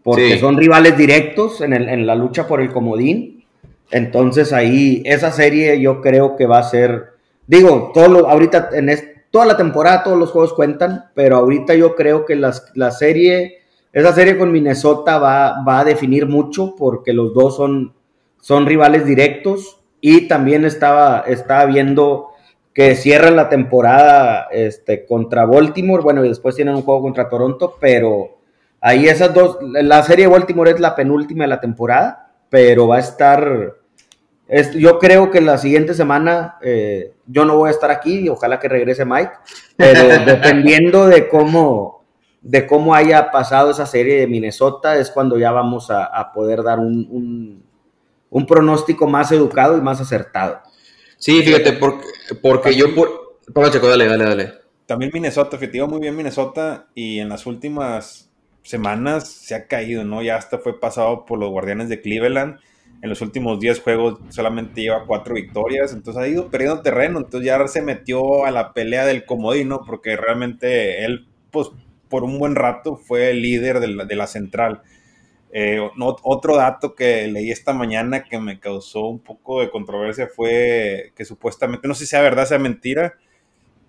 porque 0.02 0.38
son 0.38 0.58
rivales 0.58 0.94
directos 0.98 1.62
en, 1.62 1.72
el, 1.72 1.88
en 1.88 2.06
la 2.06 2.14
lucha 2.14 2.46
por 2.46 2.60
el 2.60 2.70
comodín. 2.70 3.46
Entonces 3.90 4.52
ahí, 4.52 5.02
esa 5.06 5.32
serie 5.32 5.80
yo 5.80 6.02
creo 6.02 6.36
que 6.36 6.44
va 6.44 6.58
a 6.58 6.62
ser, 6.68 7.14
digo, 7.46 7.90
todo 7.94 8.28
ahorita 8.28 8.68
en 8.74 8.90
este 8.90 9.13
toda 9.34 9.46
la 9.46 9.56
temporada, 9.56 10.04
todos 10.04 10.16
los 10.16 10.30
juegos 10.30 10.52
cuentan, 10.52 11.06
pero 11.12 11.38
ahorita 11.38 11.74
yo 11.74 11.96
creo 11.96 12.24
que 12.24 12.36
las, 12.36 12.70
la 12.76 12.92
serie, 12.92 13.62
esa 13.92 14.12
serie 14.12 14.38
con 14.38 14.52
Minnesota 14.52 15.18
va, 15.18 15.60
va 15.64 15.80
a 15.80 15.84
definir 15.84 16.28
mucho 16.28 16.76
porque 16.76 17.12
los 17.12 17.34
dos 17.34 17.56
son, 17.56 17.94
son 18.40 18.64
rivales 18.64 19.04
directos 19.04 19.80
y 20.00 20.28
también 20.28 20.64
estaba, 20.64 21.24
estaba 21.26 21.64
viendo 21.64 22.28
que 22.72 22.94
cierran 22.94 23.34
la 23.34 23.48
temporada 23.48 24.46
este, 24.52 25.04
contra 25.04 25.46
Baltimore, 25.46 26.04
bueno, 26.04 26.24
y 26.24 26.28
después 26.28 26.54
tienen 26.54 26.76
un 26.76 26.82
juego 26.82 27.02
contra 27.02 27.28
Toronto, 27.28 27.76
pero 27.80 28.38
ahí 28.80 29.08
esas 29.08 29.34
dos, 29.34 29.58
la 29.62 30.04
serie 30.04 30.26
de 30.26 30.32
Baltimore 30.32 30.70
es 30.70 30.78
la 30.78 30.94
penúltima 30.94 31.42
de 31.42 31.48
la 31.48 31.60
temporada, 31.60 32.30
pero 32.50 32.86
va 32.86 32.98
a 32.98 33.00
estar 33.00 33.78
yo 34.76 34.98
creo 34.98 35.30
que 35.30 35.40
la 35.40 35.58
siguiente 35.58 35.94
semana 35.94 36.58
eh, 36.60 37.14
yo 37.26 37.44
no 37.44 37.56
voy 37.56 37.68
a 37.68 37.72
estar 37.72 37.90
aquí 37.90 38.20
y 38.20 38.28
ojalá 38.28 38.60
que 38.60 38.68
regrese 38.68 39.04
Mike, 39.04 39.32
pero 39.76 40.06
dependiendo 40.26 41.06
de 41.06 41.28
cómo, 41.28 42.04
de 42.42 42.66
cómo 42.66 42.94
haya 42.94 43.30
pasado 43.30 43.70
esa 43.70 43.86
serie 43.86 44.20
de 44.20 44.26
Minnesota 44.26 44.98
es 44.98 45.10
cuando 45.10 45.38
ya 45.38 45.50
vamos 45.50 45.90
a, 45.90 46.32
poder 46.34 46.62
dar 46.62 46.78
un, 46.78 47.64
pronóstico 48.46 49.06
más 49.06 49.32
educado 49.32 49.78
y 49.78 49.80
más 49.80 50.00
acertado. 50.00 50.60
Sí, 51.16 51.42
fíjate, 51.42 51.72
porque, 51.72 52.06
porque 52.42 52.74
yo 52.74 52.94
por... 52.94 53.38
dale, 53.54 54.06
dale, 54.08 54.24
dale. 54.24 54.52
También 54.86 55.10
Minnesota, 55.14 55.56
efectivamente, 55.56 55.94
muy 55.94 56.02
bien 56.02 56.16
Minnesota 56.16 56.88
y 56.94 57.18
en 57.20 57.30
las 57.30 57.46
últimas 57.46 58.30
semanas 58.62 59.28
se 59.28 59.54
ha 59.54 59.66
caído, 59.66 60.04
¿no? 60.04 60.20
Ya 60.20 60.36
hasta 60.36 60.58
fue 60.58 60.78
pasado 60.78 61.24
por 61.24 61.38
los 61.38 61.48
Guardianes 61.48 61.88
de 61.88 62.02
Cleveland 62.02 62.58
en 63.04 63.10
los 63.10 63.20
últimos 63.20 63.60
10 63.60 63.82
juegos 63.82 64.18
solamente 64.30 64.80
lleva 64.80 65.04
4 65.06 65.34
victorias, 65.34 65.92
entonces 65.92 66.22
ha 66.22 66.26
ido 66.26 66.50
perdiendo 66.50 66.80
terreno, 66.80 67.18
entonces 67.18 67.46
ya 67.46 67.68
se 67.68 67.82
metió 67.82 68.46
a 68.46 68.50
la 68.50 68.72
pelea 68.72 69.04
del 69.04 69.26
comodino, 69.26 69.82
porque 69.84 70.16
realmente 70.16 71.04
él, 71.04 71.28
pues, 71.50 71.68
por 72.08 72.24
un 72.24 72.38
buen 72.38 72.54
rato 72.54 72.96
fue 72.96 73.30
el 73.30 73.42
líder 73.42 73.80
de 73.80 73.88
la, 73.88 74.04
de 74.06 74.16
la 74.16 74.26
central. 74.26 74.80
Eh, 75.52 75.80
otro 75.98 76.56
dato 76.56 76.94
que 76.94 77.28
leí 77.28 77.50
esta 77.50 77.74
mañana 77.74 78.24
que 78.24 78.40
me 78.40 78.58
causó 78.58 79.06
un 79.06 79.18
poco 79.18 79.60
de 79.60 79.70
controversia 79.70 80.26
fue 80.34 81.12
que 81.14 81.26
supuestamente, 81.26 81.86
no 81.86 81.92
sé 81.92 82.06
si 82.06 82.10
sea 82.10 82.22
verdad, 82.22 82.46
sea 82.46 82.58
mentira, 82.58 83.18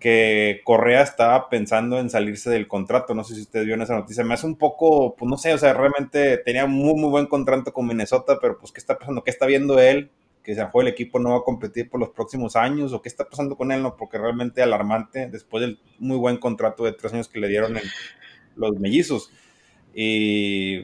que 0.06 0.62
Correa 0.64 1.02
estaba 1.02 1.50
pensando 1.50 1.98
en 1.98 2.12
salirse 2.12 2.52
del 2.52 2.68
contrato. 2.68 3.16
No 3.16 3.24
sé 3.24 3.34
si 3.34 3.42
ustedes 3.42 3.66
vieron 3.66 3.82
esa 3.82 3.96
noticia. 3.96 4.24
Me 4.24 4.36
hace 4.36 4.46
un 4.46 4.56
poco, 4.56 5.16
pues 5.16 5.28
no 5.28 5.36
sé, 5.36 5.52
o 5.52 5.58
sea, 5.58 5.74
realmente 5.74 6.38
tenía 6.38 6.68
muy, 6.68 6.94
muy 6.94 7.10
buen 7.10 7.26
contrato 7.26 7.74
con 7.74 7.88
Minnesota, 7.88 8.38
pero 8.40 8.60
pues, 8.60 8.72
¿qué 8.72 8.80
está 8.80 9.00
pasando? 9.00 9.24
¿Qué 9.24 9.32
está 9.32 9.48
viendo 9.48 9.80
él? 9.80 10.12
Que 10.44 10.54
se 10.54 10.62
el 10.62 10.88
equipo 10.88 11.18
no 11.18 11.32
va 11.32 11.38
a 11.38 11.44
competir 11.44 11.90
por 11.90 12.00
los 12.00 12.10
próximos 12.10 12.56
años, 12.56 12.94
o 12.94 13.02
qué 13.02 13.10
está 13.10 13.28
pasando 13.28 13.58
con 13.58 13.72
él, 13.72 13.82
no, 13.82 13.98
porque 13.98 14.20
realmente 14.20 14.62
alarmante 14.62 15.28
después 15.28 15.62
del 15.62 15.80
muy 15.98 16.18
buen 16.18 16.38
contrato 16.38 16.84
de 16.84 16.92
tres 16.92 17.12
años 17.12 17.28
que 17.28 17.40
le 17.40 17.48
dieron 17.48 17.76
en 17.76 17.84
los 18.56 18.80
mellizos. 18.80 19.32
Y 19.96 20.82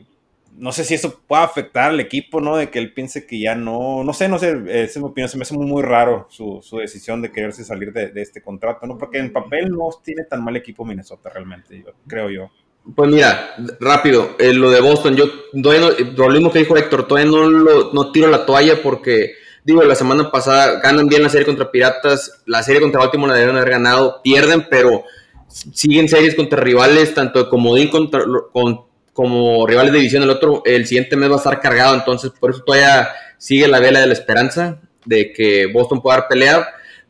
no 0.58 0.72
sé 0.72 0.84
si 0.84 0.94
eso 0.94 1.20
puede 1.28 1.44
afectar 1.44 1.92
al 1.92 2.00
equipo, 2.00 2.42
¿no? 2.42 2.58
De 2.58 2.70
que 2.70 2.80
él 2.80 2.94
piense 2.94 3.26
que 3.26 3.40
ya 3.40 3.56
no, 3.56 4.04
no 4.04 4.14
sé, 4.14 4.28
no 4.28 4.38
sé, 4.38 4.50
esa 4.68 4.84
es 4.84 4.98
mi 4.98 5.06
opinión, 5.06 5.30
se 5.30 5.38
me 5.38 5.44
hace 5.44 5.56
muy, 5.56 5.66
muy 5.66 5.82
raro 5.82 6.28
su, 6.30 6.62
decisión 6.80 7.22
de 7.22 7.32
quererse 7.32 7.64
salir 7.64 7.92
de, 7.94 8.12
este 8.16 8.42
contrato, 8.42 8.86
¿no? 8.86 8.98
Porque 8.98 9.20
en 9.20 9.34
papel 9.34 9.70
no 9.70 9.90
tiene 10.04 10.24
tan 10.26 10.44
mal 10.44 10.56
equipo 10.56 10.86
Minnesota 10.86 11.30
realmente, 11.30 11.84
creo 12.08 12.30
yo. 12.30 12.52
Pues 12.96 13.12
mira, 13.12 13.56
rápido, 13.80 14.36
eh, 14.40 14.54
lo 14.54 14.72
de 14.72 14.82
Boston, 14.82 15.16
yo 15.16 15.26
lo 15.54 16.30
mismo 16.30 16.52
que 16.52 16.60
dijo 16.60 16.76
Héctor, 16.76 17.08
todavía 17.08 17.32
no, 17.32 17.48
lo, 17.48 17.94
no 17.94 18.12
tiro 18.12 18.28
la 18.28 18.46
toalla 18.46 18.82
porque 18.82 19.34
Digo, 19.64 19.84
la 19.84 19.96
semana 19.96 20.32
pasada 20.32 20.80
ganan 20.80 21.08
bien 21.08 21.22
la 21.22 21.30
serie 21.30 21.46
contra 21.46 21.70
Piratas, 21.70 22.42
la 22.46 22.64
serie 22.64 22.82
contra 22.82 23.00
Baltimore 23.00 23.32
la 23.32 23.40
deben 23.40 23.56
haber 23.58 23.70
ganado, 23.70 24.22
pierden, 24.24 24.66
pero 24.70 25.04
siguen 25.48 26.10
series 26.10 26.34
contra 26.34 26.60
rivales, 26.60 27.14
tanto 27.14 27.44
de 27.44 27.50
comodín 27.50 27.90
contra, 27.90 28.24
con, 28.52 28.86
como 29.14 29.66
rivales 29.68 29.92
de 29.92 30.00
división. 30.00 30.24
El 30.24 30.30
otro, 30.30 30.64
el 30.66 30.86
siguiente 30.86 31.16
mes 31.16 31.30
va 31.30 31.36
a 31.36 31.38
estar 31.38 31.60
cargado, 31.60 31.96
entonces 31.96 32.32
por 32.40 32.52
eso 32.52 32.64
todavía 32.64 33.10
sigue 33.38 33.68
la 33.68 33.80
vela 33.80 34.00
de 34.00 34.08
la 34.08 34.14
esperanza 34.14 34.80
de 35.06 35.34
que 35.34 35.68
Boston 35.68 36.02
pueda 36.02 36.18
dar 36.18 36.28
pelea, 36.28 36.68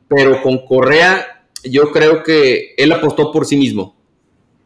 pero 0.08 0.42
con 0.42 0.66
Correa 0.66 1.46
yo 1.64 1.92
creo 1.92 2.24
que 2.24 2.74
él 2.78 2.92
apostó 2.92 3.32
por 3.32 3.46
sí 3.46 3.56
mismo. 3.58 3.96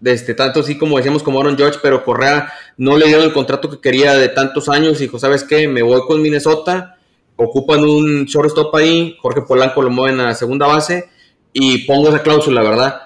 Este, 0.04 0.36
tanto 0.36 0.60
así 0.60 0.78
como 0.78 0.98
decíamos 0.98 1.24
como 1.24 1.40
Aaron 1.40 1.58
George, 1.58 1.80
pero 1.82 2.04
Correa 2.04 2.52
no 2.78 2.98
le 2.98 3.08
dieron 3.08 3.26
el 3.26 3.34
contrato 3.34 3.70
que 3.70 3.80
quería 3.80 4.14
de 4.14 4.30
tantos 4.30 4.70
años. 4.70 5.00
Dijo, 5.00 5.18
¿sabes 5.18 5.44
qué? 5.44 5.68
Me 5.68 5.82
voy 5.82 6.02
con 6.08 6.22
Minnesota, 6.22 6.98
ocupan 7.36 7.84
un 7.84 8.26
shortstop 8.26 8.76
ahí, 8.76 9.18
Jorge 9.22 9.42
Polanco 9.42 9.82
lo 9.82 9.90
mueven 9.90 10.20
a 10.20 10.36
segunda 10.36 10.68
base 10.68 11.10
y 11.54 11.80
pongo 11.86 12.10
esa 12.10 12.22
cláusula, 12.22 12.62
¿verdad? 12.62 13.02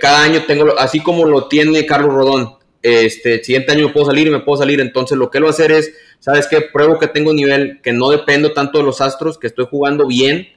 cada 0.00 0.22
año 0.22 0.44
tengo, 0.46 0.78
así 0.78 1.00
como 1.00 1.24
lo 1.24 1.48
tiene 1.48 1.84
Carlos 1.84 2.14
Rodón, 2.14 2.57
este, 2.82 3.42
siguiente 3.42 3.72
año 3.72 3.88
me 3.88 3.92
puedo 3.92 4.06
salir 4.06 4.26
y 4.26 4.30
me 4.30 4.40
puedo 4.40 4.58
salir. 4.58 4.80
Entonces 4.80 5.18
lo 5.18 5.30
que 5.30 5.38
a 5.38 5.48
hacer 5.48 5.72
es, 5.72 5.92
¿sabes 6.18 6.46
qué? 6.46 6.60
Pruebo 6.60 6.98
que 6.98 7.08
tengo 7.08 7.32
nivel, 7.32 7.80
que 7.82 7.92
no 7.92 8.10
dependo 8.10 8.52
tanto 8.52 8.78
de 8.78 8.84
los 8.84 9.00
astros, 9.00 9.38
que 9.38 9.46
estoy 9.46 9.66
jugando 9.70 10.06
bien 10.06 10.48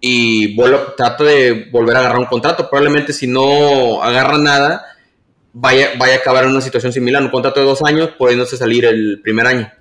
y 0.00 0.54
vuelvo, 0.54 0.78
trato 0.96 1.24
de 1.24 1.68
volver 1.70 1.96
a 1.96 2.00
agarrar 2.00 2.18
un 2.18 2.26
contrato. 2.26 2.68
Probablemente 2.68 3.12
si 3.12 3.26
no 3.26 4.02
agarra 4.02 4.38
nada, 4.38 4.84
vaya, 5.52 5.90
vaya 5.98 6.14
a 6.14 6.18
acabar 6.18 6.44
en 6.44 6.50
una 6.50 6.60
situación 6.60 6.92
similar, 6.92 7.22
un 7.22 7.30
contrato 7.30 7.60
de 7.60 7.66
dos 7.66 7.82
años, 7.82 8.10
pudiéndose 8.18 8.56
salir 8.56 8.84
el 8.84 9.20
primer 9.22 9.46
año. 9.46 9.72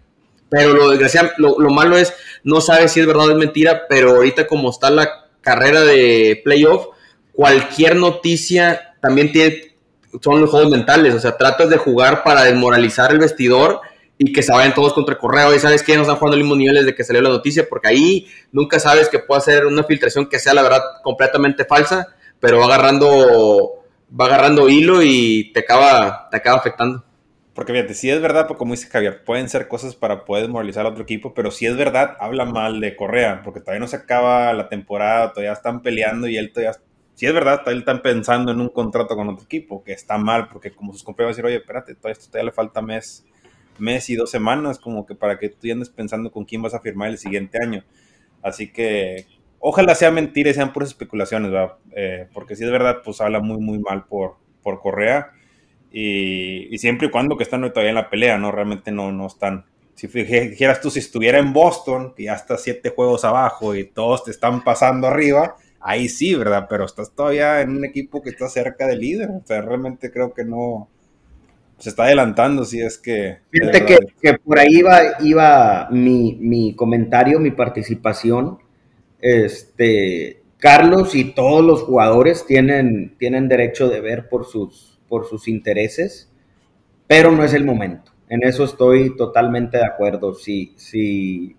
Pero 0.49 0.73
lo 0.73 0.93
lo, 0.93 1.59
lo, 1.59 1.69
malo 1.69 1.97
es, 1.97 2.13
no 2.43 2.61
sabes 2.61 2.91
si 2.91 2.99
es 2.99 3.07
verdad 3.07 3.27
o 3.27 3.31
es 3.31 3.37
mentira, 3.37 3.83
pero 3.89 4.11
ahorita 4.11 4.47
como 4.47 4.69
está 4.69 4.89
la 4.89 5.25
carrera 5.41 5.81
de 5.81 6.41
playoff, 6.43 6.87
cualquier 7.33 7.95
noticia 7.95 8.95
también 9.01 9.31
tiene, 9.31 9.74
son 10.21 10.41
los 10.41 10.49
juegos 10.49 10.69
mentales, 10.69 11.13
o 11.13 11.19
sea, 11.19 11.37
tratas 11.37 11.69
de 11.69 11.77
jugar 11.77 12.23
para 12.23 12.43
desmoralizar 12.43 13.11
el 13.11 13.19
vestidor 13.19 13.81
y 14.17 14.31
que 14.31 14.43
se 14.43 14.51
vayan 14.51 14.73
todos 14.73 14.93
contra 14.93 15.13
el 15.13 15.19
correo. 15.19 15.53
Y 15.53 15.59
sabes 15.59 15.83
que 15.83 15.95
no 15.95 16.01
están 16.01 16.17
jugando 16.17 16.37
los 16.37 16.43
mismos 16.43 16.57
niveles 16.57 16.85
de 16.85 16.95
que 16.95 17.03
salió 17.03 17.21
la 17.21 17.29
noticia, 17.29 17.67
porque 17.69 17.89
ahí 17.89 18.27
nunca 18.51 18.79
sabes 18.79 19.09
que 19.09 19.19
puede 19.19 19.41
ser 19.41 19.65
una 19.65 19.83
filtración 19.83 20.27
que 20.27 20.39
sea 20.39 20.53
la 20.53 20.63
verdad 20.63 20.81
completamente 21.03 21.65
falsa, 21.65 22.07
pero 22.39 22.59
va 22.59 22.65
agarrando, 22.65 23.83
va 24.19 24.25
agarrando 24.25 24.69
hilo 24.69 25.01
y 25.01 25.51
te 25.53 25.61
acaba, 25.61 26.27
te 26.31 26.37
acaba 26.37 26.57
afectando. 26.59 27.03
Porque 27.53 27.71
fíjate, 27.71 27.93
si 27.93 28.09
es 28.09 28.21
verdad, 28.21 28.47
como 28.49 28.73
dice 28.73 28.89
Javier, 28.89 29.23
pueden 29.23 29.47
ser 29.47 29.69
cosas 29.69 29.95
para 29.95 30.25
poder 30.25 30.49
moralizar 30.49 30.85
a 30.85 30.89
otro 30.89 31.03
equipo, 31.03 31.33
pero 31.33 31.51
si 31.51 31.65
es 31.65 31.77
verdad, 31.77 32.17
habla 32.19 32.43
mal 32.43 32.81
de 32.81 32.97
Correa, 32.97 33.43
porque 33.45 33.61
todavía 33.61 33.79
no 33.79 33.87
se 33.87 33.95
acaba 33.95 34.51
la 34.51 34.67
temporada, 34.67 35.31
todavía 35.31 35.53
están 35.53 35.81
peleando 35.81 36.27
y 36.27 36.35
él 36.35 36.51
todavía, 36.51 36.77
si 37.15 37.25
es 37.25 37.33
verdad, 37.33 37.61
todavía 37.61 37.79
están 37.79 38.01
pensando 38.01 38.51
en 38.51 38.61
un 38.61 38.69
contrato 38.69 39.15
con 39.15 39.27
otro 39.29 39.45
equipo, 39.45 39.83
que 39.83 39.93
está 39.93 40.17
mal, 40.17 40.47
porque 40.49 40.71
como 40.71 40.93
sus 40.93 41.03
compañeros 41.03 41.29
van 41.29 41.33
a 41.33 41.35
decir, 41.35 41.45
oye, 41.45 41.63
espérate, 41.63 41.95
todavía, 41.95 42.13
esto 42.13 42.27
todavía 42.27 42.51
le 42.51 42.51
falta 42.51 42.81
mes 42.81 43.25
mes 43.79 44.09
y 44.09 44.15
dos 44.15 44.31
semanas, 44.31 44.79
como 44.79 45.05
que 45.05 45.15
para 45.15 45.37
que 45.37 45.49
tú 45.49 45.71
andes 45.71 45.89
pensando 45.89 46.31
con 46.31 46.45
quién 46.45 46.61
vas 46.61 46.73
a 46.73 46.79
firmar 46.79 47.09
el 47.09 47.17
siguiente 47.17 47.61
año. 47.61 47.83
Así 48.41 48.71
que 48.71 49.25
ojalá 49.59 49.95
sea 49.95 50.11
mentira 50.11 50.49
y 50.49 50.53
sean 50.53 50.73
puras 50.73 50.89
especulaciones, 50.89 51.51
¿verdad? 51.51 51.73
Eh, 51.95 52.27
porque 52.33 52.55
si 52.55 52.63
es 52.63 52.71
verdad, 52.71 53.01
pues 53.03 53.21
habla 53.21 53.39
muy, 53.39 53.59
muy 53.59 53.79
mal 53.79 54.05
por, 54.05 54.35
por 54.61 54.81
Correa. 54.81 55.31
Y, 55.91 56.77
siempre 56.77 57.07
y 57.07 57.09
cuando 57.09 57.37
que 57.37 57.43
están 57.43 57.61
todavía 57.61 57.89
en 57.89 57.95
la 57.95 58.09
pelea, 58.09 58.37
¿no? 58.37 58.51
Realmente 58.51 58.91
no, 58.91 59.11
no 59.11 59.27
están. 59.27 59.65
Si 59.93 60.07
dijeras 60.07 60.81
tú, 60.81 60.89
si 60.89 60.99
estuviera 60.99 61.39
en 61.39 61.53
Boston, 61.53 62.13
que 62.15 62.23
ya 62.23 62.33
está 62.33 62.57
siete 62.57 62.89
juegos 62.89 63.23
abajo 63.23 63.75
y 63.75 63.85
todos 63.85 64.25
te 64.25 64.31
están 64.31 64.61
pasando 64.61 65.07
arriba, 65.07 65.55
ahí 65.85 66.09
sí, 66.09 66.35
¿verdad? 66.35 66.65
Pero 66.69 66.83
estás 66.83 67.11
todavía 67.11 67.61
en 67.61 67.77
un 67.77 67.85
equipo 67.85 68.21
que 68.21 68.31
está 68.31 68.49
cerca 68.49 68.87
del 68.87 68.99
líder. 68.99 69.29
O 69.29 69.43
sea, 69.45 69.61
realmente 69.61 70.11
creo 70.11 70.33
que 70.33 70.43
no, 70.43 70.89
se 71.77 71.89
está 71.89 72.03
adelantando, 72.05 72.65
si 72.65 72.81
es 72.81 72.97
que... 72.97 73.37
Fíjate 73.51 73.85
que, 73.85 74.33
por 74.33 74.59
ahí 74.59 74.79
iba, 74.79 74.99
iba 75.19 75.87
mi, 75.91 76.73
comentario, 76.75 77.39
mi 77.39 77.51
participación. 77.51 78.57
Este, 79.21 80.41
Carlos 80.57 81.13
y 81.15 81.33
todos 81.33 81.63
los 81.63 81.83
jugadores 81.83 82.45
tienen, 82.45 83.15
tienen 83.19 83.47
derecho 83.47 83.87
de 83.87 84.01
ver 84.01 84.27
por 84.27 84.45
sus, 84.45 84.99
por 85.07 85.27
sus 85.27 85.47
intereses, 85.47 86.31
pero 87.07 87.31
no 87.31 87.43
es 87.43 87.53
el 87.53 87.63
momento. 87.63 88.11
En 88.27 88.43
eso 88.43 88.63
estoy 88.63 89.15
totalmente 89.15 89.77
de 89.77 89.85
acuerdo. 89.85 90.33
Si, 90.33 90.73
si 90.77 91.55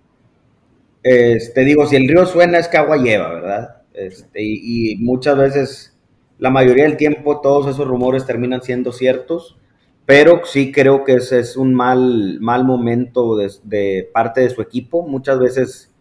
este, 1.03 1.65
digo, 1.65 1.87
si 1.87 1.95
el 1.95 2.09
río 2.09 2.27
suena 2.27 2.59
es 2.59 2.67
que 2.67 2.79
agua 2.79 2.97
lleva, 2.97 3.33
¿verdad? 3.33 3.77
Este, 3.97 4.43
y 4.43 4.97
muchas 4.99 5.37
veces, 5.37 5.99
la 6.39 6.51
mayoría 6.51 6.85
del 6.85 6.97
tiempo, 6.97 7.41
todos 7.41 7.67
esos 7.67 7.89
rumores 7.89 8.27
terminan 8.27 8.63
siendo 8.63 8.93
ciertos 8.93 9.57
pero 10.07 10.43
sí 10.45 10.71
creo 10.71 11.03
que 11.03 11.15
ese 11.15 11.41
es 11.41 11.57
un 11.57 11.75
mal, 11.75 12.39
mal 12.41 12.65
momento 12.65 13.37
de, 13.37 14.09
parte 14.13 14.41
de 14.41 14.51
su 14.51 14.63
equipo. 14.63 15.07
Muchas 15.07 15.41
veces 15.41 15.93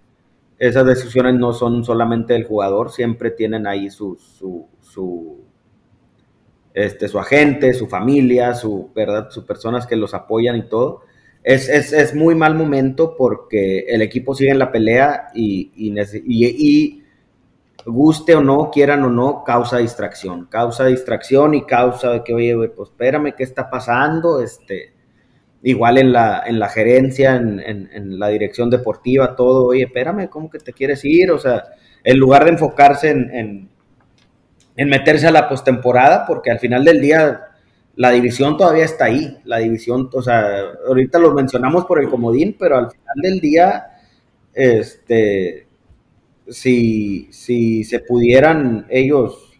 esas 0.59 0.85
decisiones 0.85 1.33
no 1.33 1.53
son 1.53 1.83
solamente 1.83 2.33
del 2.33 2.45
jugador, 2.45 2.91
siempre 2.91 3.31
tienen 3.31 3.65
ahí 3.65 3.89
su, 3.89 4.15
su, 4.15 5.39
este, 6.75 7.07
su 7.07 7.17
agente, 7.17 7.73
su 7.73 7.87
familia, 7.87 8.53
su, 8.53 8.91
¿verdad? 8.95 9.31
sus 9.31 9.43
personas 9.43 9.87
que 9.87 9.95
los 9.95 10.13
apoyan 10.13 10.55
y 10.55 10.69
todo. 10.69 11.01
Es, 11.43 11.67
es, 11.67 11.91
es 11.91 12.13
muy 12.13 12.35
mal 12.35 12.53
momento 12.53 13.15
porque 13.17 13.85
el 13.87 14.03
equipo 14.03 14.35
sigue 14.35 14.51
en 14.51 14.59
la 14.59 14.71
pelea 14.71 15.29
y 15.33 17.01
guste 17.85 18.35
o 18.35 18.41
no, 18.41 18.71
quieran 18.71 19.03
o 19.03 19.09
no, 19.09 19.43
causa 19.43 19.77
distracción. 19.77 20.45
Causa 20.45 20.85
distracción 20.85 21.53
y 21.53 21.65
causa 21.65 22.11
de 22.11 22.23
que, 22.23 22.33
oye, 22.33 22.55
pues 22.69 22.89
espérame, 22.89 23.33
¿qué 23.35 23.43
está 23.43 23.69
pasando? 23.69 24.41
Este, 24.41 24.93
igual 25.63 25.97
en 25.97 26.11
la, 26.11 26.43
en 26.45 26.59
la 26.59 26.69
gerencia, 26.69 27.35
en, 27.35 28.19
la 28.19 28.29
dirección 28.29 28.69
deportiva, 28.69 29.35
todo, 29.35 29.67
oye, 29.67 29.83
espérame, 29.83 30.29
¿cómo 30.29 30.49
que 30.49 30.59
te 30.59 30.73
quieres 30.73 31.03
ir? 31.05 31.31
O 31.31 31.39
sea, 31.39 31.63
en 32.03 32.17
lugar 32.17 32.45
de 32.45 32.51
enfocarse 32.51 33.09
en, 33.09 33.69
en 34.75 34.89
meterse 34.89 35.27
a 35.27 35.31
la 35.31 35.47
postemporada, 35.47 36.25
porque 36.25 36.51
al 36.51 36.59
final 36.59 36.83
del 36.83 37.01
día 37.01 37.41
la 37.95 38.11
división 38.11 38.57
todavía 38.57 38.85
está 38.85 39.05
ahí. 39.05 39.37
La 39.45 39.57
división, 39.57 40.09
o 40.11 40.21
sea, 40.21 40.43
ahorita 40.87 41.19
lo 41.19 41.33
mencionamos 41.33 41.85
por 41.85 42.01
el 42.01 42.09
comodín, 42.09 42.55
pero 42.59 42.77
al 42.77 42.91
final 42.91 43.15
del 43.21 43.39
día, 43.39 43.87
este 44.53 45.64
si, 46.49 47.27
si 47.31 47.83
se 47.83 47.99
pudieran 47.99 48.85
ellos 48.89 49.53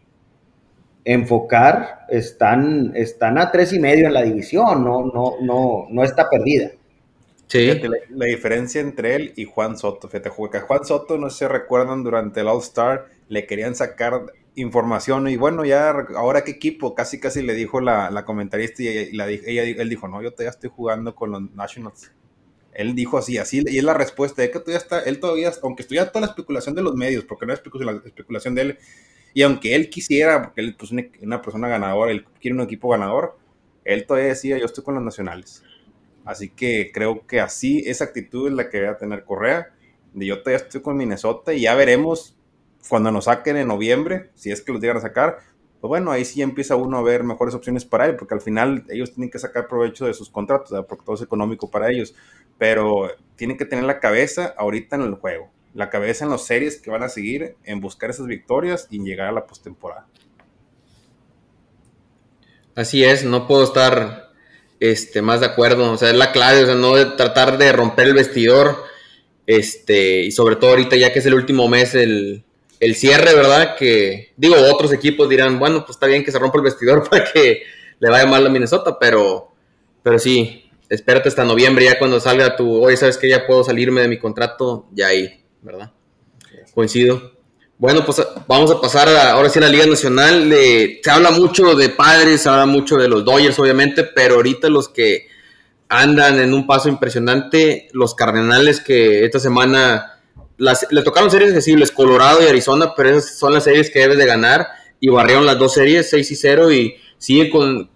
enfocar, 1.04 2.06
están, 2.10 2.92
están 2.96 3.38
a 3.38 3.52
tres 3.52 3.74
y 3.74 3.80
medio 3.80 4.08
en 4.08 4.14
la 4.14 4.24
división, 4.24 4.84
no, 4.84 5.06
no, 5.06 5.36
no, 5.42 5.86
no 5.90 6.04
está 6.04 6.30
perdida. 6.30 6.72
Sí. 7.48 7.80
la, 8.10 8.26
diferencia 8.26 8.82
entre 8.82 9.16
él 9.16 9.34
y 9.36 9.46
Juan 9.46 9.78
Soto, 9.78 10.08
fíjate, 10.08 10.32
que 10.52 10.60
Juan 10.60 10.84
Soto, 10.84 11.18
no 11.20 11.30
se 11.30 11.48
recuerdan, 11.48 12.04
durante 12.04 12.42
el 12.42 12.48
All-Star 12.48 13.06
le 13.30 13.46
querían 13.46 13.76
sacar 13.76 14.34
información 14.56 15.28
y 15.28 15.38
bueno, 15.38 15.64
ya 15.64 15.90
ahora 16.16 16.44
qué 16.44 16.52
equipo, 16.52 16.96
casi 16.96 17.20
casi 17.20 17.44
le 17.44 17.54
dijo 17.54 17.82
la, 17.82 18.24
comentarista 18.26 18.82
y, 18.82 19.12
la, 19.12 19.30
ella, 19.30 19.64
él 19.64 19.90
dijo, 19.90 20.08
no, 20.08 20.24
yo 20.24 20.32
todavía 20.32 20.50
estoy 20.50 20.72
jugando 20.74 21.14
con 21.14 21.32
los 21.32 21.52
Nationals. 21.52 22.12
Él 22.76 22.94
dijo 22.94 23.18
así, 23.18 23.38
así, 23.38 23.64
y 23.66 23.78
es 23.78 23.84
la 23.84 23.94
respuesta, 23.94 24.42
de 24.42 24.52
que 24.52 24.60
todavía 24.60 24.78
está, 24.78 25.00
él 25.00 25.20
todavía, 25.20 25.52
aunque 25.64 25.82
estuviera 25.82 26.12
toda 26.12 26.26
la 26.26 26.28
especulación 26.28 26.76
de 26.76 26.82
los 26.82 26.94
medios, 26.94 27.24
porque 27.24 27.46
no 27.46 27.54
es 27.54 27.62
la 27.74 28.02
especulación 28.06 28.54
de 28.54 28.62
él, 28.62 28.78
y 29.34 29.42
aunque 29.44 29.76
él 29.76 29.90
quisiera, 29.90 30.44
porque 30.44 30.62
él 30.62 30.70
es 30.70 30.76
pues, 30.76 30.92
una 31.22 31.42
persona 31.42 31.70
ganadora, 31.70 32.12
él 32.12 32.26
quiere 32.40 32.56
un 32.56 32.62
equipo 32.62 32.90
ganador, 32.90 33.38
él 33.86 34.06
todavía 34.06 34.30
decía, 34.30 34.58
yo 34.58 34.66
estoy 34.66 34.84
con 34.84 34.96
los 34.96 35.04
nacionales. 35.04 35.64
Así 36.26 36.50
que 36.50 36.92
creo 36.94 37.26
que 37.26 37.40
así, 37.40 37.84
esa 37.86 38.06
actitud 38.06 38.48
es 38.48 38.54
la 38.54 38.70
que 38.70 38.82
va 38.82 38.92
a 38.92 38.98
tener 38.98 39.24
Correa, 39.24 39.74
de 40.14 40.26
yo 40.26 40.40
todavía 40.40 40.66
estoy 40.66 40.82
con 40.82 40.98
Minnesota, 40.98 41.54
y 41.54 41.62
ya 41.62 41.76
veremos 41.76 42.36
cuando 42.90 43.10
nos 43.12 43.26
saquen 43.26 43.56
en 43.56 43.70
noviembre, 43.70 44.32
si 44.36 44.52
es 44.52 44.62
que 44.62 44.74
los 44.74 44.82
llegan 44.82 44.98
a 44.98 45.02
sacar, 45.02 45.38
pues 45.80 45.88
bueno, 45.88 46.12
ahí 46.12 46.26
sí 46.26 46.42
empieza 46.42 46.76
uno 46.76 46.98
a 46.98 47.04
ver 47.04 47.24
mejores 47.24 47.54
opciones 47.56 47.86
para 47.86 48.06
él, 48.06 48.16
porque 48.16 48.34
al 48.34 48.42
final 48.42 48.86
ellos 48.90 49.14
tienen 49.14 49.30
que 49.30 49.40
sacar 49.40 49.68
provecho 49.68 50.06
de 50.06 50.14
sus 50.14 50.30
contratos, 50.30 50.86
porque 50.88 51.06
todo 51.06 51.16
es 51.16 51.22
económico 51.22 51.70
para 51.70 51.92
ellos 51.92 52.16
pero 52.58 53.12
tienen 53.36 53.58
que 53.58 53.66
tener 53.66 53.86
la 53.86 54.00
cabeza 54.00 54.54
ahorita 54.58 54.96
en 54.96 55.04
el 55.04 55.16
juego, 55.16 55.52
la 55.74 55.90
cabeza 55.90 56.26
en 56.26 56.32
las 56.32 56.46
series 56.46 56.82
que 56.82 56.92
van 56.92 57.04
a 57.04 57.10
seguir, 57.10 57.56
en 57.64 57.82
buscar 57.82 58.10
esas 58.10 58.28
victorias 58.28 58.88
y 58.90 59.00
llegar 59.00 59.28
a 59.28 59.34
la 59.34 59.46
postemporada. 59.46 60.08
Así 62.76 63.04
es, 63.04 63.24
no 63.24 63.48
puedo 63.48 63.64
estar 63.64 64.32
este, 64.80 65.22
más 65.22 65.40
de 65.40 65.46
acuerdo, 65.46 65.92
o 65.92 65.98
sea, 65.98 66.10
es 66.10 66.16
la 66.16 66.32
clave, 66.32 66.64
o 66.64 66.66
sea, 66.66 66.76
no 66.76 67.16
tratar 67.16 67.58
de 67.58 67.72
romper 67.72 68.08
el 68.08 68.14
vestidor, 68.14 68.84
este, 69.48 70.24
y 70.24 70.32
sobre 70.32 70.56
todo 70.56 70.72
ahorita 70.72 70.96
ya 70.96 71.14
que 71.14 71.20
es 71.20 71.26
el 71.26 71.36
último 71.36 71.68
mes, 71.68 71.96
el, 71.96 72.44
el 72.80 72.96
cierre, 72.96 73.34
¿verdad? 73.34 73.76
Que, 73.78 74.34
digo, 74.38 74.56
otros 74.72 74.92
equipos 74.92 75.30
dirán, 75.30 75.60
bueno, 75.60 75.86
pues 75.86 75.96
está 75.96 76.08
bien 76.08 76.24
que 76.24 76.32
se 76.32 76.40
rompa 76.40 76.58
el 76.58 76.64
vestidor 76.64 77.08
para 77.10 77.32
que 77.32 77.64
le 78.00 78.10
vaya 78.10 78.26
mal 78.26 78.46
a 78.46 78.50
Minnesota, 78.50 78.98
pero, 79.00 79.52
pero 80.04 80.20
sí, 80.20 80.65
espérate 80.90 81.30
hasta 81.30 81.44
noviembre, 81.44 81.86
ya 81.86 81.98
cuando 81.98 82.20
salga 82.20 82.56
tu, 82.56 82.84
hoy 82.84 82.98
sabes 82.98 83.18
que 83.18 83.30
ya 83.30 83.46
puedo 83.46 83.64
salirme 83.64 84.02
de 84.02 84.08
mi 84.08 84.20
contrato, 84.20 84.88
ya 84.92 85.08
ahí, 85.08 85.44
¿verdad? 85.62 85.92
Coincido. 86.74 87.34
Bueno, 87.78 88.06
pues 88.06 88.26
vamos 88.48 88.72
a 88.72 88.80
pasar 88.80 89.10
ahora 89.10 89.50
sí 89.50 89.60
a 89.60 89.64
la 89.64 89.70
Liga 89.70 89.86
Nacional. 89.86 90.50
se 90.50 91.12
habla 91.12 91.32
mucho 91.32 91.76
de 91.76 91.90
padres, 91.90 92.42
se 92.42 92.50
habla 92.50 92.66
mucho 92.66 92.96
de 92.96 93.10
los 93.10 93.26
Dodgers, 93.26 93.60
obviamente, 93.60 94.04
pero 94.04 94.36
ahorita 94.36 94.70
los 94.70 94.88
que 94.88 95.28
andan 95.90 96.40
en 96.40 96.54
un 96.54 96.66
paso 96.66 96.90
impresionante, 96.90 97.90
los 97.92 98.16
Cardenales 98.16 98.80
que 98.80 99.26
esta 99.26 99.40
semana 99.40 100.20
le 100.58 101.04
tocaron 101.04 101.30
series 101.30 101.50
accesibles, 101.50 101.92
Colorado 101.92 102.42
y 102.42 102.48
Arizona, 102.48 102.94
pero 102.96 103.10
esas 103.10 103.38
son 103.38 103.54
las 103.54 103.66
series 103.66 103.90
que 103.90 104.00
debes 104.00 104.18
de 104.18 104.26
ganar 104.26 104.68
y 105.00 105.10
barrieron 105.10 105.46
las 105.46 105.58
dos 105.58 105.74
series, 105.74 106.10
6 106.10 106.32
y 106.32 106.36
0 106.36 106.72
y 106.72 106.96
sigue 107.18 107.50
con, 107.50 107.90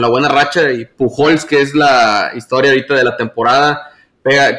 la 0.00 0.08
buena 0.08 0.28
racha 0.28 0.70
y 0.70 0.84
Pujols, 0.84 1.44
que 1.44 1.60
es 1.60 1.74
la 1.74 2.30
historia 2.36 2.70
ahorita 2.70 2.94
de 2.94 3.04
la 3.04 3.16
temporada, 3.16 3.90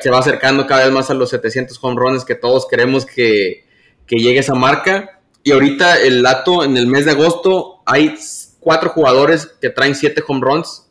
se 0.01 0.09
va 0.09 0.19
acercando 0.19 0.65
cada 0.67 0.83
vez 0.83 0.93
más 0.93 1.09
a 1.09 1.13
los 1.13 1.29
700 1.29 1.77
home 1.81 1.95
runs 1.97 2.25
que 2.25 2.35
todos 2.35 2.67
queremos 2.67 3.05
que, 3.05 3.65
que 4.05 4.17
llegue 4.17 4.39
esa 4.39 4.55
marca. 4.55 5.19
Y 5.43 5.51
ahorita 5.51 6.01
el 6.01 6.23
dato, 6.23 6.63
en 6.63 6.75
el 6.75 6.87
mes 6.87 7.05
de 7.05 7.11
agosto 7.11 7.81
hay 7.85 8.15
cuatro 8.59 8.89
jugadores 8.89 9.47
que 9.61 9.69
traen 9.69 9.95
siete 9.95 10.21
home 10.27 10.41
runs. 10.41 10.87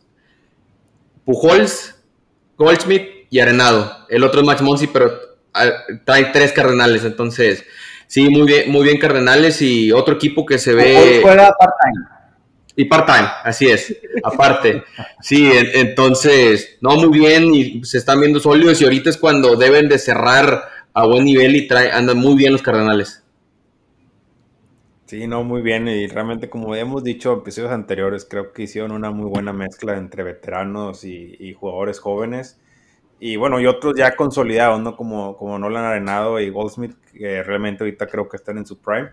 Pujols, 1.24 1.94
Goldschmidt 2.56 3.26
y 3.28 3.40
Arenado. 3.40 4.06
El 4.08 4.24
otro 4.24 4.40
es 4.40 4.46
Max 4.46 4.62
Monsi, 4.62 4.86
pero 4.86 5.12
ah, 5.52 5.70
trae 6.04 6.26
tres 6.26 6.52
cardenales. 6.52 7.04
Entonces, 7.04 7.64
sí, 8.06 8.28
muy 8.28 8.46
bien, 8.46 8.70
muy 8.70 8.84
bien 8.84 8.98
cardenales 8.98 9.60
y 9.62 9.92
otro 9.92 10.14
equipo 10.14 10.44
que 10.46 10.58
se 10.58 10.74
ve... 10.74 11.20
Juega 11.22 11.54
part-time. 11.58 12.16
Y 12.78 12.84
part-time, 12.84 13.28
así 13.42 13.68
es, 13.68 13.96
aparte. 14.22 14.84
Sí, 15.20 15.50
entonces, 15.74 16.76
no, 16.80 16.96
muy 16.96 17.18
bien 17.18 17.54
y 17.54 17.84
se 17.84 17.98
están 17.98 18.20
viendo 18.20 18.38
sólidos 18.38 18.80
y 18.80 18.84
ahorita 18.84 19.08
es 19.08 19.16
cuando 19.16 19.56
deben 19.56 19.88
de 19.88 19.98
cerrar 19.98 20.64
a 20.92 21.06
buen 21.06 21.24
nivel 21.24 21.56
y 21.56 21.66
trae, 21.68 21.90
andan 21.90 22.18
muy 22.18 22.36
bien 22.36 22.52
los 22.52 22.62
Cardenales. 22.62 23.22
Sí, 25.06 25.26
no, 25.28 25.44
muy 25.44 25.62
bien. 25.62 25.86
Y 25.86 26.08
realmente, 26.08 26.50
como 26.50 26.74
hemos 26.74 27.04
dicho 27.04 27.32
en 27.32 27.38
episodios 27.40 27.70
anteriores, 27.70 28.26
creo 28.28 28.52
que 28.52 28.64
hicieron 28.64 28.90
una 28.90 29.10
muy 29.12 29.26
buena 29.30 29.52
mezcla 29.52 29.96
entre 29.96 30.24
veteranos 30.24 31.04
y, 31.04 31.54
jugadores 31.54 32.00
jóvenes. 32.00 32.60
Y 33.18 33.36
bueno, 33.36 33.60
y 33.60 33.66
otros 33.66 33.94
ya 33.96 34.14
consolidados, 34.14 34.80
¿no? 34.80 34.96
Como, 34.96 35.36
como 35.36 35.58
Nolan 35.58 35.84
Arenado 35.84 36.38
y 36.40 36.50
Goldsmith, 36.50 36.94
que 37.12 37.42
realmente 37.42 37.84
ahorita 37.84 38.06
creo 38.06 38.28
que 38.28 38.36
están 38.36 38.58
en 38.58 38.66
su 38.66 38.78
prime. 38.78 39.10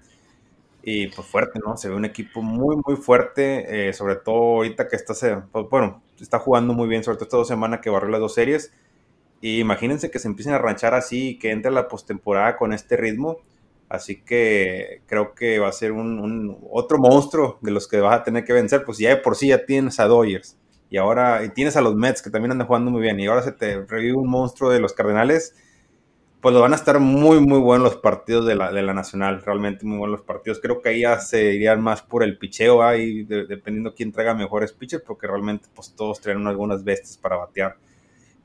Y 0.84 1.08
pues 1.08 1.26
fuerte, 1.28 1.60
¿no? 1.66 1.78
Se 1.78 1.90
ve 1.90 1.96
un 1.96 2.06
equipo 2.06 2.42
muy, 2.42 2.76
muy 2.86 2.98
fuerte, 2.98 3.90
eh, 3.90 3.94
sobre 3.94 4.18
todo 4.18 4.36
ahorita 4.36 4.90
que 4.90 4.98
está, 4.98 5.14
pues, 5.52 5.66
bueno, 5.70 6.04
está 6.20 6.40
jugando 6.40 6.74
muy 6.74 6.90
bien, 6.90 7.04
sobre 7.04 7.18
todo 7.18 7.26
esta 7.26 7.38
dos 7.38 7.48
semanas 7.48 7.80
que 7.82 7.90
barrió 7.90 8.10
las 8.10 8.20
dos 8.20 8.34
series. 8.34 8.74
Y 9.42 9.60
imagínense 9.60 10.12
que 10.12 10.20
se 10.20 10.28
empiecen 10.28 10.54
a 10.54 10.58
ranchar 10.58 10.94
así, 10.94 11.38
que 11.40 11.52
entre 11.52 11.72
la 11.72 11.88
postemporada 11.88 12.58
con 12.58 12.74
este 12.74 12.98
ritmo. 12.98 13.40
Así 13.90 14.22
que 14.24 15.02
creo 15.06 15.36
que 15.36 15.60
va 15.60 15.70
a 15.70 15.72
ser 15.74 15.92
un, 15.92 16.58
otro 16.72 16.98
monstruo 16.98 17.60
de 17.62 17.72
los 17.72 17.88
que 17.88 18.00
vas 18.00 18.20
a 18.20 18.24
tener 18.24 18.44
que 18.46 18.54
vencer. 18.54 18.84
Pues 18.86 18.98
ya 18.98 19.10
de 19.10 19.18
por 19.18 19.36
sí 19.36 19.50
ya 19.50 19.66
tienes 19.66 20.00
a 20.00 20.06
Dodgers. 20.08 20.58
Y 20.94 20.98
ahora 20.98 21.44
y 21.44 21.50
tienes 21.50 21.76
a 21.76 21.82
los 21.82 21.96
Mets 21.96 22.22
que 22.22 22.30
también 22.30 22.52
andan 22.52 22.68
jugando 22.68 22.92
muy 22.92 23.02
bien. 23.02 23.20
Y 23.20 23.26
ahora 23.26 23.42
se 23.42 23.52
te 23.52 23.82
revive 23.82 24.14
un 24.14 24.30
monstruo 24.30 24.70
de 24.70 24.80
los 24.80 24.94
Cardenales. 24.94 25.56
Pues 26.40 26.54
lo 26.54 26.62
van 26.62 26.74
a 26.74 26.76
estar 26.76 27.00
muy, 27.00 27.40
muy 27.40 27.58
buenos 27.58 27.94
los 27.94 27.96
partidos 27.96 28.46
de 28.46 28.54
la, 28.54 28.72
de 28.72 28.84
la 28.84 28.94
Nacional. 28.94 29.42
Realmente 29.44 29.88
muy 29.88 29.98
buenos 29.98 30.20
los 30.20 30.28
partidos. 30.28 30.60
Creo 30.62 30.84
que 30.84 30.90
ahí 30.90 31.02
ya 31.02 31.18
se 31.18 31.56
irían 31.56 31.82
más 31.82 32.04
por 32.04 32.22
el 32.22 32.38
picheo. 32.38 32.84
Ahí 32.84 33.24
dependiendo 33.24 33.96
quién 33.96 34.12
traiga 34.12 34.36
mejores 34.36 34.72
pitchers. 34.72 35.02
Porque 35.02 35.26
realmente 35.26 35.68
pues 35.74 35.96
todos 35.96 36.22
traen 36.22 36.46
algunas 36.46 36.84
bestias 36.84 37.18
para 37.18 37.38
batear. 37.38 37.76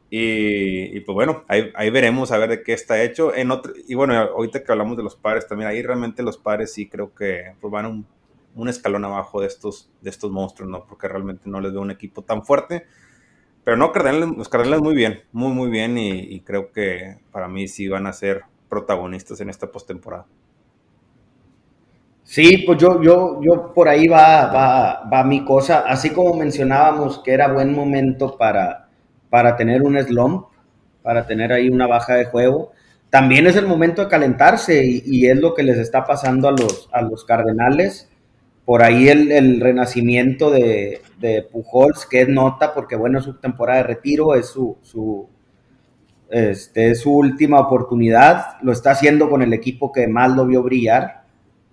Y, 0.09 1.01
pues 1.01 1.15
bueno, 1.15 1.45
ahí, 1.49 1.91
veremos 1.91 2.33
a 2.33 2.39
ver 2.39 2.49
de 2.49 2.63
qué 2.63 2.73
está 2.73 3.03
hecho. 3.03 3.35
En 3.35 3.51
otro, 3.51 3.75
y 3.87 3.95
bueno, 3.95 4.15
ahorita 4.15 4.65
que 4.65 4.73
hablamos 4.73 4.97
de 4.97 5.03
los 5.03 5.17
pares 5.17 5.47
también, 5.47 5.69
ahí 5.69 5.83
realmente 5.83 6.23
los 6.23 6.39
pares 6.39 6.73
sí 6.73 6.89
creo 6.89 7.15
que 7.15 7.53
pues 7.61 7.71
van 7.71 7.85
un, 7.85 8.07
un, 8.59 8.69
escalón 8.69 9.05
abajo 9.05 9.41
de 9.41 9.47
estos, 9.47 9.91
de 10.01 10.11
estos 10.11 10.31
monstruos, 10.31 10.71
¿no? 10.71 10.85
Porque 10.87 11.09
realmente 11.09 11.49
no 11.49 11.61
les 11.61 11.73
veo 11.73 11.81
un 11.81 11.91
equipo 11.91 12.23
tan 12.23 12.45
fuerte. 12.45 12.87
Pero 13.65 13.77
no, 13.77 13.93
los 14.37 14.49
Cardenales 14.49 14.81
muy 14.81 14.95
bien, 14.95 15.23
muy, 15.33 15.53
muy 15.53 15.71
bien. 15.71 15.97
Y, 15.99 16.41
creo 16.41 16.73
que 16.73 17.19
para 17.31 17.49
mí 17.49 17.69
sí 17.69 17.89
van 17.89 18.07
a 18.07 18.13
ser 18.13 18.43
protagonistas 18.69 19.41
en 19.41 19.51
esta 19.51 19.71
postemporada. 19.71 20.27
Sí, 22.23 22.59
pues 22.67 22.79
yo, 22.79 23.03
yo, 23.03 23.41
yo 23.43 23.73
por 23.73 23.89
ahí 23.89 24.07
va, 24.07 24.53
va, 24.53 25.09
va 25.11 25.25
mi 25.25 25.45
cosa. 25.45 25.81
Así 25.81 26.11
como 26.11 26.35
mencionábamos 26.35 27.21
que 27.21 27.33
era 27.33 27.53
buen 27.53 27.75
momento 27.75 28.37
para 28.37 28.89
para 29.31 29.57
tener 29.57 29.83
un 29.83 29.99
slump, 29.99 30.47
para 31.03 31.27
tener 31.27 31.53
ahí 31.53 31.69
una 31.69 31.87
baja 31.87 32.15
de 32.15 32.25
juego. 32.25 32.73
También 33.11 33.47
es 33.47 33.57
el 33.57 33.67
momento 33.67 34.03
de 34.03 34.09
calentarse 34.09 34.85
y, 34.85 35.27
es 35.27 35.39
lo 35.41 35.55
que 35.55 35.63
les 35.63 35.79
está 35.79 36.05
pasando 36.05 36.49
a 36.49 36.53
los, 36.53 36.89
a 36.93 37.03
los 37.03 37.25
Cardenales. 37.25 38.11
Por 38.69 38.83
ahí 38.83 39.09
el, 39.09 39.63
renacimiento 39.63 40.51
de, 40.51 41.01
Pujols, 41.51 42.05
que 42.05 42.21
es 42.21 42.29
nota, 42.29 42.75
porque 42.75 42.97
bueno, 42.97 43.23
su 43.23 43.33
temporada 43.39 43.79
de 43.79 43.85
retiro, 43.85 44.35
es 44.35 44.49
su, 44.49 45.27
este, 46.29 46.93
última 47.07 47.61
oportunidad. 47.61 48.61
Lo 48.61 48.73
está 48.73 48.91
haciendo 48.91 49.31
con 49.31 49.41
el 49.41 49.55
equipo 49.55 49.91
que 49.91 50.07
más 50.07 50.37
lo 50.37 50.45
vio 50.45 50.63
brillar, 50.63 51.23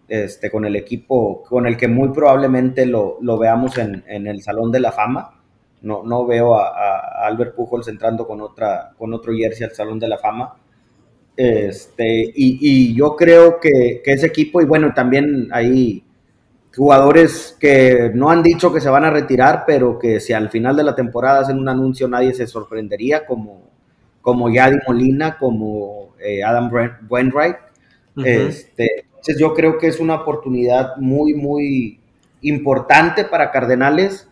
este, 0.07 0.49
con 0.49 0.63
el 0.63 0.77
equipo 0.77 1.43
con 1.43 1.67
el 1.67 1.75
que 1.75 1.89
muy 1.89 2.13
probablemente 2.13 2.85
lo, 2.85 3.19
veamos 3.37 3.77
en, 3.77 4.05
el 4.07 4.41
Salón 4.41 4.71
de 4.71 4.79
la 4.79 4.93
Fama 4.93 5.41
no, 5.81 6.01
no 6.03 6.25
veo 6.25 6.55
a, 6.57 7.25
Albert 7.27 7.55
Pujols 7.55 7.89
entrando 7.89 8.25
con, 8.25 8.39
otra, 8.39 8.93
con 8.97 9.13
otro 9.13 9.33
jersey 9.33 9.65
al 9.65 9.75
Salón 9.75 9.99
de 9.99 10.07
la 10.07 10.17
Fama. 10.17 10.55
Este, 11.35 12.31
y, 12.33 12.95
yo 12.95 13.17
creo 13.17 13.59
que, 13.59 14.01
ese 14.05 14.27
equipo, 14.27 14.61
y 14.61 14.65
bueno, 14.65 14.93
también 14.95 15.49
hay 15.51 16.05
jugadores 16.76 17.55
que 17.59 18.11
no 18.13 18.30
han 18.30 18.43
dicho 18.43 18.73
que 18.73 18.82
se 18.82 18.89
van 18.89 19.05
a 19.05 19.09
retirar, 19.09 19.63
pero 19.65 19.97
que 19.97 20.19
si 20.19 20.34
al 20.34 20.49
final 20.49 20.76
de 20.76 20.84
la 20.84 20.95
temporada 20.95 21.39
hacen 21.39 21.57
un 21.57 21.69
anuncio 21.69 22.07
nadie 22.07 22.34
se 22.34 22.47
sorprendería, 22.47 23.26
como, 23.26 23.63
como 24.21 24.49
Yadi 24.49 24.78
Molina, 24.88 25.38
como 25.38 26.15
eh, 26.19 26.43
Adam 26.43 26.69
Wainwright. 27.09 27.55
este, 28.23 29.05
entonces 29.07 29.38
yo 29.39 29.53
creo 29.53 29.78
que 29.78 29.88
es 29.88 29.99
una 29.99 30.15
oportunidad 30.15 30.97
muy, 30.97 31.34
muy 31.34 31.99
importante 32.41 33.26
para 33.26 33.51
Cardenales 33.51 34.30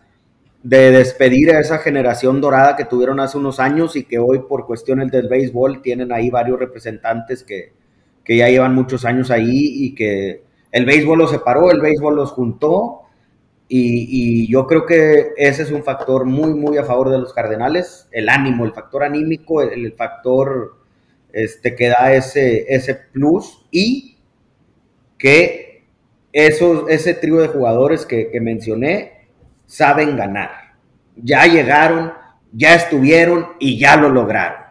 de 0.62 0.90
despedir 0.90 1.50
a 1.50 1.60
esa 1.60 1.78
generación 1.78 2.40
dorada 2.40 2.76
que 2.76 2.84
tuvieron 2.84 3.20
hace 3.20 3.36
unos 3.36 3.60
años 3.60 3.96
y 3.96 4.04
que 4.04 4.18
hoy 4.18 4.40
por 4.48 4.66
cuestiones 4.66 5.10
del 5.10 5.28
béisbol 5.28 5.82
tienen 5.82 6.12
ahí 6.12 6.30
varios 6.30 6.58
representantes 6.58 7.42
que, 7.42 7.72
ya 8.26 8.48
llevan 8.48 8.74
muchos 8.74 9.04
años 9.04 9.30
ahí 9.30 9.84
y 9.84 9.94
que 9.94 10.43
el 10.74 10.86
béisbol 10.86 11.20
los 11.20 11.30
separó, 11.30 11.70
el 11.70 11.80
béisbol 11.80 12.16
los 12.16 12.32
juntó 12.32 13.02
y, 13.68 14.50
yo 14.50 14.66
creo 14.66 14.84
que 14.84 15.28
ese 15.36 15.62
es 15.62 15.70
un 15.70 15.84
factor 15.84 16.24
muy, 16.24 16.52
muy 16.52 16.76
a 16.78 16.84
favor 16.84 17.10
de 17.10 17.18
los 17.18 17.32
Cardenales, 17.32 18.08
el 18.10 18.28
ánimo, 18.28 18.64
el 18.64 18.72
factor 18.72 19.04
anímico, 19.04 19.62
el, 19.62 19.92
factor 19.92 20.74
este, 21.32 21.76
que 21.76 21.90
da 21.90 22.12
ese, 22.12 22.66
ese 22.74 22.96
plus 22.96 23.64
y 23.70 24.16
que 25.16 25.84
esos, 26.32 26.90
ese 26.90 27.14
trío 27.14 27.36
de 27.36 27.46
jugadores 27.46 28.04
que, 28.04 28.32
que 28.32 28.40
mencioné 28.40 29.28
saben 29.66 30.16
ganar. 30.16 30.74
Ya 31.14 31.46
llegaron, 31.46 32.14
ya 32.52 32.74
estuvieron 32.74 33.50
y 33.60 33.78
ya 33.78 33.96
lo 33.96 34.08
lograron. 34.08 34.64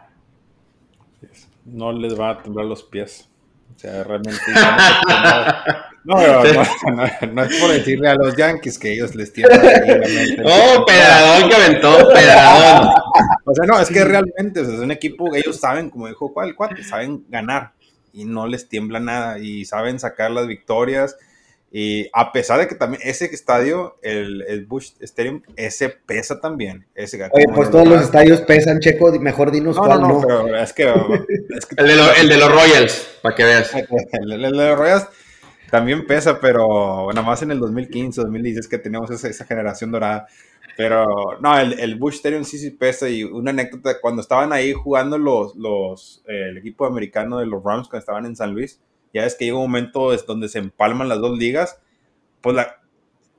No 1.64 1.92
les 1.92 2.20
va 2.20 2.28
a 2.28 2.42
temblar 2.42 2.66
los 2.66 2.82
pies. 2.82 3.26
O 3.74 3.78
sea, 3.78 4.04
realmente. 4.04 4.40
No, 6.06 6.16
no, 6.16 7.42
es 7.44 7.58
por 7.58 7.72
decirle 7.72 8.10
a 8.10 8.14
los 8.14 8.36
Yankees 8.36 8.78
que 8.78 8.92
ellos 8.92 9.14
les 9.14 9.32
tienen. 9.32 9.58
Oh, 10.44 10.84
pedradón 10.84 11.48
que 11.48 11.54
aventó, 11.54 11.96
pedradón. 12.12 12.90
O 13.46 13.54
sea, 13.54 13.64
no, 13.66 13.80
es 13.80 13.88
que 13.88 14.04
realmente 14.04 14.60
es 14.60 14.68
un 14.68 14.90
equipo, 14.90 15.34
ellos 15.34 15.58
saben, 15.58 15.88
como 15.88 16.06
dijo 16.06 16.30
el 16.42 16.54
cuate, 16.54 16.84
saben 16.84 17.24
ganar 17.30 17.72
y 18.12 18.26
no 18.26 18.46
les 18.46 18.68
tiembla 18.68 19.00
nada 19.00 19.38
y 19.38 19.64
saben 19.64 19.98
sacar 19.98 20.30
las 20.30 20.46
victorias 20.46 21.16
y 21.76 22.08
a 22.12 22.30
pesar 22.30 22.60
de 22.60 22.68
que 22.68 22.76
también 22.76 23.02
ese 23.04 23.24
estadio, 23.24 23.98
el, 24.00 24.42
el 24.42 24.64
Bush 24.64 24.92
Stadium, 25.00 25.42
ese 25.56 25.88
pesa 25.88 26.40
también. 26.40 26.86
Ese, 26.94 27.20
Oye, 27.32 27.46
pues 27.52 27.68
todos 27.68 27.88
los 27.88 28.00
estadios 28.00 28.42
pesan, 28.42 28.78
Checo, 28.78 29.10
mejor 29.18 29.50
dinos 29.50 29.76
cuál 29.76 30.00
no. 30.02 30.22
pero 30.24 30.56
es 30.56 30.72
que... 30.72 30.84
el, 31.76 32.28
de 32.28 32.36
los 32.36 32.52
Royals, 32.52 33.18
para 33.22 33.34
que 33.34 33.42
veas. 33.42 33.74
El, 34.12 34.40
de 34.40 34.50
los 34.52 34.78
Royals 34.78 35.08
también 35.68 36.06
pesa, 36.06 36.38
pero 36.38 37.08
nada 37.12 37.26
más 37.26 37.42
en 37.42 37.50
el 37.50 37.58
2015, 37.58 38.20
2016 38.20 38.68
que 38.68 38.78
teníamos 38.78 39.10
esa, 39.10 39.26
esa 39.26 39.44
generación 39.44 39.90
dorada. 39.90 40.28
Pero 40.76 41.40
no, 41.40 41.58
el, 41.58 41.72
el, 41.80 41.96
Bush 41.96 42.14
Stadium 42.14 42.44
sí 42.44 42.56
sí 42.56 42.70
pesa. 42.70 43.08
Y 43.08 43.24
una 43.24 43.50
anécdota, 43.50 44.00
cuando 44.00 44.22
estaban 44.22 44.52
ahí 44.52 44.72
jugando 44.72 45.18
los, 45.18 45.56
los, 45.56 46.22
el 46.26 46.56
equipo 46.56 46.86
americano 46.86 47.38
de 47.38 47.46
los 47.46 47.64
Rams, 47.64 47.88
cuando 47.88 47.98
estaban 47.98 48.26
en 48.26 48.36
San 48.36 48.54
Luis, 48.54 48.78
ya 49.14 49.24
es 49.24 49.36
que 49.36 49.46
llega 49.46 49.56
un 49.56 49.62
momento 49.62 50.14
donde 50.26 50.48
se 50.48 50.58
empalman 50.58 51.08
las 51.08 51.20
dos 51.20 51.38
ligas, 51.38 51.80
pues 52.42 52.54
la, 52.56 52.80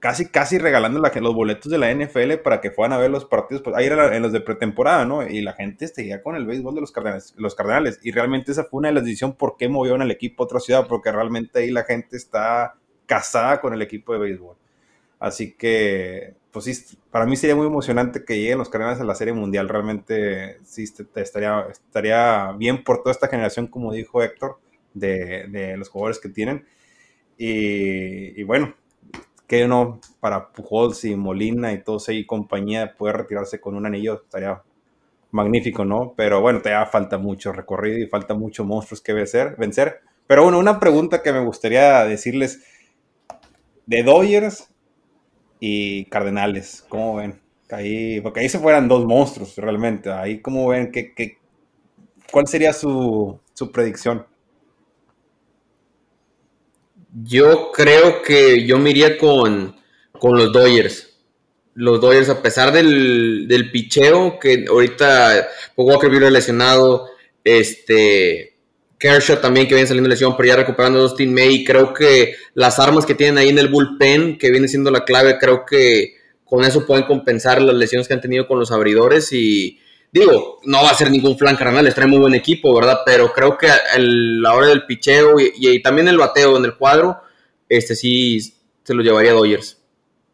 casi, 0.06 0.28
casi 0.28 0.58
regalando 0.60 1.00
los 1.00 1.34
boletos 1.34 1.72
de 1.72 1.78
la 1.80 1.92
NFL 1.92 2.36
para 2.44 2.62
que 2.62 2.70
fueran 2.70 2.94
a 2.94 3.02
ver 3.02 3.10
los 3.10 3.26
partidos, 3.26 3.64
pues 3.64 3.76
ahí 3.76 3.88
era 3.88 4.16
en 4.16 4.22
los 4.22 4.32
de 4.32 4.40
pretemporada, 4.40 5.04
¿no? 5.04 5.28
Y 5.28 5.42
la 5.42 5.54
gente 5.54 5.88
seguía 5.88 6.22
con 6.22 6.36
el 6.36 6.46
béisbol 6.46 6.76
de 6.76 6.82
los 6.82 6.92
cardenales, 6.92 7.34
los 7.38 7.56
cardenales. 7.56 8.00
Y 8.04 8.12
realmente 8.12 8.52
esa 8.52 8.66
fue 8.66 8.78
una 8.78 8.90
de 8.90 8.94
las 8.94 9.04
decisiones 9.04 9.36
por 9.36 9.58
qué 9.58 9.68
movieron 9.68 10.04
al 10.04 10.12
equipo 10.12 10.44
a 10.44 10.46
otra 10.46 10.60
ciudad, 10.60 10.86
porque 10.88 11.12
realmente 11.12 11.60
ahí 11.60 11.72
la 11.72 11.84
gente 11.84 12.18
está 12.18 12.76
casada 13.08 13.60
con 13.62 13.74
el 13.74 13.82
equipo 13.82 14.14
de 14.14 14.20
béisbol. 14.20 14.56
Así 15.20 15.54
que, 15.54 16.36
pues 16.52 16.66
sí, 16.66 16.98
para 17.10 17.26
mí 17.26 17.36
sería 17.36 17.56
muy 17.56 17.66
emocionante 17.66 18.24
que 18.24 18.38
lleguen 18.38 18.60
los 18.60 18.70
cardenales 18.70 19.02
a 19.02 19.06
la 19.06 19.16
Serie 19.16 19.34
Mundial. 19.34 19.68
Realmente 19.68 20.60
sí 20.64 20.84
estaría, 21.16 21.66
estaría 21.72 22.52
bien 22.58 22.84
por 22.84 23.00
toda 23.00 23.12
esta 23.12 23.28
generación, 23.28 23.66
como 23.66 23.92
dijo 23.92 24.22
Héctor, 24.22 24.60
de, 24.96 25.48
de 25.50 25.78
los 25.78 25.90
jugadores 25.90 26.20
que 26.20 26.30
tienen. 26.30 26.66
Y, 27.38 28.40
y 28.40 28.44
bueno, 28.44 28.76
que 29.48 29.68
no 29.68 30.00
para 30.20 30.52
Pujols 30.52 31.06
y 31.06 31.16
Molina 31.16 31.74
y 31.74 31.84
todos 31.84 32.10
ahí 32.10 32.26
compañía 32.26 32.96
poder 32.98 33.18
retirarse 33.18 33.60
con 33.62 33.76
un 33.76 33.86
anillo 33.86 34.24
estaría 34.24 34.62
magnífico, 35.32 35.86
¿no? 35.86 36.14
Pero 36.18 36.42
bueno, 36.42 36.62
todavía 36.62 36.86
falta 36.88 37.18
mucho 37.18 37.52
recorrido 37.52 38.00
y 38.00 38.08
falta 38.08 38.34
muchos 38.36 38.66
monstruos 38.66 39.02
que 39.02 39.14
vencer. 39.14 39.56
vencer. 39.58 40.02
Pero 40.28 40.44
bueno, 40.44 40.60
una 40.60 40.80
pregunta 40.80 41.24
que 41.24 41.34
me 41.34 41.44
gustaría 41.44 42.06
decirles 42.06 42.64
de 43.86 44.04
Dodgers 44.04 44.70
y 45.60 46.06
Cardenales, 46.06 46.86
¿cómo 46.90 47.16
ven? 47.18 47.42
Ahí, 47.72 48.22
porque 48.22 48.42
ahí 48.42 48.50
se 48.50 48.60
fueran 48.60 48.88
dos 48.88 49.06
monstruos 49.06 49.58
realmente. 49.58 50.12
Ahí, 50.12 50.42
¿cómo 50.42 50.68
ven? 50.70 50.92
¿Qué, 50.92 51.14
qué, 51.16 51.38
cuál 52.32 52.48
sería 52.48 52.74
su, 52.74 53.40
su 53.54 53.72
predicción? 53.72 54.26
Yo 57.24 57.72
creo 57.72 58.22
que 58.22 58.66
yo 58.66 58.78
me 58.78 58.90
iría 58.90 59.18
con, 59.18 59.76
los 60.22 60.52
Dodgers. 60.52 61.14
Los 61.74 62.02
Dodgers, 62.02 62.30
a 62.30 62.42
pesar 62.42 62.72
del, 62.74 63.48
del 63.48 63.72
picheo, 63.72 64.38
que 64.40 64.66
ahorita 64.68 65.48
Walker 65.78 66.10
vino 66.10 66.30
lesionado, 66.30 67.10
este, 67.44 68.56
Kershaw 68.98 69.40
también 69.40 69.68
que 69.68 69.76
viene 69.76 69.88
saliendo 69.88 70.10
lesión, 70.10 70.36
pero 70.36 70.50
ya 70.50 70.56
recuperando 70.58 71.00
a 71.00 71.04
Dustin 71.04 71.34
May, 71.34 71.64
creo 71.64 71.94
que 71.94 72.36
las 72.54 72.80
armas 72.80 73.06
que 73.06 73.16
tienen 73.16 73.38
ahí 73.38 73.50
en 73.50 73.60
el 73.60 73.70
bullpen, 73.70 74.38
que 74.38 74.52
viene 74.52 74.68
siendo 74.68 74.92
la 74.92 75.06
clave, 75.06 75.38
creo 75.40 75.66
que 75.66 76.16
con 76.44 76.64
eso 76.64 76.86
pueden 76.86 77.06
compensar 77.06 77.62
las 77.62 77.76
lesiones 77.76 78.08
que 78.08 78.14
han 78.14 78.22
tenido 78.22 78.48
con 78.48 78.60
los 78.60 78.72
abridores 78.72 79.32
y, 79.32 79.80
Digo, 80.16 80.62
no 80.64 80.82
va 80.82 80.92
a 80.92 80.96
ser 80.96 81.12
ningún 81.12 81.38
flan 81.38 81.58
carnal, 81.58 81.94
trae 81.94 82.08
muy 82.08 82.20
buen 82.20 82.34
equipo, 82.34 82.74
¿verdad? 82.74 83.00
Pero 83.06 83.34
creo 83.34 83.58
que 83.58 83.68
a 83.68 84.00
la 84.00 84.54
hora 84.54 84.68
del 84.68 84.86
picheo 84.86 85.36
y, 85.38 85.82
también 85.82 86.08
el 86.08 86.18
bateo 86.18 86.56
en 86.56 86.64
el 86.64 86.78
cuadro, 86.78 87.20
este 87.68 87.98
sí 87.98 88.40
se 88.82 88.94
lo 88.94 89.04
llevaría 89.04 89.34
Dodgers. 89.34 89.78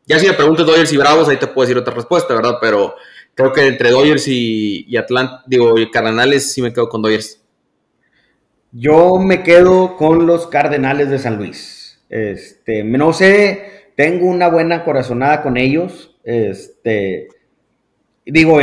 Ya 0.05 0.19
si 0.19 0.27
me 0.27 0.33
preguntas 0.33 0.67
Dodgers 0.67 0.93
y 0.93 0.97
Bravos, 0.97 1.27
ahí 1.29 1.37
te 1.37 1.47
puedo 1.47 1.65
decir 1.65 1.79
otra 1.79 1.95
respuesta, 1.95 2.35
¿verdad? 2.35 2.59
Pero 2.61 2.93
creo 3.33 3.51
que 3.51 3.65
entre 3.65 3.89
Dodgers 3.89 4.27
y, 4.27 4.85
y 4.87 4.97
Atlanta, 4.97 5.41
digo, 5.47 5.75
y 5.79 5.89
Cardenales, 5.89 6.53
sí 6.53 6.61
me 6.61 6.71
quedo 6.71 6.87
con 6.87 7.01
Dodgers. 7.01 7.41
Yo 8.71 9.17
me 9.17 9.41
quedo 9.41 9.97
con 9.97 10.27
los 10.27 10.45
Cardenales 10.45 11.09
de 11.09 11.17
San 11.17 11.37
Luis. 11.37 11.99
Este, 12.07 12.83
no 12.83 13.13
sé, 13.13 13.89
tengo 13.95 14.27
una 14.27 14.47
buena 14.47 14.83
corazonada 14.83 15.41
con 15.41 15.57
ellos. 15.57 16.15
Este, 16.23 17.29
digo, 18.25 18.59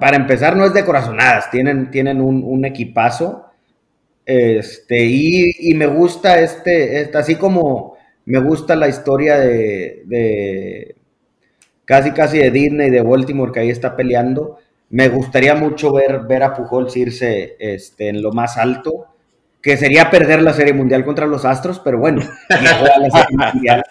para 0.00 0.16
empezar, 0.16 0.56
no 0.56 0.64
es 0.64 0.74
de 0.74 0.84
corazonadas, 0.84 1.50
tienen, 1.50 1.90
tienen 1.90 2.20
un, 2.20 2.64
equipazo. 2.64 3.46
Este, 4.24 5.04
y, 5.06 5.74
me 5.74 5.86
gusta 5.86 6.38
este, 6.38 7.00
este, 7.00 7.16
así 7.16 7.36
como 7.36 7.96
me 8.26 8.40
gusta 8.40 8.76
la 8.76 8.88
historia 8.88 9.38
de, 9.38 10.94
casi 11.84 12.10
casi 12.10 12.38
de 12.38 12.50
Disney, 12.50 12.90
de 12.90 13.00
Baltimore, 13.00 13.52
que 13.52 13.60
ahí 13.60 13.70
está 13.70 13.96
peleando. 13.96 14.58
Me 14.90 15.08
gustaría 15.08 15.54
mucho 15.54 15.92
ver, 15.92 16.20
ver 16.20 16.42
a 16.42 16.54
Pujols 16.54 16.96
irse 16.96 17.56
este, 17.58 18.08
en 18.08 18.20
lo 18.22 18.32
más 18.32 18.58
alto, 18.58 19.06
que 19.62 19.76
sería 19.76 20.10
perder 20.10 20.42
la 20.42 20.52
Serie 20.52 20.72
Mundial 20.72 21.04
contra 21.04 21.26
los 21.26 21.44
Astros, 21.44 21.78
pero 21.80 21.98
bueno, 21.98 22.22
la 22.48 23.10
Serie 23.10 23.36
Mundial. 23.52 23.84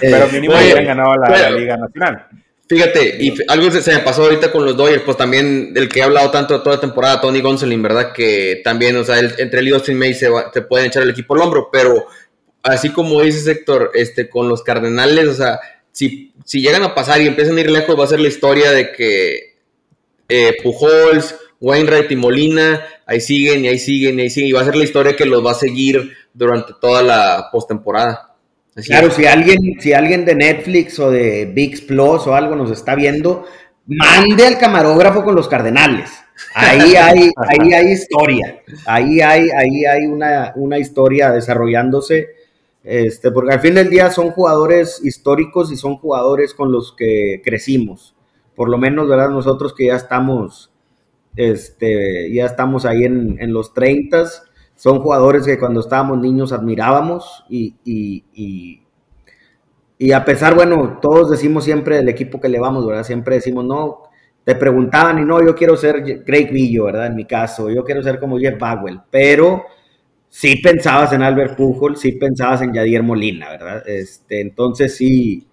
Pero 0.00 0.28
mínimo 0.28 0.54
hubieran 0.54 0.84
ganado 0.84 1.16
la 1.16 1.50
Liga 1.50 1.76
Nacional. 1.76 2.26
Fíjate, 2.68 3.16
y 3.18 3.34
algo 3.48 3.70
se, 3.70 3.92
me 3.92 4.00
pasó 4.00 4.24
ahorita 4.24 4.52
con 4.52 4.62
los 4.62 4.76
Dodgers, 4.76 5.02
pues 5.02 5.16
también 5.16 5.72
del 5.72 5.88
que 5.88 6.00
he 6.00 6.02
hablado 6.02 6.30
tanto 6.30 6.60
toda 6.60 6.76
la 6.76 6.80
temporada, 6.82 7.18
Tony 7.18 7.40
Gonsolin, 7.40 7.80
¿verdad? 7.80 8.12
Que 8.12 8.60
también, 8.62 8.94
o 8.96 9.04
sea, 9.04 9.18
entre 9.20 9.60
él 9.60 9.68
y 9.68 9.72
Austin 9.72 9.98
May 9.98 10.12
se, 10.12 10.28
pueden 10.68 10.86
echar 10.86 11.02
el 11.02 11.10
equipo 11.10 11.34
al 11.34 11.40
hombro, 11.40 11.70
pero 11.72 12.06
así 12.62 12.90
como 12.90 13.22
dice 13.22 13.50
Héctor, 13.50 13.92
este, 13.94 14.28
con 14.28 14.50
los 14.50 14.62
Cardenales, 14.62 15.28
o 15.28 15.34
sea, 15.34 15.58
si, 15.92 16.34
si 16.44 16.60
llegan 16.60 16.82
a 16.82 16.94
pasar 16.94 17.22
y 17.22 17.26
empiezan 17.26 17.56
a 17.56 17.60
ir 17.62 17.70
lejos, 17.70 17.98
va 17.98 18.04
a 18.04 18.08
ser 18.08 18.20
la 18.20 18.28
historia 18.28 18.70
de 18.70 18.92
que 18.92 19.56
eh, 20.28 20.58
Pujols, 20.62 21.36
Wainwright 21.60 22.10
y 22.10 22.16
Molina, 22.16 22.86
ahí 23.06 23.22
siguen 23.22 23.64
y 23.64 23.68
ahí 23.68 23.78
siguen 23.78 24.18
y 24.18 24.22
ahí 24.22 24.30
siguen, 24.30 24.50
y 24.50 24.52
va 24.52 24.60
a 24.60 24.66
ser 24.66 24.76
la 24.76 24.84
historia 24.84 25.16
que 25.16 25.24
los 25.24 25.44
va 25.44 25.52
a 25.52 25.54
seguir 25.54 26.12
durante 26.34 26.74
toda 26.78 27.02
la 27.02 27.48
postemporada 27.50 28.27
claro, 28.86 29.10
si 29.10 29.26
alguien, 29.26 29.58
si 29.80 29.92
alguien 29.92 30.24
de 30.24 30.34
Netflix 30.34 30.98
o 30.98 31.10
de 31.10 31.46
VIX 31.46 31.80
Plus 31.82 32.26
o 32.26 32.34
algo 32.34 32.56
nos 32.56 32.70
está 32.70 32.94
viendo, 32.94 33.44
mande 33.86 34.46
al 34.46 34.58
camarógrafo 34.58 35.24
con 35.24 35.34
los 35.34 35.48
cardenales. 35.48 36.10
Ahí 36.54 36.94
hay, 36.96 37.30
ahí 37.36 37.72
hay 37.72 37.92
historia. 37.92 38.62
Ahí 38.86 39.20
hay, 39.20 39.48
ahí 39.50 39.84
hay 39.84 40.06
una, 40.06 40.52
una 40.56 40.78
historia 40.78 41.30
desarrollándose. 41.32 42.28
Este, 42.84 43.30
porque 43.30 43.52
al 43.52 43.60
fin 43.60 43.74
del 43.74 43.90
día 43.90 44.10
son 44.10 44.30
jugadores 44.30 45.00
históricos 45.04 45.70
y 45.72 45.76
son 45.76 45.96
jugadores 45.96 46.54
con 46.54 46.72
los 46.72 46.92
que 46.92 47.42
crecimos. 47.44 48.14
Por 48.54 48.68
lo 48.70 48.78
menos, 48.78 49.08
¿verdad? 49.08 49.30
Nosotros 49.30 49.74
que 49.74 49.86
ya 49.86 49.96
estamos, 49.96 50.70
este, 51.36 52.32
ya 52.32 52.46
estamos 52.46 52.84
ahí 52.84 53.04
en, 53.04 53.36
en 53.40 53.52
los 53.52 53.74
30 53.74 54.24
son 54.78 55.00
jugadores 55.00 55.44
que 55.44 55.58
cuando 55.58 55.80
estábamos 55.80 56.18
niños 56.18 56.52
admirábamos 56.52 57.44
y, 57.48 57.74
y, 57.84 58.80
y, 59.98 60.12
a 60.12 60.24
pesar, 60.24 60.54
bueno, 60.54 61.00
todos 61.02 61.32
decimos 61.32 61.64
siempre 61.64 61.96
del 61.96 62.08
equipo 62.08 62.40
que 62.40 62.48
le 62.48 62.60
vamos, 62.60 62.86
¿verdad? 62.86 63.02
Siempre 63.02 63.34
decimos, 63.34 63.64
no, 63.64 64.04
te 64.44 64.54
preguntaban 64.54 65.18
y 65.18 65.24
no, 65.24 65.44
yo 65.44 65.56
quiero 65.56 65.76
ser 65.76 66.22
Craig 66.24 66.52
Villo, 66.52 66.84
¿verdad? 66.84 67.06
En 67.06 67.16
mi 67.16 67.24
caso, 67.24 67.68
yo 67.70 67.82
quiero 67.82 68.04
ser 68.04 68.20
como 68.20 68.38
Jeff 68.38 68.56
Bagwell, 68.56 69.00
pero 69.10 69.64
sí 70.28 70.58
pensabas 70.62 71.12
en 71.12 71.22
Albert 71.22 71.56
Pujol, 71.56 71.96
sí 71.96 72.12
pensabas 72.12 72.62
en 72.62 72.72
Yadier 72.72 73.02
Molina, 73.02 73.50
¿verdad? 73.50 73.82
Este, 73.84 74.40
entonces 74.40 74.96
sí, 74.96 75.48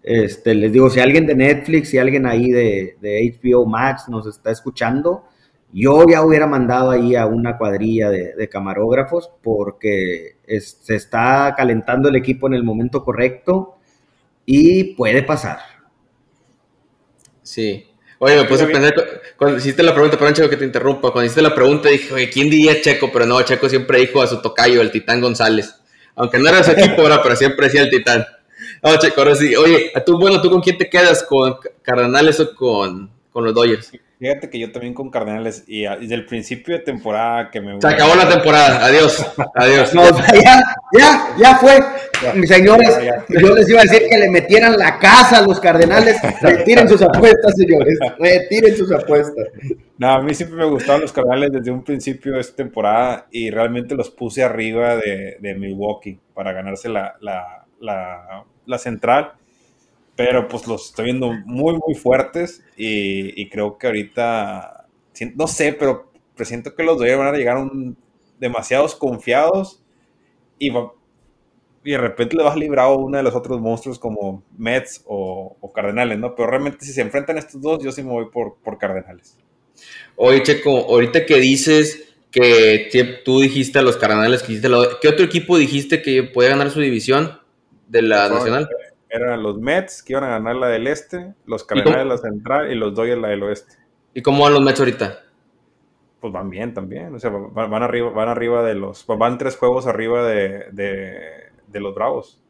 este, 0.00 0.54
les 0.54 0.72
digo, 0.72 0.88
si 0.90 1.00
alguien 1.00 1.26
de 1.26 1.34
Netflix, 1.34 1.88
si 1.88 1.98
alguien 1.98 2.24
ahí 2.24 2.52
de, 2.52 2.96
de 3.00 3.36
HBO 3.42 3.66
Max 3.66 4.08
nos 4.08 4.28
está 4.28 4.52
escuchando, 4.52 5.24
yo 5.72 6.04
ya 6.08 6.22
hubiera 6.22 6.46
mandado 6.46 6.90
ahí 6.90 7.14
a 7.14 7.26
una 7.26 7.56
cuadrilla 7.56 8.10
de, 8.10 8.48
camarógrafos 8.48 9.30
porque 9.42 10.36
se 10.58 10.96
está 10.96 11.54
calentando 11.56 12.08
el 12.08 12.16
equipo 12.16 12.48
en 12.48 12.54
el 12.54 12.64
momento 12.64 13.04
correcto 13.04 13.78
y 14.44 14.94
puede 14.94 15.22
pasar. 15.22 15.58
Sí. 17.42 17.86
Oye, 18.18 18.36
me 18.36 18.44
puse 18.44 18.64
a 18.64 18.66
pensar, 18.66 18.94
cuando 19.36 19.58
hiciste 19.58 19.82
la 19.82 19.94
pregunta, 19.94 20.18
perdón 20.18 20.34
Checo 20.34 20.50
que 20.50 20.56
te 20.56 20.64
interrumpa, 20.64 21.10
cuando 21.10 21.24
hiciste 21.24 21.40
la 21.40 21.54
pregunta 21.54 21.88
dije, 21.88 22.12
oye, 22.12 22.28
¿quién 22.28 22.50
diría 22.50 22.80
Checo? 22.82 23.10
Pero 23.12 23.24
no, 23.24 23.40
Checo 23.42 23.68
siempre 23.68 24.00
dijo 24.00 24.20
a 24.20 24.26
su 24.26 24.42
tocayo, 24.42 24.82
el 24.82 24.90
Titán 24.90 25.20
González. 25.20 25.76
Aunque 26.16 26.38
no 26.38 26.48
era 26.48 26.62
su 26.62 26.72
equipo 26.72 27.00
ahora, 27.02 27.22
pero 27.22 27.36
siempre 27.36 27.66
decía 27.66 27.82
el 27.82 27.90
Titán. 27.90 28.26
No, 28.82 28.98
Checo, 28.98 29.20
ahora 29.20 29.36
sí. 29.36 29.54
Oye, 29.56 29.92
tú, 30.04 30.18
bueno, 30.18 30.42
¿tú 30.42 30.50
con 30.50 30.60
quién 30.60 30.76
te 30.76 30.90
quedas? 30.90 31.22
¿Con 31.22 31.56
Cardenales 31.80 32.40
o 32.40 32.54
con, 32.54 33.10
con 33.30 33.44
los 33.44 33.54
Dodgers? 33.54 33.90
Fíjate 34.20 34.50
que 34.50 34.58
yo 34.58 34.70
también 34.70 34.92
con 34.92 35.08
Cardenales 35.08 35.64
y 35.66 35.84
desde 35.84 36.14
el 36.14 36.26
principio 36.26 36.76
de 36.76 36.82
temporada 36.82 37.50
que 37.50 37.58
me... 37.58 37.80
Se 37.80 37.88
acabó 37.88 38.14
la 38.14 38.28
temporada, 38.28 38.84
adiós, 38.84 39.26
adiós. 39.54 39.94
No, 39.94 40.02
ya, 40.44 40.62
ya, 40.92 41.36
ya 41.38 41.56
fue. 41.56 41.80
Mis 42.34 42.50
señores, 42.50 42.98
yo 43.30 43.54
les 43.54 43.66
iba 43.70 43.80
a 43.80 43.84
decir 43.84 44.02
que 44.10 44.18
le 44.18 44.28
metieran 44.28 44.76
la 44.76 44.98
casa 44.98 45.38
a 45.38 45.40
los 45.40 45.58
Cardenales. 45.58 46.18
Retiren 46.42 46.86
sus 46.86 47.00
apuestas, 47.00 47.54
señores, 47.56 47.98
retiren 48.18 48.76
sus 48.76 48.92
apuestas. 48.92 49.46
No, 49.96 50.10
a 50.10 50.22
mí 50.22 50.34
siempre 50.34 50.58
me 50.58 50.66
gustaban 50.66 51.00
los 51.00 51.14
Cardenales 51.14 51.52
desde 51.52 51.70
un 51.70 51.82
principio 51.82 52.34
de 52.34 52.40
esta 52.40 52.56
temporada 52.56 53.26
y 53.30 53.50
realmente 53.50 53.94
los 53.94 54.10
puse 54.10 54.42
arriba 54.42 54.96
de, 54.96 55.38
de 55.40 55.54
Milwaukee 55.54 56.20
para 56.34 56.52
ganarse 56.52 56.90
la, 56.90 57.14
la, 57.22 57.64
la, 57.80 58.44
la 58.66 58.78
central 58.78 59.32
pero 60.20 60.48
pues 60.48 60.66
los 60.66 60.90
estoy 60.90 61.06
viendo 61.06 61.32
muy, 61.46 61.72
muy 61.72 61.94
fuertes 61.94 62.62
y, 62.76 63.48
creo 63.48 63.78
que 63.78 63.86
ahorita, 63.86 64.86
no 65.34 65.46
sé, 65.46 65.72
pero 65.72 66.12
presiento 66.36 66.74
que 66.74 66.82
los 66.82 66.98
Dodgers 66.98 67.16
van 67.16 67.34
a 67.34 67.38
llegar 67.38 67.56
un, 67.56 67.96
demasiados 68.38 68.94
confiados 68.94 69.82
y, 70.58 70.68
y 70.68 71.90
de 71.90 71.96
repente 71.96 72.36
le 72.36 72.42
vas 72.42 72.54
a 72.54 72.58
librar 72.58 72.84
a 72.84 72.90
uno 72.90 73.16
de 73.16 73.22
los 73.22 73.34
otros 73.34 73.62
monstruos 73.62 73.98
como 73.98 74.42
Mets 74.58 75.02
o, 75.06 75.56
Cardenales, 75.74 76.18
¿no? 76.18 76.34
Pero 76.34 76.50
realmente 76.50 76.84
si 76.84 76.92
se 76.92 77.00
enfrentan 77.00 77.38
estos 77.38 77.58
dos, 77.62 77.82
yo 77.82 77.90
sí 77.90 78.02
me 78.02 78.10
voy 78.10 78.26
por, 78.30 78.56
por 78.62 78.76
Cardenales. 78.76 79.38
Oye, 80.16 80.42
Checo, 80.42 80.70
ahorita 80.80 81.24
que 81.24 81.36
dices 81.36 82.12
que 82.30 83.22
tú 83.24 83.40
dijiste 83.40 83.78
a 83.78 83.82
los 83.82 83.96
Cardenales 83.96 84.42
que 84.42 84.60
¿qué 85.00 85.08
otro 85.08 85.24
equipo 85.24 85.56
dijiste 85.56 86.02
que 86.02 86.24
puede 86.24 86.50
ganar 86.50 86.70
su 86.70 86.80
división 86.80 87.40
de 87.88 88.02
la 88.02 88.28
Nacional? 88.28 88.68
Eran 89.10 89.42
los 89.42 89.58
Mets 89.58 90.02
que 90.02 90.12
iban 90.12 90.24
a 90.24 90.28
ganar 90.28 90.56
la 90.56 90.68
del 90.68 90.86
este, 90.86 91.34
los 91.46 91.64
Cardenales 91.64 92.06
la 92.06 92.18
central 92.18 92.70
y 92.70 92.76
los 92.76 92.94
Dodgers 92.94 93.20
la 93.20 93.28
del 93.28 93.42
oeste. 93.42 93.74
¿Y 94.14 94.22
cómo 94.22 94.44
van 94.44 94.54
los 94.54 94.62
Mets 94.62 94.78
ahorita? 94.78 95.20
Pues 96.20 96.32
van 96.32 96.48
bien 96.50 96.74
también. 96.74 97.14
O 97.14 97.18
sea, 97.18 97.30
van, 97.30 97.82
arriba, 97.82 98.10
van 98.10 98.28
arriba 98.28 98.62
de 98.62 98.74
los. 98.74 99.06
Van 99.06 99.38
tres 99.38 99.56
juegos 99.56 99.86
arriba 99.86 100.26
de, 100.26 100.66
de 100.72 101.80
los 101.80 101.94
Bravos 101.94 102.40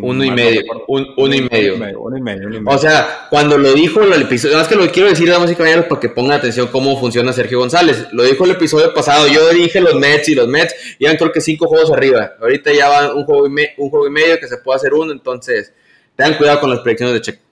uno, 0.00 0.24
y 0.24 0.30
medio, 0.30 0.62
uno, 0.88 1.34
y 1.34 1.42
medio. 1.42 2.00
Uno 2.00 2.16
y 2.16 2.20
medio. 2.22 2.48
O 2.66 2.78
sea, 2.78 3.26
cuando 3.28 3.58
lo 3.58 3.72
dijo 3.74 4.00
el 4.02 4.22
episodio, 4.22 4.58
es 4.60 4.68
que 4.68 4.74
lo 4.74 4.82
que 4.84 4.90
quiero 4.90 5.08
decir, 5.08 5.28
damas 5.28 5.50
y 5.50 5.54
caballeros, 5.54 5.86
para 5.86 6.00
que 6.00 6.08
pongan 6.08 6.38
atención 6.38 6.68
cómo 6.68 6.98
funciona 6.98 7.32
Sergio 7.32 7.58
González. 7.58 8.06
Lo 8.12 8.22
dijo 8.22 8.44
el 8.44 8.52
episodio 8.52 8.94
pasado, 8.94 9.26
yo 9.28 9.50
dije 9.50 9.80
los 9.80 9.94
Mets 9.96 10.28
y 10.30 10.34
los 10.34 10.48
Mets 10.48 10.74
iban 10.98 11.16
creo 11.16 11.32
que 11.32 11.40
cinco 11.40 11.66
juegos 11.66 11.90
arriba. 11.90 12.32
Ahorita 12.40 12.72
ya 12.72 12.88
van 12.88 13.16
un 13.16 13.24
juego 13.24 13.46
y, 13.46 13.50
un 13.76 13.90
juego 13.90 14.06
y 14.06 14.10
medio 14.10 14.38
que 14.38 14.48
se 14.48 14.58
puede 14.58 14.76
hacer 14.76 14.94
uno, 14.94 15.12
entonces 15.12 15.74
tengan 16.16 16.38
cuidado 16.38 16.60
con 16.60 16.70
las 16.70 16.80
predicciones 16.80 17.14
de 17.14 17.20
Checo. 17.20 17.42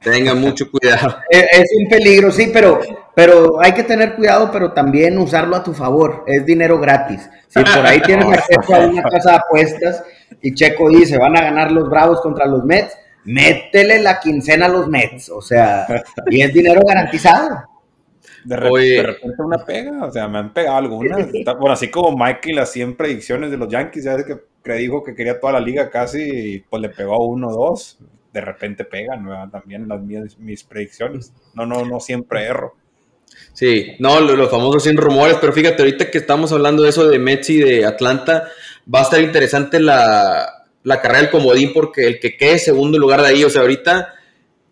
Tengan 0.00 0.40
mucho 0.40 0.70
cuidado. 0.70 1.18
Es 1.30 1.70
un 1.78 1.88
peligro, 1.88 2.30
sí, 2.30 2.50
pero, 2.52 2.80
pero 3.14 3.60
hay 3.60 3.72
que 3.72 3.82
tener 3.82 4.14
cuidado, 4.14 4.50
pero 4.50 4.72
también 4.72 5.18
usarlo 5.18 5.56
a 5.56 5.62
tu 5.62 5.74
favor. 5.74 6.24
Es 6.26 6.44
dinero 6.46 6.78
gratis. 6.78 7.28
Si 7.48 7.62
por 7.62 7.86
ahí 7.86 8.00
tienes 8.00 8.26
acceso 8.32 8.74
a 8.74 8.86
una 8.86 9.02
casa 9.02 9.32
de 9.32 9.36
apuestas 9.36 10.04
y 10.40 10.54
Checo 10.54 10.88
dice, 10.88 11.18
van 11.18 11.36
a 11.36 11.42
ganar 11.42 11.70
los 11.72 11.88
Bravos 11.90 12.20
contra 12.20 12.46
los 12.46 12.64
Mets, 12.64 12.96
métele 13.24 14.00
la 14.00 14.20
quincena 14.20 14.66
a 14.66 14.68
los 14.68 14.88
Mets, 14.88 15.28
o 15.28 15.42
sea, 15.42 15.86
y 16.30 16.40
es 16.40 16.52
dinero 16.52 16.80
garantizado. 16.86 17.70
De, 18.44 18.56
repente 18.56 19.36
una 19.38 19.58
pega, 19.58 20.04
o 20.04 20.10
sea, 20.10 20.26
me 20.26 20.38
han 20.38 20.52
pegado 20.52 20.76
algunas. 20.76 21.28
Bueno, 21.58 21.72
así 21.72 21.90
como 21.90 22.16
Michael 22.16 22.56
las 22.56 22.72
100 22.72 22.96
predicciones 22.96 23.50
de 23.50 23.58
los 23.58 23.68
Yankees, 23.68 24.04
ya 24.04 24.16
que, 24.24 24.38
que 24.62 24.72
dijo 24.74 25.02
que 25.02 25.14
quería 25.14 25.40
toda 25.40 25.54
la 25.54 25.60
liga 25.60 25.90
casi, 25.90 26.22
y 26.22 26.58
pues 26.60 26.82
le 26.82 26.88
pegó 26.90 27.26
uno 27.26 27.48
o 27.48 27.70
dos. 27.70 27.98
De 28.32 28.40
repente 28.40 28.84
pegan 28.84 29.50
también 29.50 29.88
las 29.88 30.00
mis, 30.00 30.38
mis 30.38 30.62
predicciones. 30.62 31.32
No, 31.54 31.66
no, 31.66 31.84
no 31.84 31.98
siempre 31.98 32.44
erro. 32.44 32.76
Sí, 33.52 33.92
no, 33.98 34.20
los, 34.20 34.50
famosos 34.50 34.82
100 34.82 34.96
rumores, 34.96 35.36
pero 35.40 35.52
fíjate, 35.52 35.82
ahorita 35.82 36.10
que 36.10 36.18
estamos 36.18 36.52
hablando 36.52 36.82
de 36.82 36.90
eso 36.90 37.08
de 37.08 37.18
Mets 37.18 37.50
y 37.50 37.58
de 37.58 37.84
Atlanta, 37.84 38.48
va 38.92 39.00
a 39.00 39.02
estar 39.02 39.20
interesante 39.20 39.80
la, 39.80 40.66
carrera 40.84 41.22
del 41.22 41.30
comodín 41.30 41.72
porque 41.72 42.06
el 42.06 42.20
que 42.20 42.36
quede 42.36 42.58
segundo 42.58 42.98
lugar 42.98 43.22
de 43.22 43.28
ahí, 43.28 43.44
o 43.44 43.50
sea, 43.50 43.62
ahorita, 43.62 44.14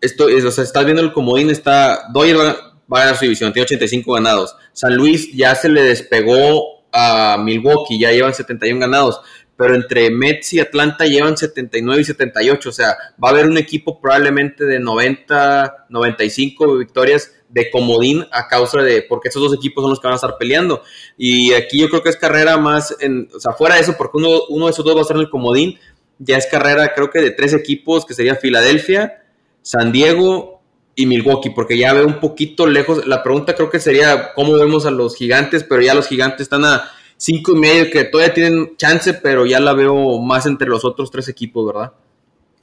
esto, 0.01 0.28
es, 0.28 0.45
o 0.45 0.51
sea, 0.51 0.64
estás 0.64 0.84
viendo 0.84 1.03
el 1.03 1.12
comodín, 1.12 1.51
está, 1.51 2.09
Doyer 2.12 2.36
va, 2.36 2.51
a 2.91 2.99
ganar 3.01 3.16
su 3.16 3.24
división, 3.24 3.53
tiene 3.53 3.64
85 3.64 4.12
ganados. 4.12 4.57
San 4.72 4.95
Luis 4.95 5.32
ya 5.34 5.55
se 5.55 5.68
le 5.68 5.82
despegó 5.82 6.84
a 6.93 7.36
Milwaukee, 7.39 7.99
ya 7.99 8.12
llevan 8.12 8.34
71 8.34 8.80
ganados, 8.80 9.20
pero 9.59 9.74
entre 9.74 10.09
Mets 10.12 10.52
y 10.52 10.61
Atlanta 10.61 11.04
llevan 11.04 11.36
79 11.36 12.00
y 12.00 12.04
78, 12.04 12.68
o 12.68 12.72
sea, 12.72 12.96
va 13.22 13.28
a 13.28 13.32
haber 13.32 13.46
un 13.46 13.59
equipo 13.59 14.00
probablemente 14.00 14.64
de 14.64 14.78
90, 14.78 15.86
95 15.88 16.76
victorias 16.76 17.32
de 17.48 17.68
comodín 17.68 18.24
a 18.30 18.46
causa 18.46 18.80
de, 18.82 19.02
porque 19.02 19.30
esos 19.30 19.42
dos 19.42 19.52
equipos 19.52 19.82
son 19.82 19.90
los 19.90 19.98
que 19.98 20.06
van 20.06 20.12
a 20.12 20.14
estar 20.14 20.38
peleando. 20.38 20.80
Y 21.16 21.52
aquí 21.54 21.80
yo 21.80 21.88
creo 21.88 22.04
que 22.04 22.11
es 22.11 22.16
carrera 22.16 22.56
más, 22.56 22.94
en, 23.00 23.28
o 23.34 23.40
sea, 23.40 23.52
fuera 23.52 23.74
de 23.74 23.80
eso, 23.80 23.96
porque 23.98 24.18
uno, 24.18 24.42
uno 24.48 24.66
de 24.66 24.70
esos 24.70 24.84
dos 24.84 24.94
va 24.94 25.00
a 25.00 25.02
estar 25.02 25.16
en 25.16 25.22
el 25.22 25.30
comodín, 25.30 25.76
ya 26.20 26.36
es 26.36 26.46
carrera 26.46 26.94
creo 26.94 27.11
que 27.11 27.20
de 27.20 27.32
tres 27.32 27.52
equipos, 27.52 28.06
que 28.06 28.14
sería 28.14 28.36
Filadelfia, 28.36 29.24
San 29.62 29.90
Diego 29.90 30.62
y 30.94 31.06
Milwaukee, 31.06 31.50
porque 31.50 31.76
ya 31.76 31.92
veo 31.94 32.06
un 32.06 32.20
poquito 32.20 32.68
lejos, 32.68 33.09
la 33.09 33.24
pregunta 33.24 33.56
creo 33.56 33.70
que 33.70 33.80
sería 33.80 34.34
cómo 34.34 34.52
vemos 34.52 34.86
a 34.86 34.92
los 34.92 35.16
gigantes, 35.16 35.64
pero 35.64 35.82
ya 35.82 35.94
los 35.94 36.06
gigantes 36.06 36.42
están 36.42 36.64
a 36.64 36.92
cinco 37.18 37.52
y 37.52 37.58
medio, 37.58 37.90
que 37.90 38.04
todavía 38.04 38.32
tienen 38.32 38.76
chance, 38.78 39.12
pero 39.12 39.44
ya 39.44 39.60
la 39.60 39.74
veo 39.74 40.18
más 40.20 40.46
entre 40.46 40.68
los 40.68 40.84
otros 40.84 41.10
tres 41.10 41.28
equipos, 41.28 41.66
¿verdad? 41.66 41.92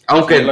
Aunque, 0.08 0.44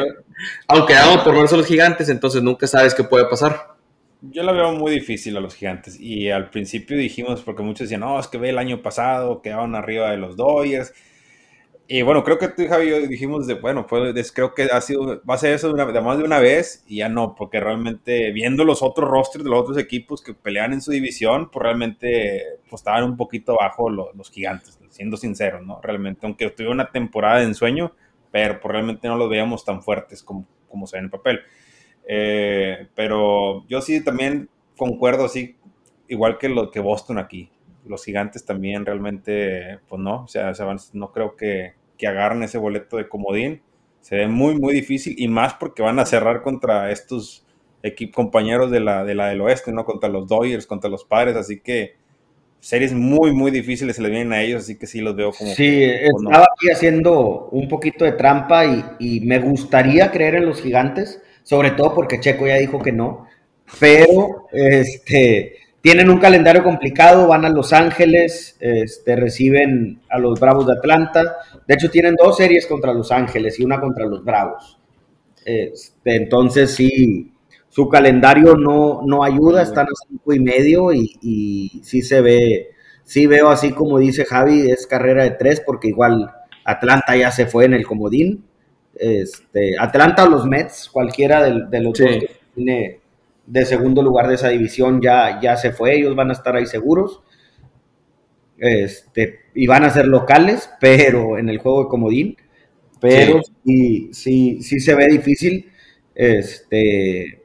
aunque 0.67 0.93
damos 0.93 1.23
por 1.23 1.35
verse 1.35 1.57
los 1.57 1.65
gigantes, 1.65 2.09
entonces 2.09 2.43
nunca 2.43 2.67
sabes 2.67 2.93
qué 2.93 3.03
puede 3.03 3.25
pasar. 3.25 3.73
Yo 4.21 4.43
la 4.43 4.51
veo 4.51 4.71
muy 4.73 4.91
difícil 4.91 5.35
a 5.37 5.39
los 5.39 5.55
gigantes. 5.55 5.99
Y 5.99 6.29
al 6.29 6.49
principio 6.49 6.97
dijimos, 6.97 7.41
porque 7.41 7.63
muchos 7.63 7.85
decían, 7.85 8.01
no, 8.01 8.19
es 8.19 8.27
que 8.27 8.37
ve 8.37 8.49
el 8.49 8.57
año 8.57 8.81
pasado, 8.81 9.41
quedaban 9.41 9.75
arriba 9.75 10.11
de 10.11 10.17
los 10.17 10.35
Dodgers. 10.37 10.93
Y 11.85 12.01
bueno, 12.01 12.23
creo 12.23 12.39
que 12.39 12.47
tú 12.47 12.61
y 12.61 12.67
Javi 12.67 13.07
dijimos, 13.07 13.45
de, 13.45 13.55
bueno, 13.55 13.85
pues 13.85 14.31
creo 14.31 14.53
que 14.53 14.63
ha 14.63 14.79
sido, 14.79 15.21
va 15.29 15.35
a 15.35 15.37
ser 15.37 15.53
eso 15.53 15.73
de, 15.73 16.01
más 16.01 16.17
de 16.17 16.23
una 16.23 16.39
vez 16.39 16.83
y 16.87 16.97
ya 16.97 17.09
no, 17.09 17.35
porque 17.35 17.59
realmente 17.59 18.31
viendo 18.31 18.63
los 18.63 18.81
otros 18.81 19.09
rosters 19.09 19.43
de 19.43 19.49
los 19.49 19.59
otros 19.59 19.77
equipos 19.77 20.21
que 20.21 20.33
pelean 20.33 20.71
en 20.71 20.81
su 20.81 20.91
división, 20.91 21.49
pues 21.51 21.61
realmente 21.61 22.41
pues, 22.69 22.79
estaban 22.81 23.03
un 23.03 23.17
poquito 23.17 23.59
abajo 23.59 23.89
los, 23.89 24.15
los 24.15 24.31
gigantes, 24.31 24.79
siendo 24.89 25.17
sinceros, 25.17 25.65
¿no? 25.65 25.81
Realmente, 25.81 26.25
aunque 26.25 26.49
tuve 26.51 26.69
una 26.69 26.89
temporada 26.89 27.39
de 27.39 27.45
ensueño, 27.45 27.93
pero 28.31 28.61
pues, 28.61 28.71
realmente 28.71 29.07
no 29.09 29.17
los 29.17 29.29
veíamos 29.29 29.65
tan 29.65 29.83
fuertes 29.83 30.23
como, 30.23 30.47
como 30.69 30.87
se 30.87 30.95
ve 30.95 30.99
en 30.99 31.05
el 31.05 31.11
papel. 31.11 31.41
Eh, 32.07 32.87
pero 32.95 33.67
yo 33.67 33.81
sí 33.81 34.01
también 34.03 34.49
concuerdo, 34.77 35.25
así, 35.25 35.57
igual 36.07 36.37
que 36.37 36.47
lo 36.47 36.71
que 36.71 36.79
Boston 36.79 37.17
aquí. 37.17 37.49
Los 37.85 38.05
gigantes 38.05 38.45
también 38.45 38.85
realmente, 38.85 39.79
pues 39.87 40.01
no, 40.01 40.23
o 40.23 40.27
sea, 40.27 40.53
no 40.93 41.11
creo 41.11 41.35
que, 41.35 41.73
que 41.97 42.07
agarren 42.07 42.43
ese 42.43 42.57
boleto 42.57 42.97
de 42.97 43.09
comodín. 43.09 43.61
Se 44.01 44.15
ve 44.15 44.27
muy, 44.27 44.59
muy 44.59 44.73
difícil 44.73 45.15
y 45.17 45.27
más 45.27 45.53
porque 45.53 45.81
van 45.81 45.99
a 45.99 46.05
cerrar 46.05 46.41
contra 46.41 46.91
estos 46.91 47.45
compañeros 48.13 48.71
de 48.71 48.79
la, 48.79 49.03
de 49.03 49.15
la 49.15 49.27
del 49.27 49.41
oeste, 49.41 49.71
¿no? 49.71 49.85
Contra 49.85 50.09
los 50.09 50.27
Dodgers, 50.27 50.65
contra 50.65 50.89
los 50.89 51.03
Padres, 51.03 51.35
así 51.35 51.59
que 51.59 51.95
series 52.59 52.93
muy, 52.93 53.33
muy 53.33 53.51
difíciles 53.51 53.97
se 53.97 54.01
le 54.01 54.09
vienen 54.09 54.31
a 54.31 54.41
ellos, 54.41 54.63
así 54.63 54.77
que 54.77 54.87
sí 54.87 55.01
los 55.01 55.15
veo 55.17 55.31
como... 55.33 55.53
Sí, 55.53 55.83
estaba 55.83 56.45
aquí 56.55 56.69
haciendo 56.71 57.49
un 57.51 57.67
poquito 57.67 58.05
de 58.05 58.13
trampa 58.13 58.65
y, 58.65 58.85
y 58.99 59.19
me 59.21 59.39
gustaría 59.39 60.11
creer 60.11 60.35
en 60.35 60.45
los 60.45 60.61
gigantes, 60.61 61.21
sobre 61.43 61.71
todo 61.71 61.93
porque 61.93 62.21
Checo 62.21 62.47
ya 62.47 62.55
dijo 62.55 62.79
que 62.79 62.93
no, 62.93 63.27
pero 63.79 64.47
este, 64.53 65.55
tienen 65.83 66.09
un 66.09 66.17
calendario 66.17 66.63
complicado, 66.63 67.27
van 67.27 67.43
a 67.43 67.49
Los 67.49 67.73
Ángeles, 67.73 68.55
este, 68.61 69.17
reciben 69.17 69.99
a 70.09 70.17
los 70.17 70.39
Bravos 70.39 70.65
de 70.65 70.77
Atlanta, 70.77 71.35
de 71.67 71.73
hecho 71.73 71.91
tienen 71.91 72.15
dos 72.15 72.37
series 72.37 72.65
contra 72.67 72.93
Los 72.93 73.11
Ángeles 73.11 73.59
y 73.59 73.65
una 73.65 73.81
contra 73.81 74.05
los 74.05 74.23
Bravos. 74.23 74.79
Este, 75.43 76.15
entonces 76.15 76.71
sí, 76.71 77.33
su 77.67 77.89
calendario 77.89 78.55
no, 78.55 79.01
no 79.05 79.25
ayuda, 79.25 79.61
están 79.61 79.87
a 79.87 80.07
cinco 80.07 80.33
y 80.33 80.39
medio 80.39 80.93
y, 80.93 81.17
y 81.21 81.81
sí 81.83 82.01
se 82.01 82.21
ve, 82.21 82.69
sí 83.03 83.27
veo 83.27 83.49
así 83.49 83.73
como 83.73 83.99
dice 83.99 84.23
Javi, 84.23 84.71
es 84.71 84.87
carrera 84.87 85.23
de 85.23 85.31
tres 85.31 85.61
porque 85.65 85.89
igual 85.89 86.31
Atlanta 86.63 87.17
ya 87.17 87.29
se 87.29 87.45
fue 87.45 87.65
en 87.65 87.73
el 87.73 87.85
comodín, 87.85 88.45
este, 88.95 89.75
Atlanta 89.77 90.23
o 90.23 90.29
los 90.29 90.45
Mets, 90.45 90.87
cualquiera 90.87 91.43
de, 91.43 91.81
los 91.81 91.99
dos 91.99 92.07
que 92.07 92.29
tiene 92.55 93.02
de 93.45 93.65
segundo 93.65 94.01
lugar 94.01 94.27
de 94.27 94.35
esa 94.35 94.49
división 94.49 95.01
ya, 95.01 95.39
ya 95.41 95.57
se 95.57 95.71
fue, 95.71 95.95
ellos 95.95 96.15
van 96.15 96.29
a 96.29 96.33
estar 96.33 96.55
ahí 96.55 96.65
seguros. 96.65 97.21
Este, 98.57 99.41
y 99.55 99.67
van 99.67 99.83
a 99.83 99.89
ser 99.89 100.07
locales, 100.07 100.69
pero 100.79 101.37
en 101.37 101.49
el 101.49 101.57
juego 101.57 101.83
de 101.83 101.89
comodín. 101.89 102.37
Pero 102.99 103.41
sí, 103.65 104.09
sí, 104.13 104.61
sí, 104.61 104.79
se 104.79 104.95
ve 104.95 105.07
difícil 105.07 105.69
este, 106.15 107.43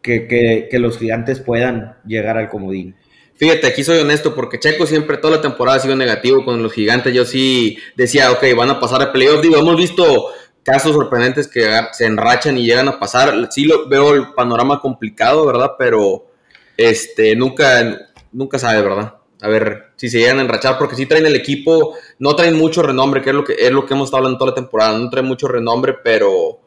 que, 0.00 0.68
que, 0.70 0.78
los 0.78 0.96
gigantes 0.96 1.40
puedan 1.40 1.96
llegar 2.06 2.38
al 2.38 2.48
comodín. 2.48 2.94
Fíjate, 3.34 3.66
aquí 3.66 3.82
soy 3.82 3.98
honesto 3.98 4.32
porque 4.36 4.60
Checo 4.60 4.86
siempre 4.86 5.16
toda 5.16 5.38
la 5.38 5.42
temporada 5.42 5.78
ha 5.78 5.80
sido 5.80 5.96
negativo 5.96 6.44
con 6.44 6.62
los 6.62 6.72
gigantes. 6.72 7.12
Yo 7.12 7.24
sí 7.24 7.78
decía, 7.96 8.30
ok, 8.30 8.44
van 8.56 8.70
a 8.70 8.78
pasar 8.78 9.02
a 9.02 9.12
playoff. 9.12 9.42
Digo, 9.42 9.56
hemos 9.56 9.76
visto 9.76 10.28
casos 10.62 10.94
sorprendentes 10.94 11.48
que 11.48 11.68
se 11.92 12.06
enrachan 12.06 12.58
y 12.58 12.66
llegan 12.66 12.88
a 12.88 12.98
pasar. 12.98 13.48
Sí 13.50 13.64
lo, 13.64 13.88
veo 13.88 14.14
el 14.14 14.32
panorama 14.34 14.80
complicado, 14.80 15.46
¿verdad? 15.46 15.72
Pero 15.78 16.26
este, 16.76 17.36
nunca, 17.36 17.98
nunca 18.32 18.58
sabe, 18.58 18.82
¿verdad? 18.82 19.14
A 19.40 19.48
ver 19.48 19.92
si 19.96 20.08
se 20.08 20.18
llegan 20.18 20.38
a 20.38 20.42
enrachar, 20.42 20.78
porque 20.78 20.94
sí 20.94 21.06
traen 21.06 21.26
el 21.26 21.34
equipo, 21.34 21.96
no 22.18 22.36
traen 22.36 22.56
mucho 22.56 22.82
renombre, 22.82 23.22
que 23.22 23.30
es 23.30 23.36
lo 23.36 23.44
que, 23.44 23.54
es 23.58 23.70
lo 23.72 23.84
que 23.84 23.94
hemos 23.94 24.06
estado 24.06 24.18
hablando 24.18 24.38
toda 24.38 24.50
la 24.50 24.54
temporada, 24.54 24.96
no 24.96 25.10
traen 25.10 25.26
mucho 25.26 25.48
renombre, 25.48 25.94
pero 26.02 26.60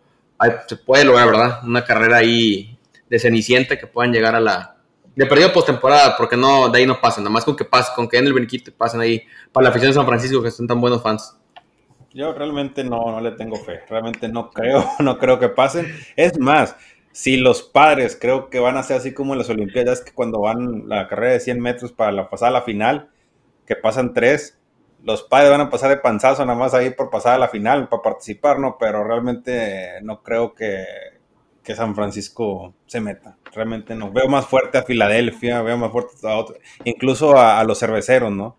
se 0.67 0.75
puede 0.75 1.05
lograr, 1.05 1.27
¿verdad? 1.27 1.59
Una 1.63 1.85
carrera 1.85 2.17
ahí 2.17 2.77
de 3.09 3.19
cenicienta 3.19 3.77
que 3.77 3.87
puedan 3.87 4.11
llegar 4.11 4.35
a 4.35 4.39
la... 4.39 4.75
De 5.15 5.25
perdido 5.25 5.53
postemporada, 5.53 6.17
porque 6.17 6.35
no, 6.35 6.67
de 6.67 6.79
ahí 6.79 6.85
no 6.85 6.99
pasen, 6.99 7.23
nada 7.23 7.33
más 7.33 7.45
con 7.45 7.55
que 7.55 7.63
pasen, 7.63 7.95
con 7.95 8.09
que 8.09 8.17
en 8.17 8.27
el 8.27 8.33
Beniquito 8.33 8.73
pasen 8.77 8.99
ahí, 8.99 9.23
para 9.53 9.63
la 9.63 9.69
afición 9.69 9.91
de 9.91 9.95
San 9.95 10.05
Francisco, 10.05 10.43
que 10.43 10.51
son 10.51 10.67
tan 10.67 10.81
buenos 10.81 11.01
fans. 11.01 11.33
Yo 12.15 12.31
realmente 12.31 12.85
no, 12.85 13.11
no 13.11 13.19
le 13.19 13.33
tengo 13.33 13.57
fe. 13.57 13.81
Realmente 13.89 14.29
no 14.29 14.49
creo, 14.49 14.85
no 14.99 15.17
creo 15.17 15.37
que 15.37 15.49
pasen. 15.49 15.93
Es 16.15 16.39
más, 16.39 16.77
si 17.11 17.35
los 17.35 17.61
padres 17.61 18.17
creo 18.19 18.49
que 18.49 18.59
van 18.59 18.77
a 18.77 18.83
ser 18.83 18.97
así 18.97 19.13
como 19.13 19.33
en 19.33 19.39
las 19.39 19.49
Olimpiadas, 19.49 19.99
que 19.99 20.13
cuando 20.13 20.39
van 20.39 20.87
la 20.87 21.09
carrera 21.09 21.33
de 21.33 21.41
100 21.41 21.59
metros 21.59 21.91
para 21.91 22.13
la 22.13 22.29
pasada 22.29 22.51
a 22.51 22.53
la 22.53 22.61
final, 22.61 23.09
que 23.67 23.75
pasan 23.75 24.13
tres, 24.13 24.57
los 25.03 25.23
padres 25.23 25.51
van 25.51 25.59
a 25.59 25.69
pasar 25.69 25.89
de 25.89 25.97
panzazo 25.97 26.45
nada 26.45 26.57
más 26.57 26.73
ahí 26.73 26.91
por 26.91 27.09
pasar 27.09 27.33
a 27.33 27.37
la 27.37 27.49
final, 27.49 27.89
para 27.89 28.01
participar, 28.01 28.59
¿no? 28.59 28.77
Pero 28.79 29.03
realmente 29.03 29.99
no 30.01 30.23
creo 30.23 30.53
que, 30.53 30.85
que 31.63 31.75
San 31.75 31.95
Francisco 31.95 32.73
se 32.85 33.01
meta. 33.01 33.35
Realmente 33.53 33.93
no. 33.93 34.09
Veo 34.13 34.29
más 34.29 34.45
fuerte 34.45 34.77
a 34.77 34.83
Filadelfia, 34.83 35.61
veo 35.61 35.75
más 35.77 35.91
fuerte 35.91 36.13
a 36.23 36.37
otros, 36.37 36.59
incluso 36.85 37.37
a 37.37 37.61
los 37.65 37.77
cerveceros, 37.77 38.31
¿no? 38.31 38.55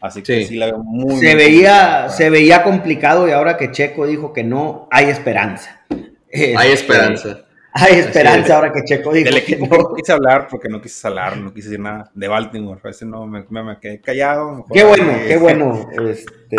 Así 0.00 0.22
que 0.22 0.46
sí, 0.46 0.56
la 0.56 0.66
veo 0.66 0.78
muy. 0.78 1.18
Se, 1.20 1.34
veía, 1.34 2.08
se 2.08 2.30
veía 2.30 2.62
complicado 2.62 3.28
y 3.28 3.32
ahora 3.32 3.56
que 3.56 3.70
Checo 3.70 4.06
dijo 4.06 4.32
que 4.32 4.42
no, 4.42 4.88
hay 4.90 5.06
esperanza. 5.06 5.84
hay 6.32 6.72
esperanza. 6.72 7.44
Hay 7.72 7.98
esperanza 8.00 8.56
ahora 8.56 8.72
que 8.72 8.82
Checo 8.82 9.12
dijo. 9.12 9.26
Del 9.26 9.36
equipo 9.36 9.66
no. 9.66 9.94
quise 9.94 10.12
hablar 10.12 10.48
porque 10.50 10.68
no 10.68 10.80
quise 10.80 11.06
hablar, 11.06 11.36
no 11.36 11.52
quise 11.52 11.68
decir 11.68 11.80
nada 11.80 12.10
de 12.14 12.28
Baltimore. 12.28 12.80
A 12.82 12.88
veces 12.88 13.06
no 13.06 13.26
me, 13.26 13.44
me, 13.48 13.78
quedé 13.78 14.00
callado. 14.00 14.64
Qué 14.72 14.84
bueno, 14.84 15.12
qué 15.26 15.36
bueno. 15.36 15.88
Este... 16.08 16.56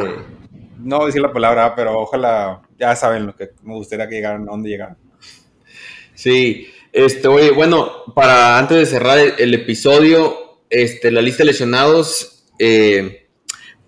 No 0.78 0.98
voy 0.98 1.04
a 1.04 1.06
decir 1.08 1.22
la 1.22 1.34
palabra, 1.34 1.76
pero 1.76 2.00
ojalá 2.00 2.62
ya 2.78 2.96
saben 2.96 3.26
lo 3.28 3.36
que 3.36 3.52
me 3.64 3.74
gustaría 3.74 4.08
que 4.08 4.16
llegaran, 4.16 4.44
a 4.44 4.52
dónde 4.52 4.70
llegaran. 4.70 4.98
Sí, 6.14 6.72
este, 6.92 7.28
oye, 7.28 7.52
bueno, 7.52 7.89
para 8.14 8.58
antes 8.58 8.78
de 8.78 8.86
cerrar 8.86 9.18
el, 9.38 9.54
episodio, 9.54 10.60
este, 10.70 11.12
la 11.12 11.22
lista 11.22 11.44
de 11.44 11.48
lesionados, 11.48 12.46
eh, 12.60 13.20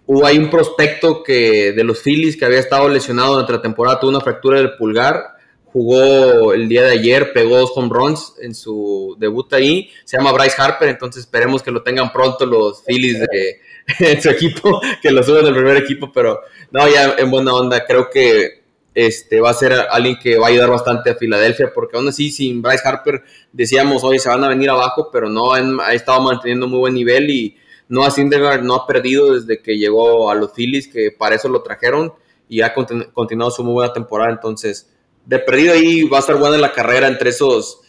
hubo 0.05 0.25
ahí 0.25 0.37
un 0.37 0.49
prospecto 0.49 1.23
que 1.23 1.71
de 1.73 1.83
los 1.83 2.01
Phillies 2.01 2.37
que 2.37 2.45
había 2.45 2.59
estado 2.59 2.89
lesionado 2.89 3.33
durante 3.33 3.53
la 3.53 3.61
temporada, 3.61 3.99
tuvo 3.99 4.11
una 4.11 4.21
fractura 4.21 4.57
del 4.57 4.75
pulgar 4.75 5.33
jugó 5.73 6.53
el 6.53 6.69
día 6.69 6.83
de 6.83 6.91
ayer, 6.91 7.33
pegó 7.33 7.57
dos 7.57 7.71
home 7.73 7.89
runs 7.91 8.35
en 8.39 8.53
su 8.53 9.15
debut 9.17 9.51
ahí, 9.53 9.89
se 10.05 10.17
llama 10.17 10.31
Bryce 10.31 10.55
Harper, 10.61 10.87
entonces 10.87 11.23
esperemos 11.23 11.63
que 11.63 11.71
lo 11.71 11.81
tengan 11.81 12.13
pronto 12.13 12.45
los 12.45 12.83
Phillies 12.85 13.19
de, 13.19 14.21
su 14.21 14.29
equipo, 14.29 14.79
que 15.01 15.09
lo 15.09 15.23
suben 15.23 15.47
al 15.47 15.55
primer 15.55 15.77
equipo, 15.77 16.11
pero 16.13 16.41
no, 16.69 16.87
ya 16.87 17.15
en 17.17 17.31
buena 17.31 17.55
onda, 17.55 17.83
creo 17.85 18.07
que 18.11 18.61
este 18.93 19.41
va 19.41 19.49
a 19.49 19.55
ser 19.55 19.73
alguien 19.89 20.19
que 20.21 20.37
va 20.37 20.45
a 20.45 20.49
ayudar 20.51 20.69
bastante 20.69 21.09
a 21.09 21.15
Filadelfia, 21.15 21.71
porque 21.73 21.97
aún 21.97 22.07
así 22.07 22.29
sin 22.29 22.61
Bryce 22.61 22.87
Harper 22.87 23.23
decíamos, 23.51 24.03
hoy 24.03 24.19
se 24.19 24.29
van 24.29 24.43
a 24.43 24.49
venir 24.49 24.69
abajo, 24.69 25.09
pero 25.11 25.27
no, 25.27 25.53
ha 25.53 25.93
estado 25.95 26.21
manteniendo 26.21 26.67
muy 26.67 26.77
buen 26.77 26.93
nivel 26.93 27.31
y 27.31 27.57
no 27.93 28.75
ha 28.75 28.87
perdido 28.87 29.33
desde 29.33 29.61
que 29.61 29.77
llegó 29.77 30.29
a 30.29 30.35
los 30.35 30.51
Phillies, 30.53 30.87
que 30.87 31.11
para 31.11 31.35
eso 31.35 31.49
lo 31.49 31.61
trajeron 31.61 32.13
y 32.49 32.61
ha 32.61 32.73
continuado 32.73 33.51
su 33.51 33.63
muy 33.63 33.73
buena 33.73 33.93
temporada, 33.93 34.31
entonces 34.31 34.89
de 35.25 35.39
perdido 35.39 35.73
ahí 35.73 36.03
va 36.03 36.17
a 36.17 36.19
estar 36.19 36.37
buena 36.37 36.57
la 36.57 36.73
carrera 36.73 37.07
entre 37.07 37.29
esos 37.29 37.81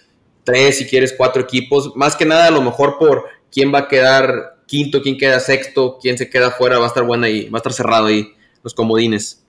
tres, 0.45 0.79
si 0.79 0.87
quieres, 0.87 1.15
cuatro 1.17 1.43
equipos. 1.43 1.93
Más 1.97 2.17
que 2.17 2.25
nada, 2.25 2.47
a 2.47 2.51
lo 2.51 2.63
mejor 2.63 2.99
por 2.99 3.25
quién 3.51 3.75
va 3.75 3.81
a 3.81 3.89
quedar 3.89 4.59
quinto, 4.67 5.03
quién 5.03 5.19
queda 5.19 5.41
sexto, 5.41 5.99
quién 6.01 6.17
se 6.17 6.31
queda 6.31 6.51
fuera, 6.51 6.79
va 6.79 6.85
a 6.85 6.89
estar 6.89 7.05
buena 7.05 7.27
ahí, 7.27 7.49
va 7.49 7.59
a 7.59 7.61
estar 7.61 7.73
cerrado 7.73 8.07
ahí, 8.07 8.33
los 8.63 8.75
comodines. 8.75 9.44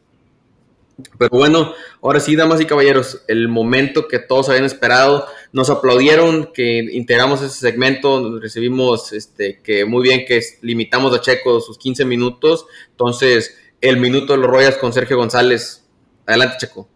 Pero 1.17 1.29
bueno, 1.31 1.73
ahora 2.01 2.19
sí, 2.19 2.35
damas 2.35 2.61
y 2.61 2.65
caballeros, 2.65 3.23
el 3.27 3.49
momento 3.49 4.07
que 4.07 4.19
todos 4.19 4.47
habían 4.49 4.63
esperado, 4.63 5.25
nos 5.51 5.69
aplaudieron 5.69 6.51
que 6.53 6.79
integramos 6.91 7.41
ese 7.41 7.59
segmento, 7.59 8.39
recibimos 8.39 9.11
este, 9.11 9.61
que 9.61 9.83
muy 9.85 10.03
bien 10.03 10.25
que 10.25 10.41
limitamos 10.61 11.13
a 11.13 11.21
Checo 11.21 11.59
sus 11.59 11.77
15 11.77 12.05
minutos, 12.05 12.65
entonces 12.91 13.57
el 13.81 13.97
minuto 13.97 14.33
de 14.33 14.39
los 14.39 14.49
Royals 14.49 14.77
con 14.77 14.93
Sergio 14.93 15.17
González. 15.17 15.85
Adelante, 16.25 16.55
Checo. 16.59 16.87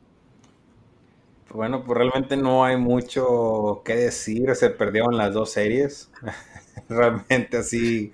Bueno, 1.54 1.84
pues 1.84 1.98
realmente 1.98 2.38
no 2.38 2.64
hay 2.64 2.78
mucho 2.78 3.82
que 3.84 3.96
decir, 3.96 4.56
se 4.56 4.70
perdieron 4.70 5.18
las 5.18 5.34
dos 5.34 5.52
series, 5.52 6.12
realmente 6.90 7.58
así. 7.58 8.12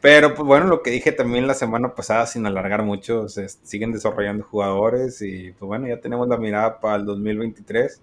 Pero 0.00 0.34
pues 0.34 0.46
bueno, 0.46 0.66
lo 0.66 0.82
que 0.82 0.90
dije 0.90 1.12
también 1.12 1.46
la 1.46 1.54
semana 1.54 1.94
pasada, 1.94 2.26
sin 2.26 2.46
alargar 2.46 2.82
mucho, 2.82 3.28
se 3.28 3.48
siguen 3.48 3.92
desarrollando 3.92 4.44
jugadores 4.44 5.20
y 5.20 5.52
pues 5.52 5.66
bueno, 5.66 5.86
ya 5.86 6.00
tenemos 6.00 6.26
la 6.26 6.38
mirada 6.38 6.80
para 6.80 6.96
el 6.96 7.04
2023, 7.04 8.00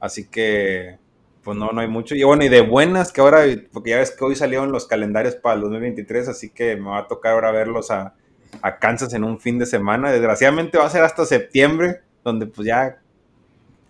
así 0.00 0.26
que 0.26 0.98
pues 1.44 1.56
no, 1.56 1.70
no 1.70 1.80
hay 1.80 1.86
mucho. 1.86 2.16
Y 2.16 2.24
bueno, 2.24 2.44
y 2.44 2.48
de 2.48 2.60
buenas 2.60 3.12
que 3.12 3.20
ahora, 3.20 3.44
porque 3.72 3.90
ya 3.90 3.98
ves 3.98 4.10
que 4.10 4.24
hoy 4.24 4.34
salieron 4.34 4.72
los 4.72 4.86
calendarios 4.86 5.36
para 5.36 5.54
el 5.54 5.60
2023, 5.60 6.26
así 6.28 6.50
que 6.50 6.74
me 6.74 6.90
va 6.90 6.98
a 6.98 7.08
tocar 7.08 7.34
ahora 7.34 7.52
verlos 7.52 7.92
a, 7.92 8.14
a 8.62 8.78
Kansas 8.78 9.14
en 9.14 9.22
un 9.22 9.38
fin 9.38 9.58
de 9.58 9.66
semana. 9.66 10.10
Desgraciadamente 10.10 10.76
va 10.76 10.86
a 10.86 10.90
ser 10.90 11.04
hasta 11.04 11.24
septiembre, 11.24 12.00
donde 12.24 12.46
pues 12.46 12.66
ya 12.66 12.98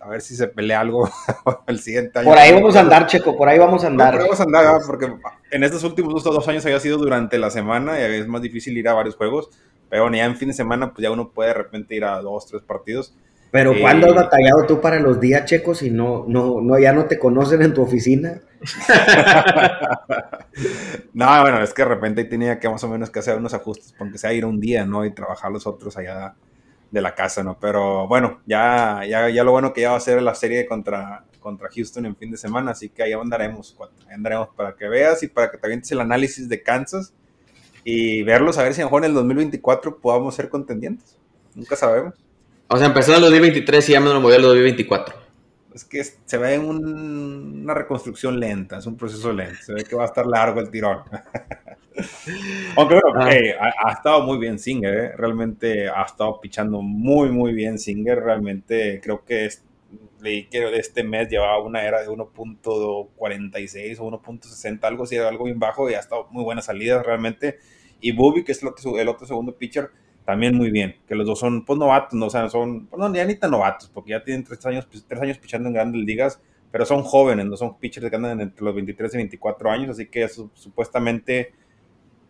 a 0.07 0.11
ver 0.11 0.21
si 0.21 0.35
se 0.35 0.47
pelea 0.47 0.79
algo 0.79 1.09
el 1.67 1.79
siguiente 1.79 2.19
año. 2.19 2.29
Por 2.29 2.37
ahí 2.37 2.53
vamos 2.53 2.75
a 2.75 2.79
andar, 2.79 3.07
Checo, 3.07 3.35
por 3.35 3.49
ahí 3.49 3.59
vamos 3.59 3.83
a 3.83 3.87
andar. 3.87 4.13
por 4.13 4.21
ahí 4.21 4.27
vamos 4.27 4.39
a 4.39 4.43
andar, 4.43 4.81
porque 4.87 5.13
en 5.51 5.63
estos 5.63 5.83
últimos 5.83 6.23
dos, 6.23 6.47
años 6.47 6.65
había 6.65 6.79
sido 6.79 6.97
durante 6.97 7.37
la 7.37 7.49
semana 7.49 7.99
y 7.99 8.03
es 8.03 8.27
más 8.27 8.41
difícil 8.41 8.77
ir 8.77 8.87
a 8.87 8.93
varios 8.93 9.15
juegos, 9.15 9.49
pero 9.89 10.03
bueno, 10.03 10.17
ya 10.17 10.25
en 10.25 10.37
fin 10.37 10.47
de 10.47 10.53
semana 10.53 10.93
pues 10.93 11.03
ya 11.03 11.11
uno 11.11 11.31
puede 11.31 11.49
de 11.49 11.55
repente 11.55 11.95
ir 11.95 12.05
a 12.05 12.21
dos, 12.21 12.47
tres 12.47 12.63
partidos. 12.63 13.13
Pero 13.51 13.73
eh, 13.73 13.81
¿cuándo 13.81 14.07
has 14.07 14.15
batallado 14.15 14.65
tú 14.65 14.81
para 14.81 14.99
los 14.99 15.19
días, 15.19 15.45
Checo, 15.45 15.75
si 15.75 15.89
no, 15.89 16.25
no, 16.27 16.61
no, 16.61 16.79
ya 16.79 16.93
no 16.93 17.05
te 17.05 17.19
conocen 17.19 17.61
en 17.61 17.73
tu 17.73 17.81
oficina? 17.81 18.41
no, 21.13 21.41
bueno, 21.41 21.61
es 21.61 21.73
que 21.73 21.81
de 21.81 21.87
repente 21.87 22.23
tenía 22.25 22.59
que 22.59 22.69
más 22.69 22.83
o 22.83 22.89
menos 22.89 23.09
que 23.09 23.19
hacer 23.19 23.37
unos 23.37 23.53
ajustes, 23.53 23.93
porque 23.97 24.17
sea 24.17 24.33
ir 24.33 24.45
un 24.45 24.59
día, 24.59 24.85
¿no? 24.85 25.05
Y 25.05 25.11
trabajar 25.11 25.51
los 25.51 25.67
otros 25.67 25.95
allá 25.97 26.35
de 26.91 27.01
la 27.01 27.15
casa, 27.15 27.43
¿no? 27.43 27.57
Pero 27.59 28.07
bueno, 28.07 28.41
ya, 28.45 29.01
ya, 29.07 29.29
ya 29.29 29.43
lo 29.43 29.51
bueno 29.51 29.73
que 29.73 29.81
ya 29.81 29.91
va 29.91 29.97
a 29.97 30.01
ser 30.01 30.21
la 30.21 30.35
serie 30.35 30.65
contra, 30.65 31.25
contra 31.39 31.69
Houston 31.73 32.05
en 32.05 32.15
fin 32.15 32.31
de 32.31 32.37
semana, 32.37 32.71
así 32.71 32.89
que 32.89 33.03
ahí 33.03 33.13
andaremos, 33.13 33.75
ahí 34.07 34.13
andaremos 34.13 34.49
para 34.55 34.75
que 34.75 34.87
veas 34.87 35.23
y 35.23 35.27
para 35.27 35.51
que 35.51 35.57
te 35.57 35.67
avientes 35.67 35.91
el 35.91 36.01
análisis 36.01 36.47
de 36.49 36.61
Kansas 36.63 37.13
y 37.83 38.23
verlos 38.23 38.57
a 38.57 38.63
ver 38.63 38.73
si 38.73 38.81
mejor 38.81 39.03
en 39.03 39.11
el 39.11 39.15
2024 39.15 39.99
podamos 39.99 40.35
ser 40.35 40.49
contendientes. 40.49 41.17
Nunca 41.55 41.75
sabemos. 41.75 42.13
O 42.67 42.77
sea, 42.77 42.87
empezó 42.87 43.11
en 43.11 43.17
el 43.17 43.23
2023 43.23 43.89
y 43.89 43.91
ya 43.93 43.99
me 43.99 44.09
lo 44.09 44.19
moví 44.19 44.35
al 44.35 44.41
2024 44.41 45.27
es 45.77 45.85
que 45.85 46.03
se 46.03 46.37
ve 46.37 46.57
una 46.59 47.73
reconstrucción 47.73 48.39
lenta, 48.39 48.77
es 48.79 48.85
un 48.85 48.97
proceso 48.97 49.31
lento, 49.31 49.57
se 49.63 49.73
ve 49.73 49.83
que 49.83 49.95
va 49.95 50.03
a 50.03 50.07
estar 50.07 50.25
largo 50.25 50.59
el 50.59 50.69
tirón. 50.69 51.03
Aunque 52.75 52.99
bueno, 53.01 53.19
ah. 53.19 53.73
ha, 53.85 53.91
estado 53.91 54.23
muy 54.23 54.37
bien 54.37 54.59
Singer, 54.59 54.93
¿eh? 54.93 55.11
realmente 55.15 55.89
ha 55.89 56.03
estado 56.03 56.39
pichando 56.39 56.81
muy, 56.81 57.29
muy 57.31 57.53
bien 57.53 57.79
Singer, 57.79 58.19
realmente 58.19 58.99
creo 59.01 59.23
que 59.25 59.49
leí 60.21 60.45
que 60.45 60.75
este 60.77 61.03
mes 61.03 61.29
llevaba 61.29 61.61
una 61.61 61.83
era 61.83 62.01
de 62.01 62.09
1.46 62.09 63.99
o 63.99 64.11
1.60, 64.11 64.83
algo 64.83 65.03
así, 65.03 65.17
algo 65.17 65.45
bien 65.45 65.59
bajo 65.59 65.89
y 65.89 65.93
ha 65.93 65.99
estado 65.99 66.27
muy 66.31 66.43
buenas 66.43 66.65
salidas 66.65 67.05
realmente. 67.05 67.59
Y 67.99 68.11
Bubi, 68.11 68.43
que 68.43 68.51
es 68.51 68.61
el 68.61 68.69
otro, 68.69 68.99
el 68.99 69.07
otro 69.07 69.25
segundo 69.25 69.55
pitcher, 69.55 69.89
también 70.25 70.55
muy 70.55 70.71
bien, 70.71 70.97
que 71.07 71.15
los 71.15 71.25
dos 71.25 71.39
son 71.39 71.65
pues 71.65 71.79
novatos, 71.79 72.13
no, 72.13 72.25
o 72.25 72.29
sea, 72.29 72.49
son, 72.49 72.87
pues, 72.87 72.99
no, 72.99 73.13
ya 73.13 73.25
ni 73.25 73.35
tan 73.35 73.51
novatos, 73.51 73.89
porque 73.93 74.11
ya 74.11 74.23
tienen 74.23 74.43
tres 74.43 74.63
años, 74.65 74.85
pues, 74.85 75.05
tres 75.07 75.21
años 75.21 75.37
pichando 75.37 75.69
en 75.69 75.73
grandes 75.73 76.01
ligas, 76.01 76.41
pero 76.69 76.85
son 76.85 77.01
jóvenes, 77.03 77.45
no 77.45 77.55
son 77.55 77.79
pitchers 77.79 78.09
que 78.09 78.15
andan 78.15 78.41
entre 78.41 78.63
los 78.63 78.75
23 78.75 79.13
y 79.13 79.17
24 79.17 79.71
años, 79.71 79.89
así 79.91 80.07
que 80.07 80.27
supuestamente 80.27 81.53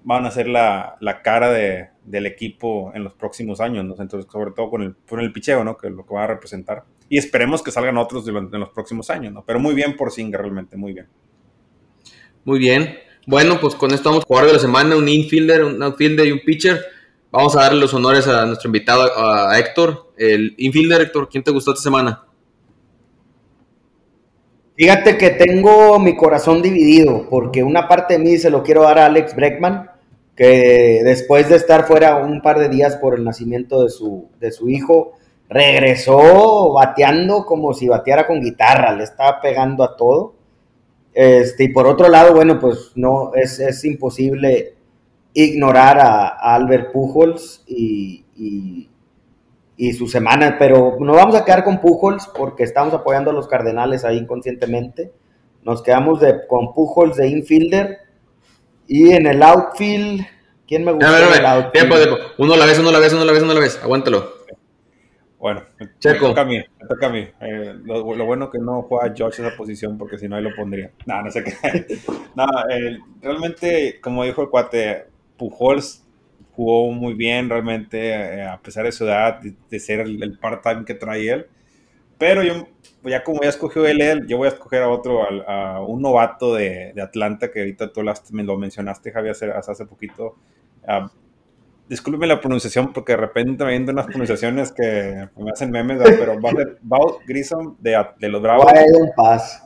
van 0.03 0.25
a 0.25 0.31
ser 0.31 0.47
la, 0.47 0.97
la 1.01 1.21
cara 1.21 1.51
de, 1.51 1.89
del 2.03 2.25
equipo 2.25 2.91
en 2.95 3.03
los 3.03 3.13
próximos 3.13 3.59
años, 3.59 3.85
¿no? 3.85 3.95
Entonces, 3.99 4.31
sobre 4.31 4.51
todo 4.51 4.69
con 4.69 4.81
el, 4.81 4.95
con 5.07 5.19
el 5.19 5.33
picheo, 5.33 5.63
¿no? 5.63 5.77
Que 5.77 5.87
es 5.87 5.93
lo 5.93 6.05
que 6.05 6.13
va 6.13 6.23
a 6.23 6.27
representar. 6.27 6.83
Y 7.09 7.17
esperemos 7.17 7.61
que 7.61 7.71
salgan 7.71 7.97
otros 7.97 8.27
en 8.27 8.59
los 8.59 8.69
próximos 8.69 9.09
años, 9.09 9.33
¿no? 9.33 9.43
Pero 9.45 9.59
muy 9.59 9.75
bien 9.75 9.95
por 9.95 10.11
Singer, 10.11 10.41
realmente, 10.41 10.77
muy 10.77 10.93
bien. 10.93 11.07
Muy 12.45 12.59
bien. 12.59 12.97
Bueno, 13.25 13.59
pues 13.59 13.75
con 13.75 13.91
esto 13.93 14.09
vamos 14.09 14.23
a 14.23 14.27
jugar 14.27 14.45
de 14.45 14.53
la 14.53 14.59
semana, 14.59 14.95
un 14.95 15.09
infielder, 15.09 15.63
un 15.65 15.83
outfielder 15.83 16.27
y 16.27 16.31
un 16.31 16.39
pitcher. 16.39 16.81
Vamos 17.29 17.57
a 17.57 17.63
darle 17.63 17.81
los 17.81 17.93
honores 17.93 18.25
a 18.27 18.45
nuestro 18.45 18.69
invitado, 18.69 19.11
a 19.17 19.59
Héctor. 19.59 20.13
El 20.17 20.55
infielder, 20.57 21.01
Héctor, 21.01 21.27
¿quién 21.29 21.43
te 21.43 21.51
gustó 21.51 21.71
esta 21.71 21.83
semana? 21.83 22.23
Fíjate 24.77 25.17
que 25.17 25.31
tengo 25.31 25.97
mi 25.97 26.15
corazón 26.15 26.61
dividido, 26.61 27.27
porque 27.31 27.63
una 27.63 27.87
parte 27.87 28.13
de 28.13 28.23
mí 28.23 28.37
se 28.37 28.51
lo 28.51 28.61
quiero 28.61 28.83
dar 28.83 28.99
a 28.99 29.07
Alex 29.07 29.35
Breckman, 29.35 29.89
que 30.35 31.01
después 31.03 31.49
de 31.49 31.55
estar 31.55 31.87
fuera 31.87 32.17
un 32.17 32.43
par 32.43 32.59
de 32.59 32.69
días 32.69 32.95
por 32.97 33.15
el 33.15 33.23
nacimiento 33.23 33.83
de 33.83 33.89
su, 33.89 34.29
de 34.39 34.51
su 34.51 34.69
hijo, 34.69 35.13
regresó 35.49 36.73
bateando 36.73 37.43
como 37.43 37.73
si 37.73 37.87
bateara 37.87 38.27
con 38.27 38.39
guitarra, 38.39 38.93
le 38.93 39.03
estaba 39.03 39.41
pegando 39.41 39.83
a 39.83 39.97
todo. 39.97 40.35
Este, 41.11 41.63
y 41.63 41.69
por 41.69 41.87
otro 41.87 42.07
lado, 42.07 42.35
bueno, 42.35 42.59
pues 42.59 42.91
no, 42.93 43.31
es, 43.33 43.83
imposible 43.83 44.75
ignorar 45.33 45.97
a, 45.99 46.27
Albert 46.27 46.91
Pujols 46.91 47.63
y, 47.65 48.87
su 49.93 50.07
semana, 50.07 50.57
pero 50.57 50.97
nos 50.99 51.15
vamos 51.15 51.35
a 51.35 51.45
quedar 51.45 51.63
con 51.63 51.79
Pujols 51.79 52.27
porque 52.35 52.63
estamos 52.63 52.93
apoyando 52.93 53.29
a 53.29 53.33
los 53.33 53.47
Cardenales 53.47 54.03
ahí 54.03 54.17
inconscientemente. 54.17 55.11
Nos 55.63 55.83
quedamos 55.83 56.19
de, 56.19 56.47
con 56.47 56.73
Pujols 56.73 57.15
de 57.17 57.27
infielder 57.27 57.99
y 58.87 59.11
en 59.11 59.27
el 59.27 59.43
outfield, 59.43 60.25
¿quién 60.67 60.83
me 60.83 60.93
gusta? 60.93 61.37
el 61.37 61.45
outfield? 61.45 61.71
Tiempo, 61.73 61.95
tiempo. 61.97 62.17
Uno 62.37 62.53
a 62.53 62.57
la 62.57 62.65
vez, 62.65 62.79
uno 62.79 62.89
a 62.89 62.91
la 62.91 62.99
vez, 62.99 63.13
uno 63.13 63.21
a 63.21 63.25
la 63.25 63.31
vez, 63.31 63.43
uno 63.43 63.51
a 63.51 63.55
la 63.55 63.61
vez. 63.61 63.79
Aguántalo. 63.83 64.37
Bueno, 65.37 65.63
Checo. 65.99 66.23
me 66.23 66.29
toca 66.29 66.41
a 66.41 66.45
mí, 66.45 66.57
me 66.57 66.87
toca 66.87 67.05
a 67.05 67.09
mí. 67.09 67.27
Eh, 67.41 67.75
lo, 67.83 68.03
bueno 68.03 68.49
que 68.49 68.57
no 68.57 68.81
juega 68.81 69.13
Josh 69.15 69.41
esa 69.41 69.55
posición 69.55 69.97
porque 69.97 70.17
si 70.17 70.27
no 70.27 70.35
ahí 70.35 70.43
lo 70.43 70.55
pondría. 70.55 70.91
No, 71.05 71.21
no 71.21 71.29
sé 71.29 71.43
qué. 71.43 71.53
no, 72.35 72.45
eh, 72.71 72.97
realmente, 73.21 73.99
como 74.01 74.23
dijo 74.23 74.41
el 74.41 74.49
cuate, 74.49 75.05
Pujols 75.37 76.06
jugó 76.53 76.91
muy 76.91 77.13
bien 77.13 77.49
realmente, 77.49 78.09
eh, 78.09 78.43
a 78.43 78.59
pesar 78.59 78.85
de 78.85 78.91
su 78.91 79.05
edad, 79.05 79.39
de, 79.41 79.79
ser 79.79 79.99
el, 80.01 80.21
el 80.21 80.39
part-time 80.39 80.85
que 80.85 80.93
trae 80.93 81.29
él. 81.29 81.47
Pero 82.17 82.41
yo 82.43 82.67
pues 83.01 83.11
ya 83.11 83.23
como 83.23 83.41
ya 83.41 83.49
escogió 83.49 83.85
él, 83.85 84.25
yo 84.27 84.37
voy 84.37 84.47
a 84.47 84.51
escoger 84.51 84.83
a 84.83 84.89
otro, 84.89 85.23
a, 85.47 85.81
un 85.81 86.01
novato 86.01 86.55
de, 86.55 86.93
Atlanta, 87.01 87.51
que 87.51 87.59
ahorita 87.59 87.93
tú 87.93 88.01
me 88.31 88.43
lo 88.43 88.57
mencionaste, 88.57 89.11
Javier, 89.11 89.31
hace, 89.31 89.51
hace 89.51 89.85
poquito, 89.85 90.35
discúlpeme 91.87 92.27
la 92.27 92.39
pronunciación 92.39 92.93
porque 92.93 93.13
de 93.13 93.17
repente 93.17 93.63
me 93.63 93.71
vienen 93.71 93.89
unas 93.89 94.05
pronunciaciones 94.07 94.71
que 94.71 95.27
me 95.37 95.51
hacen 95.51 95.71
memes, 95.71 95.99
pero 96.01 96.33
a 96.33 96.51
ser 96.51 96.77
Bao 96.81 97.19
Grissom 97.25 97.77
de, 97.79 98.03
de, 98.19 98.29
los 98.29 98.41
Bravos. 98.41 98.71
paz. 99.15 99.63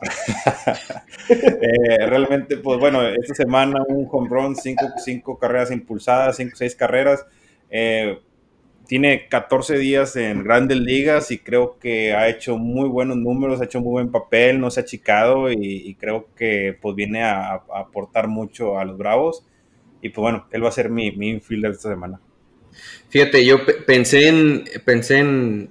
eh, 1.30 2.06
realmente, 2.06 2.58
pues 2.58 2.80
bueno, 2.80 3.02
esta 3.04 3.36
semana 3.36 3.84
un 3.88 4.08
home 4.10 4.30
run, 4.30 4.56
cinco, 4.56 4.86
cinco 4.98 5.38
carreras 5.38 5.72
impulsadas, 5.72 6.38
cinco, 6.38 6.56
seis 6.56 6.76
carreras. 6.76 7.26
Eh, 7.70 8.20
tiene 8.92 9.30
14 9.30 9.78
días 9.78 10.18
en 10.18 10.44
grandes 10.44 10.78
ligas 10.78 11.32
y 11.32 11.40
creo 11.40 11.80
que 11.80 12.14
ha 12.14 12.28
hecho 12.28 12.58
muy 12.58 12.90
buenos 12.90 13.16
números, 13.16 13.62
ha 13.62 13.64
hecho 13.64 13.80
muy 13.80 13.92
buen 13.92 14.12
papel, 14.12 14.60
no 14.60 14.70
se 14.70 14.82
ha 14.82 14.84
achicado 14.84 15.50
y, 15.50 15.96
creo 15.96 16.28
que 16.36 16.78
pues 16.82 16.94
viene 16.94 17.24
a, 17.24 17.54
aportar 17.74 18.28
mucho 18.28 18.78
a 18.78 18.84
los 18.84 18.98
Bravos. 18.98 19.46
Y 20.02 20.10
pues 20.10 20.22
bueno, 20.22 20.47
él 20.52 20.64
va 20.64 20.70
a 20.70 20.74
ser 20.74 20.89
mi, 20.89 21.12
mi 21.12 21.30
infielder 21.30 21.72
esta 21.72 21.89
semana. 21.89 22.20
Fíjate, 23.10 23.45
yo 23.45 23.60
pensé 23.86 24.28
en, 24.28 24.64
pensé 24.86 25.20
en, 25.20 25.70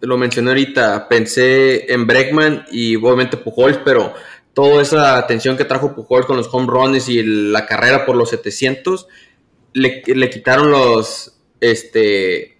lo 0.00 0.16
mencioné 0.16 0.50
ahorita, 0.50 1.08
pensé 1.08 1.92
en 1.92 2.06
Breckman 2.06 2.64
y 2.72 2.96
obviamente 2.96 3.36
Pujols, 3.36 3.78
pero 3.84 4.14
toda 4.54 4.82
esa 4.82 5.18
atención 5.18 5.56
que 5.56 5.64
trajo 5.64 5.94
Pujols 5.94 6.26
con 6.26 6.36
los 6.36 6.48
home 6.52 6.66
runs 6.66 7.08
y 7.08 7.22
la 7.22 7.66
carrera 7.66 8.06
por 8.06 8.16
los 8.16 8.30
700, 8.30 9.06
le, 9.74 10.02
le 10.06 10.30
quitaron 10.30 10.70
los, 10.70 11.38
este, 11.60 12.58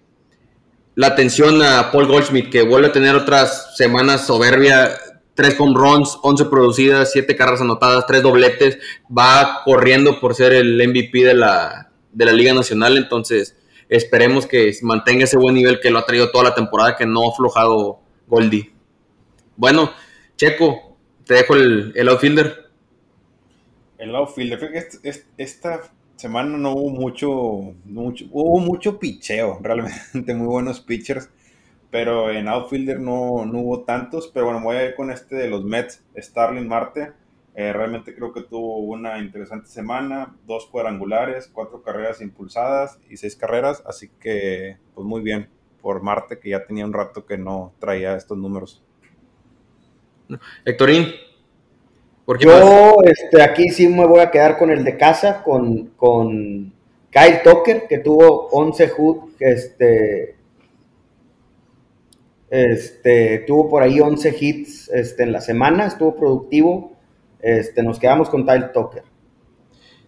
la 0.95 1.07
atención 1.07 1.61
a 1.63 1.91
Paul 1.91 2.07
Goldschmidt, 2.07 2.49
que 2.49 2.61
vuelve 2.61 2.87
a 2.87 2.93
tener 2.93 3.15
otras 3.15 3.75
semanas 3.75 4.27
soberbia 4.27 4.91
tres 5.35 5.55
home 5.59 5.73
runs, 5.75 6.17
11 6.21 6.45
producidas, 6.45 7.11
7 7.11 7.35
carreras 7.35 7.61
anotadas, 7.61 8.05
3 8.05 8.21
dobletes, 8.21 8.77
va 9.15 9.61
corriendo 9.65 10.19
por 10.19 10.35
ser 10.35 10.53
el 10.53 10.75
MVP 10.87 11.23
de 11.23 11.33
la, 11.33 11.91
de 12.11 12.25
la 12.25 12.33
Liga 12.33 12.53
Nacional, 12.53 12.97
entonces 12.97 13.57
esperemos 13.89 14.45
que 14.45 14.73
mantenga 14.81 15.25
ese 15.25 15.37
buen 15.37 15.55
nivel 15.55 15.79
que 15.81 15.89
lo 15.89 15.99
ha 15.99 16.05
traído 16.05 16.31
toda 16.31 16.45
la 16.45 16.55
temporada, 16.55 16.95
que 16.95 17.05
no 17.05 17.25
ha 17.25 17.31
aflojado 17.31 17.99
Goldie. 18.27 18.71
Bueno, 19.55 19.91
Checo, 20.37 20.97
te 21.25 21.35
dejo 21.35 21.55
el, 21.55 21.93
el 21.95 22.09
outfielder. 22.09 22.69
El 23.97 24.15
outfielder, 24.15 24.59
esta 25.37 25.81
semana 26.15 26.57
no 26.57 26.73
hubo 26.73 26.89
mucho, 26.89 27.73
mucho, 27.85 28.25
hubo 28.31 28.59
mucho 28.59 28.99
picheo, 28.99 29.59
realmente 29.63 30.33
muy 30.33 30.47
buenos 30.47 30.79
pitchers 30.79 31.29
pero 31.91 32.31
en 32.31 32.47
outfielder 32.47 32.99
no, 32.99 33.45
no, 33.45 33.59
hubo 33.59 33.83
tantos, 33.83 34.31
pero 34.33 34.45
bueno, 34.45 34.61
voy 34.61 34.77
a 34.77 34.85
ir 34.85 34.95
con 34.95 35.11
este 35.11 35.35
de 35.35 35.49
los 35.49 35.63
Mets, 35.63 36.03
Starling 36.17 36.67
Marte. 36.67 37.11
Eh, 37.53 37.73
realmente 37.73 38.15
creo 38.15 38.31
que 38.31 38.43
tuvo 38.43 38.77
una 38.77 39.19
interesante 39.19 39.67
semana, 39.67 40.33
dos 40.47 40.67
cuadrangulares, 40.67 41.49
cuatro 41.53 41.83
carreras 41.83 42.21
impulsadas 42.21 42.97
y 43.09 43.17
seis 43.17 43.35
carreras, 43.35 43.83
así 43.85 44.09
que 44.21 44.77
pues 44.95 45.05
muy 45.05 45.21
bien 45.21 45.49
por 45.81 46.01
Marte, 46.01 46.39
que 46.39 46.51
ya 46.51 46.65
tenía 46.65 46.85
un 46.85 46.93
rato 46.93 47.25
que 47.25 47.37
no 47.37 47.73
traía 47.79 48.15
estos 48.15 48.37
números. 48.37 48.81
Héctorín. 50.63 51.07
Yo 52.39 52.95
este, 53.03 53.41
aquí 53.41 53.69
sí 53.69 53.89
me 53.89 54.05
voy 54.05 54.21
a 54.21 54.31
quedar 54.31 54.57
con 54.57 54.71
el 54.71 54.85
de 54.85 54.95
casa, 54.95 55.43
con, 55.43 55.87
con 55.97 56.71
Kyle 57.09 57.41
Tucker, 57.43 57.87
que 57.89 57.97
tuvo 57.97 58.47
11 58.51 58.93
este, 59.39 60.35
este, 62.51 63.45
tuvo 63.47 63.69
por 63.69 63.81
ahí 63.81 64.01
11 64.01 64.35
hits 64.37 64.89
este, 64.89 65.23
en 65.23 65.31
la 65.31 65.39
semana, 65.39 65.87
estuvo 65.87 66.17
productivo. 66.17 66.91
Este, 67.41 67.81
nos 67.81 67.97
quedamos 67.97 68.29
con 68.29 68.45
Kyle 68.45 68.71
Tucker. 68.73 69.03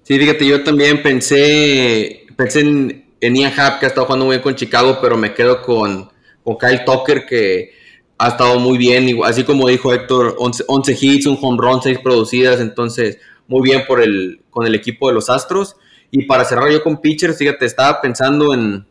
Sí, 0.03 0.19
fíjate, 0.19 0.45
yo 0.45 0.61
también 0.61 1.01
pensé, 1.01 2.25
pensé 2.35 2.59
en, 2.59 3.05
Ian 3.21 3.53
Happ, 3.57 3.79
que 3.79 3.85
ha 3.85 3.87
estado 3.87 4.05
jugando 4.05 4.25
muy 4.25 4.35
bien 4.35 4.43
con 4.43 4.55
Chicago, 4.55 4.97
pero 5.01 5.15
me 5.15 5.33
quedo 5.33 5.61
con, 5.61 6.09
con 6.43 6.57
Kyle 6.57 6.83
Tucker, 6.85 7.25
que 7.25 7.71
ha 8.17 8.27
estado 8.27 8.59
muy 8.59 8.77
bien, 8.77 9.17
así 9.23 9.45
como 9.45 9.69
dijo 9.69 9.93
Héctor, 9.93 10.35
11, 10.37 10.97
hits, 10.99 11.25
un 11.25 11.37
home 11.41 11.57
run, 11.57 11.81
6 11.81 11.99
producidas, 11.99 12.59
entonces 12.59 13.19
muy 13.47 13.61
bien 13.61 13.83
por 13.87 14.01
el, 14.01 14.41
con 14.49 14.67
el 14.67 14.75
equipo 14.75 15.07
de 15.07 15.13
los 15.13 15.29
Astros. 15.29 15.77
Y 16.11 16.25
para 16.25 16.43
cerrar 16.43 16.69
yo 16.69 16.83
con 16.83 16.99
pitchers, 16.99 17.37
fíjate, 17.37 17.65
estaba 17.65 18.01
pensando 18.01 18.53
en, 18.53 18.85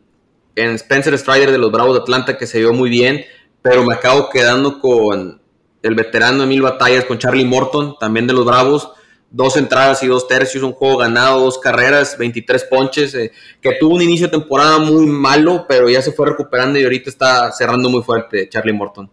en 0.55 0.71
Spencer 0.71 1.15
Strider 1.19 1.51
de 1.51 1.59
los 1.59 1.71
Bravos 1.71 1.93
de 1.93 2.01
Atlanta, 2.01 2.35
que 2.35 2.47
se 2.47 2.57
vio 2.57 2.73
muy 2.73 2.89
bien 2.89 3.23
pero 3.63 3.83
me 3.83 3.95
acabo 3.95 4.29
quedando 4.29 4.77
con 4.79 5.41
el 5.81 5.95
veterano 5.95 6.43
Emil 6.43 6.61
Batallas, 6.61 7.05
con 7.05 7.17
Charlie 7.17 7.45
Morton, 7.45 7.95
también 7.99 8.27
de 8.27 8.33
los 8.33 8.45
Bravos. 8.45 8.91
Dos 9.31 9.57
entradas 9.57 10.03
y 10.03 10.07
dos 10.07 10.27
tercios, 10.27 10.63
un 10.63 10.73
juego 10.73 10.97
ganado, 10.97 11.39
dos 11.39 11.57
carreras, 11.57 12.15
23 12.19 12.65
ponches, 12.65 13.15
eh, 13.15 13.31
que 13.59 13.73
tuvo 13.79 13.95
un 13.95 14.01
inicio 14.03 14.27
de 14.27 14.37
temporada 14.37 14.77
muy 14.77 15.07
malo, 15.07 15.65
pero 15.67 15.89
ya 15.89 16.03
se 16.03 16.11
fue 16.11 16.27
recuperando 16.27 16.77
y 16.77 16.83
ahorita 16.83 17.09
está 17.09 17.51
cerrando 17.51 17.89
muy 17.89 18.03
fuerte 18.03 18.47
Charlie 18.47 18.73
Morton. 18.73 19.09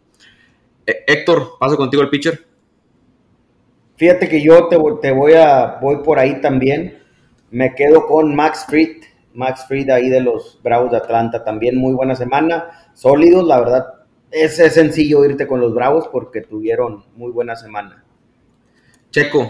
Eh, 0.84 1.04
Héctor, 1.06 1.52
paso 1.58 1.76
contigo 1.76 2.02
el 2.02 2.10
pitcher. 2.10 2.44
Fíjate 3.96 4.28
que 4.28 4.42
yo 4.42 4.68
te, 4.68 4.76
te, 5.00 5.10
voy 5.12 5.32
a 5.34 5.78
voy 5.80 6.02
por 6.04 6.18
ahí 6.18 6.40
también. 6.42 7.02
Me 7.50 7.74
quedo 7.74 8.06
con 8.06 8.34
Max 8.34 8.66
Fried, 8.68 9.04
Max 9.32 9.64
Fried 9.68 9.88
ahí 9.88 10.10
de 10.10 10.20
los 10.20 10.60
Bravos 10.62 10.90
de 10.90 10.98
Atlanta, 10.98 11.44
también 11.44 11.78
muy 11.78 11.94
buena 11.94 12.14
semana, 12.14 12.90
sólidos, 12.94 13.46
la 13.46 13.58
verdad 13.58 13.99
es, 14.30 14.56
sencillo 14.56 15.24
irte 15.24 15.46
con 15.46 15.60
los 15.60 15.74
Bravos 15.74 16.08
porque 16.08 16.40
tuvieron 16.40 17.04
muy 17.16 17.32
buena 17.32 17.56
semana. 17.56 18.04
Checo. 19.10 19.48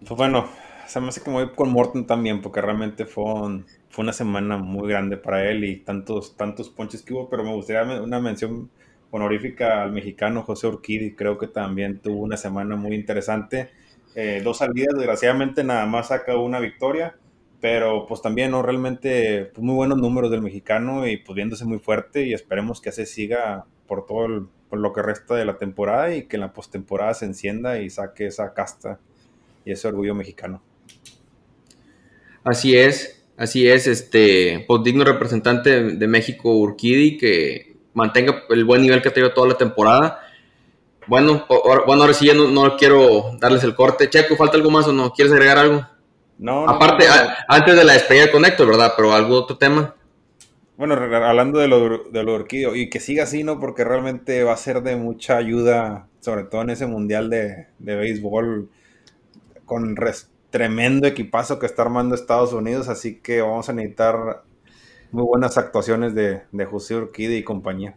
Pues 0.00 0.16
bueno, 0.16 0.48
se 0.86 1.00
me 1.00 1.08
hace 1.08 1.20
que 1.20 1.30
voy 1.30 1.50
con 1.50 1.70
Morton 1.70 2.06
también, 2.06 2.40
porque 2.40 2.60
realmente 2.60 3.04
fue, 3.04 3.64
fue 3.90 4.02
una 4.02 4.12
semana 4.12 4.56
muy 4.56 4.88
grande 4.88 5.16
para 5.16 5.48
él 5.50 5.64
y 5.64 5.76
tantos, 5.76 6.36
tantos 6.36 6.70
ponches 6.70 7.02
que 7.02 7.12
hubo, 7.12 7.28
pero 7.28 7.44
me 7.44 7.52
gustaría 7.52 8.00
una 8.00 8.20
mención 8.20 8.70
honorífica 9.10 9.82
al 9.82 9.92
mexicano 9.92 10.42
José 10.42 10.66
Urquidi, 10.66 11.14
creo 11.14 11.38
que 11.38 11.48
también 11.48 11.98
tuvo 11.98 12.22
una 12.22 12.36
semana 12.36 12.76
muy 12.76 12.94
interesante. 12.94 13.70
Eh, 14.14 14.40
dos 14.42 14.58
salidas, 14.58 14.94
desgraciadamente 14.96 15.62
nada 15.64 15.86
más 15.86 16.08
saca 16.08 16.36
una 16.36 16.60
victoria, 16.60 17.16
pero 17.60 18.06
pues 18.06 18.22
también, 18.22 18.52
¿no? 18.52 18.62
Realmente 18.62 19.50
pues, 19.52 19.64
muy 19.64 19.74
buenos 19.74 19.98
números 19.98 20.30
del 20.30 20.42
mexicano 20.42 21.06
y 21.06 21.16
pues 21.16 21.34
viéndose 21.34 21.64
muy 21.64 21.78
fuerte 21.78 22.24
y 22.26 22.32
esperemos 22.32 22.80
que 22.80 22.90
así 22.90 23.06
siga 23.06 23.66
por 23.86 24.06
todo 24.06 24.48
por 24.68 24.78
lo 24.78 24.92
que 24.92 25.02
resta 25.02 25.34
de 25.34 25.44
la 25.44 25.56
temporada 25.56 26.14
y 26.14 26.24
que 26.24 26.36
en 26.36 26.42
la 26.42 26.52
postemporada 26.52 27.14
se 27.14 27.24
encienda 27.24 27.80
y 27.80 27.88
saque 27.90 28.26
esa 28.26 28.52
casta 28.52 29.00
y 29.64 29.72
ese 29.72 29.88
orgullo 29.88 30.14
mexicano. 30.14 30.62
Así 32.44 32.76
es, 32.76 33.24
así 33.36 33.66
es, 33.66 33.86
este, 33.86 34.64
pues 34.68 34.82
digno 34.84 35.04
representante 35.04 35.82
de 35.82 36.06
México 36.06 36.54
Urquidi 36.54 37.16
que 37.16 37.76
mantenga 37.94 38.44
el 38.50 38.64
buen 38.64 38.82
nivel 38.82 39.02
que 39.02 39.08
ha 39.08 39.12
tenido 39.12 39.32
toda 39.32 39.48
la 39.48 39.56
temporada. 39.56 40.20
Bueno, 41.06 41.46
bueno, 41.48 42.02
ahora 42.02 42.12
sí 42.12 42.26
ya 42.26 42.34
no, 42.34 42.48
no 42.48 42.76
quiero 42.76 43.36
darles 43.40 43.64
el 43.64 43.74
corte. 43.74 44.10
Checo, 44.10 44.36
¿falta 44.36 44.58
algo 44.58 44.70
más 44.70 44.86
o 44.86 44.92
no? 44.92 45.12
¿Quieres 45.12 45.32
agregar 45.32 45.58
algo? 45.58 45.86
No, 46.38 46.68
Aparte, 46.68 47.04
antes 47.48 47.76
de 47.76 47.84
la 47.84 47.94
despedida 47.94 48.30
con 48.30 48.44
Héctor, 48.44 48.68
¿verdad? 48.68 48.92
Pero 48.96 49.12
algún 49.12 49.36
otro 49.36 49.58
tema. 49.58 49.94
Bueno, 50.76 50.94
hablando 50.94 51.58
de 51.58 51.66
lo, 51.66 52.04
de 52.04 52.22
lo 52.22 52.34
orquídeo, 52.34 52.76
y 52.76 52.88
que 52.88 53.00
siga 53.00 53.24
así, 53.24 53.42
¿no? 53.42 53.58
Porque 53.58 53.82
realmente 53.82 54.44
va 54.44 54.52
a 54.52 54.56
ser 54.56 54.82
de 54.82 54.94
mucha 54.94 55.36
ayuda, 55.36 56.06
sobre 56.20 56.44
todo 56.44 56.62
en 56.62 56.70
ese 56.70 56.86
mundial 56.86 57.28
de, 57.28 57.66
de 57.80 57.96
béisbol, 57.96 58.70
con 59.64 59.96
tremendo 60.50 61.08
equipazo 61.08 61.58
que 61.58 61.66
está 61.66 61.82
armando 61.82 62.14
Estados 62.14 62.52
Unidos, 62.52 62.88
así 62.88 63.18
que 63.20 63.42
vamos 63.42 63.68
a 63.68 63.72
necesitar 63.72 64.44
muy 65.10 65.24
buenas 65.24 65.58
actuaciones 65.58 66.14
de, 66.14 66.42
de 66.52 66.64
José 66.64 66.94
Urquide 66.94 67.36
y 67.36 67.42
compañía 67.42 67.96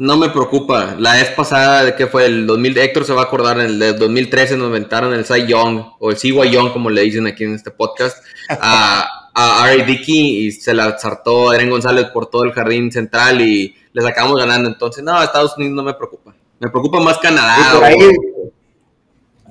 no 0.00 0.16
me 0.16 0.30
preocupa. 0.30 0.96
La 0.98 1.12
vez 1.12 1.28
pasada, 1.28 1.84
de 1.84 1.94
que 1.94 2.06
fue 2.06 2.24
el 2.24 2.46
2000, 2.46 2.78
Héctor 2.78 3.04
se 3.04 3.12
va 3.12 3.20
a 3.20 3.24
acordar, 3.24 3.60
en 3.60 3.66
el 3.66 3.78
de 3.78 3.92
2013 3.92 4.56
nos 4.56 4.68
inventaron 4.68 5.12
el 5.12 5.26
Cy 5.26 5.46
Young, 5.46 5.92
o 5.98 6.10
el 6.10 6.16
Siwa 6.16 6.46
Young, 6.46 6.72
como 6.72 6.88
le 6.88 7.02
dicen 7.02 7.26
aquí 7.26 7.44
en 7.44 7.54
este 7.54 7.70
podcast, 7.70 8.24
a, 8.48 9.30
a 9.34 9.64
Ari 9.64 9.82
Dickey 9.82 10.46
y 10.46 10.52
se 10.52 10.72
la 10.72 10.98
saltó 10.98 11.50
a 11.50 11.56
Eren 11.56 11.68
González 11.68 12.06
por 12.06 12.30
todo 12.30 12.44
el 12.44 12.52
jardín 12.52 12.90
central 12.90 13.42
y 13.42 13.76
les 13.92 14.06
acabamos 14.06 14.38
ganando. 14.38 14.70
Entonces, 14.70 15.04
no, 15.04 15.22
Estados 15.22 15.54
Unidos 15.58 15.76
no 15.76 15.82
me 15.82 15.92
preocupa. 15.92 16.34
Me 16.58 16.70
preocupa 16.70 16.98
más 17.00 17.18
Canadá. 17.18 17.56
por 17.74 17.84
ahí, 17.84 17.96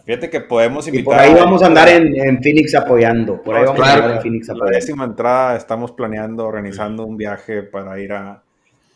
Fíjate 0.04 0.32
que 0.32 0.42
podemos 0.42 0.88
invitar. 0.88 1.02
Y 1.02 1.06
por 1.06 1.20
ahí 1.20 1.34
vamos 1.36 1.62
a 1.62 1.68
andar 1.68 1.90
en, 1.90 2.42
Phoenix 2.42 2.74
apoyando. 2.74 3.40
Por 3.44 3.56
ahí 3.56 3.66
vamos 3.66 3.88
a 3.88 3.94
andar 3.94 4.12
en 4.14 4.22
Phoenix 4.24 4.50
apoyando. 4.50 4.72
La 4.72 4.78
décima 4.78 5.04
entrada 5.04 5.56
estamos 5.56 5.92
planeando, 5.92 6.44
organizando 6.48 7.06
un 7.06 7.18
viaje 7.18 7.62
para 7.62 8.00
ir 8.00 8.14
a, 8.14 8.42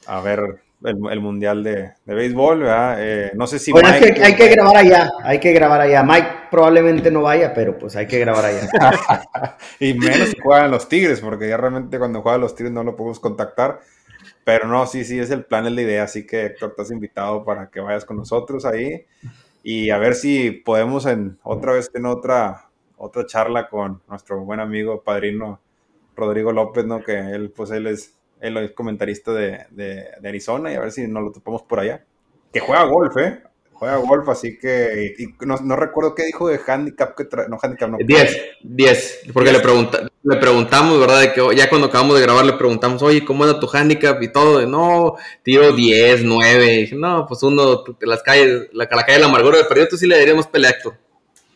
a 0.07 0.21
ver 0.21 0.62
el, 0.83 1.19
mundial 1.19 1.63
de, 1.63 1.93
béisbol, 2.05 2.59
¿verdad? 2.59 2.97
Eh, 2.99 3.31
no 3.35 3.47
sé 3.47 3.59
si. 3.59 3.71
Bueno, 3.71 3.89
Mike, 3.91 4.13
que 4.13 4.23
hay 4.23 4.35
que 4.35 4.47
grabar 4.49 4.77
allá, 4.77 5.11
hay 5.23 5.39
que 5.39 5.53
grabar 5.53 5.81
allá. 5.81 6.03
Mike 6.03 6.27
probablemente 6.51 7.11
no 7.11 7.21
vaya, 7.21 7.53
pero 7.53 7.77
pues 7.77 7.95
hay 7.95 8.07
que 8.07 8.19
grabar 8.19 8.45
allá. 8.45 8.67
y 9.79 9.93
menos 9.93 10.29
si 10.29 10.39
juegan 10.39 10.71
los 10.71 10.89
Tigres, 10.89 11.21
porque 11.21 11.47
ya 11.47 11.57
realmente 11.57 11.97
cuando 11.97 12.21
juegan 12.21 12.41
los 12.41 12.55
Tigres 12.55 12.73
no 12.73 12.83
lo 12.83 12.95
podemos 12.95 13.19
contactar. 13.19 13.79
Pero 14.43 14.67
no, 14.67 14.85
sí, 14.85 15.05
sí, 15.05 15.19
es 15.19 15.31
el 15.31 15.45
plan, 15.45 15.65
es 15.65 15.71
la 15.71 15.81
idea. 15.81 16.03
Así 16.03 16.27
que 16.27 16.45
Héctor, 16.45 16.71
estás 16.71 16.91
invitado 16.91 17.45
para 17.45 17.69
que 17.69 17.79
vayas 17.79 18.03
con 18.03 18.17
nosotros 18.17 18.65
ahí 18.65 19.05
y 19.63 19.89
a 19.89 19.97
ver 19.97 20.13
si 20.13 20.51
podemos 20.51 21.05
en 21.05 21.39
otra 21.41 21.71
vez 21.71 21.89
en 21.93 22.05
otra, 22.05 22.69
otra 22.97 23.25
charla 23.25 23.69
con 23.69 24.01
nuestro 24.09 24.43
buen 24.43 24.59
amigo 24.59 25.01
padrino 25.01 25.61
Rodrigo 26.15 26.51
López, 26.51 26.85
¿no? 26.85 27.01
Que 27.01 27.17
él, 27.17 27.51
pues 27.55 27.71
él 27.71 27.87
es, 27.87 28.13
él 28.43 28.57
es 28.57 28.71
comentarista 28.71 29.33
de, 29.33 29.65
de, 29.71 30.05
de 30.19 30.29
Arizona 30.29 30.71
y 30.71 30.75
a 30.75 30.81
ver 30.81 30.91
si 30.91 31.07
nos 31.07 31.23
lo 31.23 31.31
topamos 31.31 31.63
por 31.63 31.79
allá. 31.79 32.03
Que 32.51 32.59
juega 32.59 32.83
golf, 32.83 33.17
¿eh? 33.17 33.41
juega 33.83 33.97
golf, 33.97 34.29
así 34.29 34.57
que 34.57 35.13
no, 35.41 35.75
recuerdo 35.75 36.15
qué 36.15 36.23
dijo 36.23 36.47
de 36.47 36.59
handicap 36.65 37.15
que 37.15 37.27
no 37.49 37.57
handicap 37.61 37.89
no. 37.89 37.97
10, 37.97 38.41
10, 38.63 39.19
porque 39.33 39.51
Le, 39.51 39.59
pregunta, 39.59 40.07
le 40.23 40.37
preguntamos, 40.37 40.99
¿verdad? 40.99 41.21
De 41.21 41.33
que 41.33 41.55
ya 41.55 41.67
cuando 41.69 41.87
acabamos 41.87 42.15
de 42.15 42.21
grabar 42.21 42.45
le 42.45 42.53
preguntamos, 42.53 43.01
"Oye, 43.01 43.25
¿cómo 43.25 43.43
era 43.43 43.59
tu 43.59 43.67
handicap?" 43.71 44.21
y 44.21 44.31
todo, 44.31 44.59
de, 44.59 44.67
"No, 44.67 45.15
tiro 45.43 45.73
10, 45.73 46.23
9." 46.23 46.91
no, 46.93 47.25
pues 47.27 47.43
uno 47.43 47.83
las 48.01 48.23
calles, 48.23 48.69
la, 48.71 48.87
la 48.89 49.03
calle 49.03 49.13
de 49.13 49.19
la 49.19 49.25
amargura 49.27 49.57
de 49.57 49.65
perdido, 49.65 49.87
tú 49.89 49.97
sí 49.97 50.07
le 50.07 50.17
daríamos 50.17 50.47
pelea, 50.47 50.75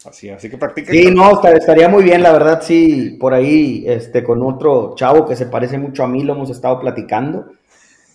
Así, 0.07 0.29
así 0.29 0.49
que 0.49 0.57
practica. 0.57 0.91
Sí, 0.91 1.11
no, 1.11 1.41
estaría 1.43 1.89
muy 1.89 2.03
bien, 2.03 2.21
la 2.21 2.31
verdad, 2.31 2.61
sí, 2.61 3.17
por 3.19 3.33
ahí, 3.33 3.83
este, 3.87 4.23
con 4.23 4.41
otro 4.41 4.93
chavo 4.95 5.25
que 5.25 5.35
se 5.35 5.47
parece 5.47 5.77
mucho 5.77 6.03
a 6.03 6.07
mí, 6.07 6.23
lo 6.23 6.33
hemos 6.33 6.49
estado 6.49 6.79
platicando, 6.79 7.51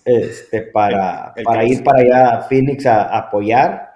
este, 0.04 0.62
para, 0.62 1.34
para 1.44 1.64
ir 1.64 1.84
para 1.84 2.00
allá 2.00 2.36
a 2.36 2.42
Phoenix 2.42 2.86
a 2.86 3.16
apoyar. 3.16 3.92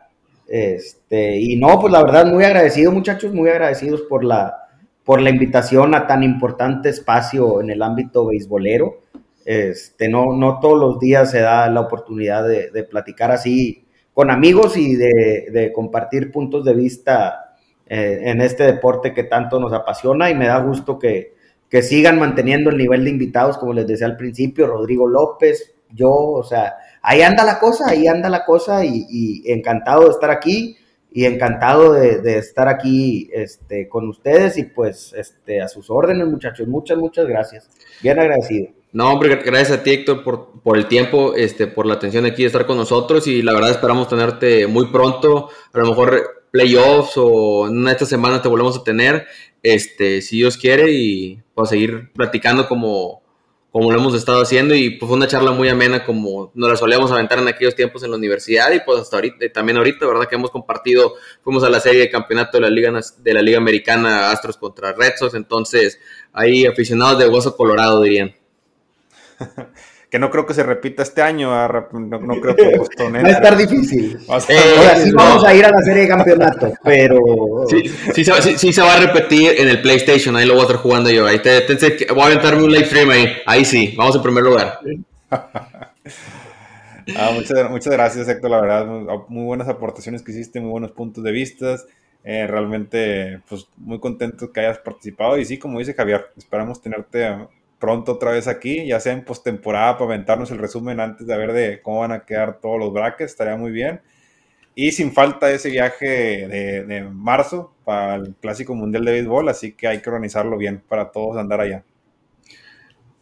Este, 0.48 1.38
y 1.40 1.56
no, 1.56 1.80
pues 1.80 1.92
la 1.92 2.02
verdad, 2.02 2.26
muy 2.26 2.44
agradecido, 2.44 2.92
muchachos, 2.92 3.32
muy 3.32 3.48
agradecidos 3.48 4.02
por 4.02 4.24
la, 4.24 4.66
por 5.04 5.20
la 5.20 5.30
invitación 5.30 5.94
a 5.94 6.06
tan 6.06 6.22
importante 6.22 6.88
espacio 6.88 7.60
en 7.60 7.70
el 7.70 7.82
ámbito 7.82 8.26
beisbolero. 8.26 9.00
Este, 9.44 10.08
no, 10.08 10.34
no 10.34 10.58
todos 10.58 10.78
los 10.78 10.98
días 10.98 11.30
se 11.30 11.40
da 11.40 11.68
la 11.70 11.80
oportunidad 11.80 12.46
de, 12.46 12.82
platicar 12.82 13.30
así 13.30 13.84
con 14.12 14.30
amigos 14.30 14.76
y 14.76 14.96
de, 14.96 15.70
compartir 15.72 16.32
puntos 16.32 16.64
de 16.64 16.74
vista 16.74 17.45
eh, 17.86 18.20
en 18.24 18.40
este 18.40 18.64
deporte 18.64 19.14
que 19.14 19.24
tanto 19.24 19.60
nos 19.60 19.72
apasiona 19.72 20.30
y 20.30 20.34
me 20.34 20.48
da 20.48 20.58
gusto 20.58 20.98
que, 20.98 21.34
que 21.70 21.82
sigan 21.82 22.18
manteniendo 22.18 22.70
el 22.70 22.78
nivel 22.78 23.04
de 23.04 23.10
invitados, 23.10 23.58
como 23.58 23.72
les 23.72 23.86
decía 23.86 24.06
al 24.06 24.16
principio, 24.16 24.66
Rodrigo 24.66 25.06
López, 25.06 25.74
yo, 25.92 26.10
o 26.10 26.42
sea, 26.42 26.74
ahí 27.02 27.22
anda 27.22 27.44
la 27.44 27.58
cosa, 27.58 27.88
ahí 27.88 28.06
anda 28.06 28.28
la 28.28 28.44
cosa 28.44 28.84
y, 28.84 29.42
encantado 29.46 30.04
de 30.04 30.10
estar 30.10 30.30
aquí 30.30 30.76
y 31.12 31.24
encantado 31.24 31.92
de, 31.92 32.38
estar 32.38 32.68
aquí 32.68 33.30
este, 33.32 33.88
con 33.88 34.08
ustedes 34.08 34.58
y 34.58 34.64
pues 34.64 35.14
este, 35.16 35.62
a 35.62 35.68
sus 35.68 35.88
órdenes 35.90 36.26
muchachos, 36.26 36.66
muchas, 36.68 36.98
muchas 36.98 37.26
gracias, 37.26 37.70
bien 38.02 38.18
agradecido. 38.18 38.68
No, 38.92 39.12
hombre, 39.12 39.36
gracias 39.44 39.78
a 39.78 39.82
ti, 39.82 39.92
Héctor, 39.92 40.24
por, 40.24 40.60
por 40.62 40.76
el 40.76 40.86
tiempo, 40.86 41.34
este, 41.34 41.66
por 41.66 41.86
la 41.86 41.94
atención 41.94 42.24
aquí 42.24 42.42
de 42.42 42.46
estar 42.46 42.66
con 42.66 42.76
nosotros 42.78 43.26
y 43.26 43.42
la 43.42 43.52
verdad 43.52 43.70
esperamos 43.70 44.08
tenerte 44.08 44.66
muy 44.66 44.90
pronto, 44.90 45.50
a 45.72 45.78
lo 45.78 45.86
mejor 45.86 46.35
playoffs 46.50 47.12
o 47.16 47.68
en 47.68 47.86
esta 47.88 48.06
semana 48.06 48.42
te 48.42 48.48
volvemos 48.48 48.78
a 48.78 48.84
tener, 48.84 49.26
este, 49.62 50.22
si 50.22 50.36
Dios 50.36 50.56
quiere 50.56 50.90
y 50.92 51.42
pues 51.54 51.70
seguir 51.70 52.12
platicando 52.12 52.68
como, 52.68 53.22
como 53.70 53.92
lo 53.92 53.98
hemos 53.98 54.14
estado 54.14 54.40
haciendo 54.40 54.74
y 54.74 54.90
pues 54.90 55.08
fue 55.08 55.16
una 55.16 55.26
charla 55.26 55.52
muy 55.52 55.68
amena 55.68 56.04
como 56.04 56.50
nos 56.54 56.70
la 56.70 56.76
solíamos 56.76 57.10
aventar 57.10 57.38
en 57.38 57.48
aquellos 57.48 57.74
tiempos 57.74 58.02
en 58.02 58.10
la 58.10 58.16
universidad 58.16 58.72
y 58.72 58.80
pues 58.80 59.00
hasta 59.00 59.16
ahorita, 59.16 59.52
también 59.52 59.76
ahorita, 59.76 60.06
¿verdad? 60.06 60.28
Que 60.28 60.36
hemos 60.36 60.50
compartido, 60.50 61.14
fuimos 61.42 61.62
a 61.64 61.68
la 61.68 61.80
serie 61.80 62.00
de 62.00 62.10
campeonato 62.10 62.58
de 62.58 62.62
la 62.62 62.70
Liga, 62.70 62.92
de 63.18 63.34
la 63.34 63.42
Liga 63.42 63.58
Americana 63.58 64.30
Astros 64.30 64.56
contra 64.56 64.92
Red 64.92 65.14
Sox, 65.18 65.34
entonces 65.34 66.00
ahí 66.32 66.64
aficionados 66.64 67.18
de 67.18 67.28
hueso 67.28 67.56
colorado 67.56 68.02
dirían. 68.02 68.34
que 70.16 70.20
no 70.20 70.30
creo 70.30 70.46
que 70.46 70.54
se 70.54 70.62
repita 70.62 71.02
este 71.02 71.20
año. 71.20 71.50
No, 71.50 72.40
creo 72.40 72.56
que 72.56 72.78
Va 73.12 73.28
a 73.28 73.30
estar 73.32 73.54
difícil. 73.54 74.18
Ahora 74.28 74.96
sí 74.96 75.10
vamos 75.12 75.44
a 75.44 75.54
ir 75.54 75.62
a 75.62 75.70
la 75.70 75.82
serie 75.82 76.04
de 76.04 76.08
campeonato, 76.08 76.72
pero. 76.84 77.20
Sí, 77.68 78.24
sí, 78.56 78.72
se 78.72 78.80
va 78.80 78.94
a 78.94 79.00
repetir 79.00 79.52
en 79.58 79.68
el 79.68 79.82
PlayStation. 79.82 80.34
Ahí 80.34 80.46
lo 80.46 80.54
voy 80.54 80.62
a 80.62 80.64
estar 80.64 80.78
jugando 80.78 81.10
yo. 81.10 81.26
Ahí 81.26 81.40
te, 81.40 81.66
voy 82.14 82.22
a 82.22 82.26
aventarme 82.26 82.62
un 82.62 82.72
live 82.72 82.86
stream 82.86 83.10
ahí. 83.10 83.26
Ahí 83.44 83.66
sí, 83.66 83.94
vamos 83.94 84.16
en 84.16 84.22
primer 84.22 84.44
lugar. 84.44 84.80
Ah, 87.16 87.30
muchas, 87.32 87.70
muchas, 87.70 87.92
gracias, 87.92 88.28
Héctor. 88.28 88.50
La 88.50 88.60
verdad, 88.60 88.84
muy 89.28 89.44
buenas 89.44 89.68
aportaciones 89.68 90.22
que 90.22 90.32
hiciste, 90.32 90.58
muy 90.58 90.70
buenos 90.70 90.90
puntos 90.90 91.22
de 91.22 91.30
vista. 91.30 91.76
Eh, 92.24 92.48
realmente, 92.48 93.42
pues 93.48 93.68
muy 93.76 94.00
contento 94.00 94.50
que 94.50 94.58
hayas 94.58 94.78
participado. 94.78 95.38
Y 95.38 95.44
sí, 95.44 95.56
como 95.56 95.78
dice 95.78 95.94
Javier, 95.94 96.32
esperamos 96.36 96.82
tenerte 96.82 97.46
pronto 97.78 98.12
otra 98.12 98.32
vez 98.32 98.48
aquí, 98.48 98.86
ya 98.86 99.00
sea 99.00 99.12
en 99.12 99.24
postemporada 99.24 99.98
para 99.98 100.14
aventarnos 100.14 100.50
el 100.50 100.58
resumen 100.58 101.00
antes 101.00 101.26
de 101.26 101.36
ver 101.36 101.52
de 101.52 101.82
cómo 101.82 102.00
van 102.00 102.12
a 102.12 102.24
quedar 102.24 102.60
todos 102.60 102.78
los 102.78 102.92
brackets, 102.92 103.32
estaría 103.32 103.56
muy 103.56 103.70
bien. 103.70 104.00
Y 104.74 104.92
sin 104.92 105.12
falta 105.12 105.50
ese 105.50 105.70
viaje 105.70 106.06
de, 106.06 107.08
marzo 107.10 107.72
para 107.84 108.16
el 108.16 108.34
Clásico 108.34 108.74
Mundial 108.74 109.04
de 109.04 109.12
Béisbol, 109.12 109.48
así 109.48 109.72
que 109.72 109.88
hay 109.88 110.00
que 110.00 110.10
organizarlo 110.10 110.58
bien 110.58 110.82
para 110.86 111.10
todos 111.10 111.38
andar 111.38 111.60
allá. 111.60 111.82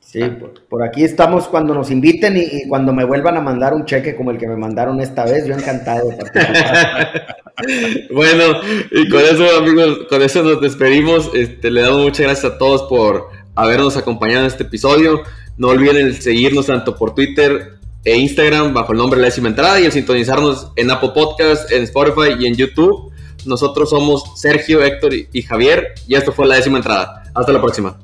Sí, 0.00 0.20
por, 0.68 0.84
aquí 0.84 1.02
estamos 1.02 1.48
cuando 1.48 1.74
nos 1.74 1.90
inviten 1.90 2.36
y, 2.36 2.68
cuando 2.68 2.92
me 2.92 3.04
vuelvan 3.04 3.36
a 3.36 3.40
mandar 3.40 3.74
un 3.74 3.84
cheque 3.84 4.14
como 4.14 4.30
el 4.30 4.38
que 4.38 4.46
me 4.46 4.56
mandaron 4.56 5.00
esta 5.00 5.24
vez, 5.24 5.46
yo 5.46 5.54
encantado 5.54 6.08
de 6.08 6.16
participar. 6.16 7.36
bueno, 8.12 8.60
y 8.90 9.08
con 9.08 9.20
eso, 9.20 9.44
amigos, 9.58 10.06
con 10.08 10.22
eso 10.22 10.42
nos 10.42 10.60
despedimos. 10.60 11.30
Este, 11.34 11.70
le 11.70 11.82
damos 11.82 12.02
muchas 12.02 12.26
gracias 12.26 12.52
a 12.52 12.58
todos 12.58 12.82
por 12.84 13.28
habernos 13.54 13.96
acompañado 13.96 14.40
en 14.40 14.46
este 14.46 14.64
episodio. 14.64 15.22
No 15.56 15.68
olviden 15.68 16.14
seguirnos 16.20 16.66
tanto 16.66 16.96
por 16.96 17.14
Twitter 17.14 17.78
e 18.04 18.16
Instagram 18.16 18.74
bajo 18.74 18.92
el 18.92 18.98
nombre 18.98 19.20
La 19.20 19.26
Décima 19.26 19.48
Entrada 19.48 19.80
y 19.80 19.84
el 19.84 19.92
sintonizarnos 19.92 20.72
en 20.76 20.90
Apple 20.90 21.10
Podcast, 21.14 21.70
en 21.72 21.84
Spotify 21.84 22.36
y 22.38 22.46
en 22.46 22.54
YouTube. 22.54 23.12
Nosotros 23.46 23.90
somos 23.90 24.24
Sergio, 24.36 24.82
Héctor 24.82 25.12
y 25.14 25.42
Javier 25.42 25.94
y 26.06 26.14
esto 26.14 26.32
fue 26.32 26.46
La 26.46 26.56
Décima 26.56 26.78
Entrada. 26.78 27.24
Hasta 27.34 27.52
la 27.52 27.60
próxima. 27.60 27.98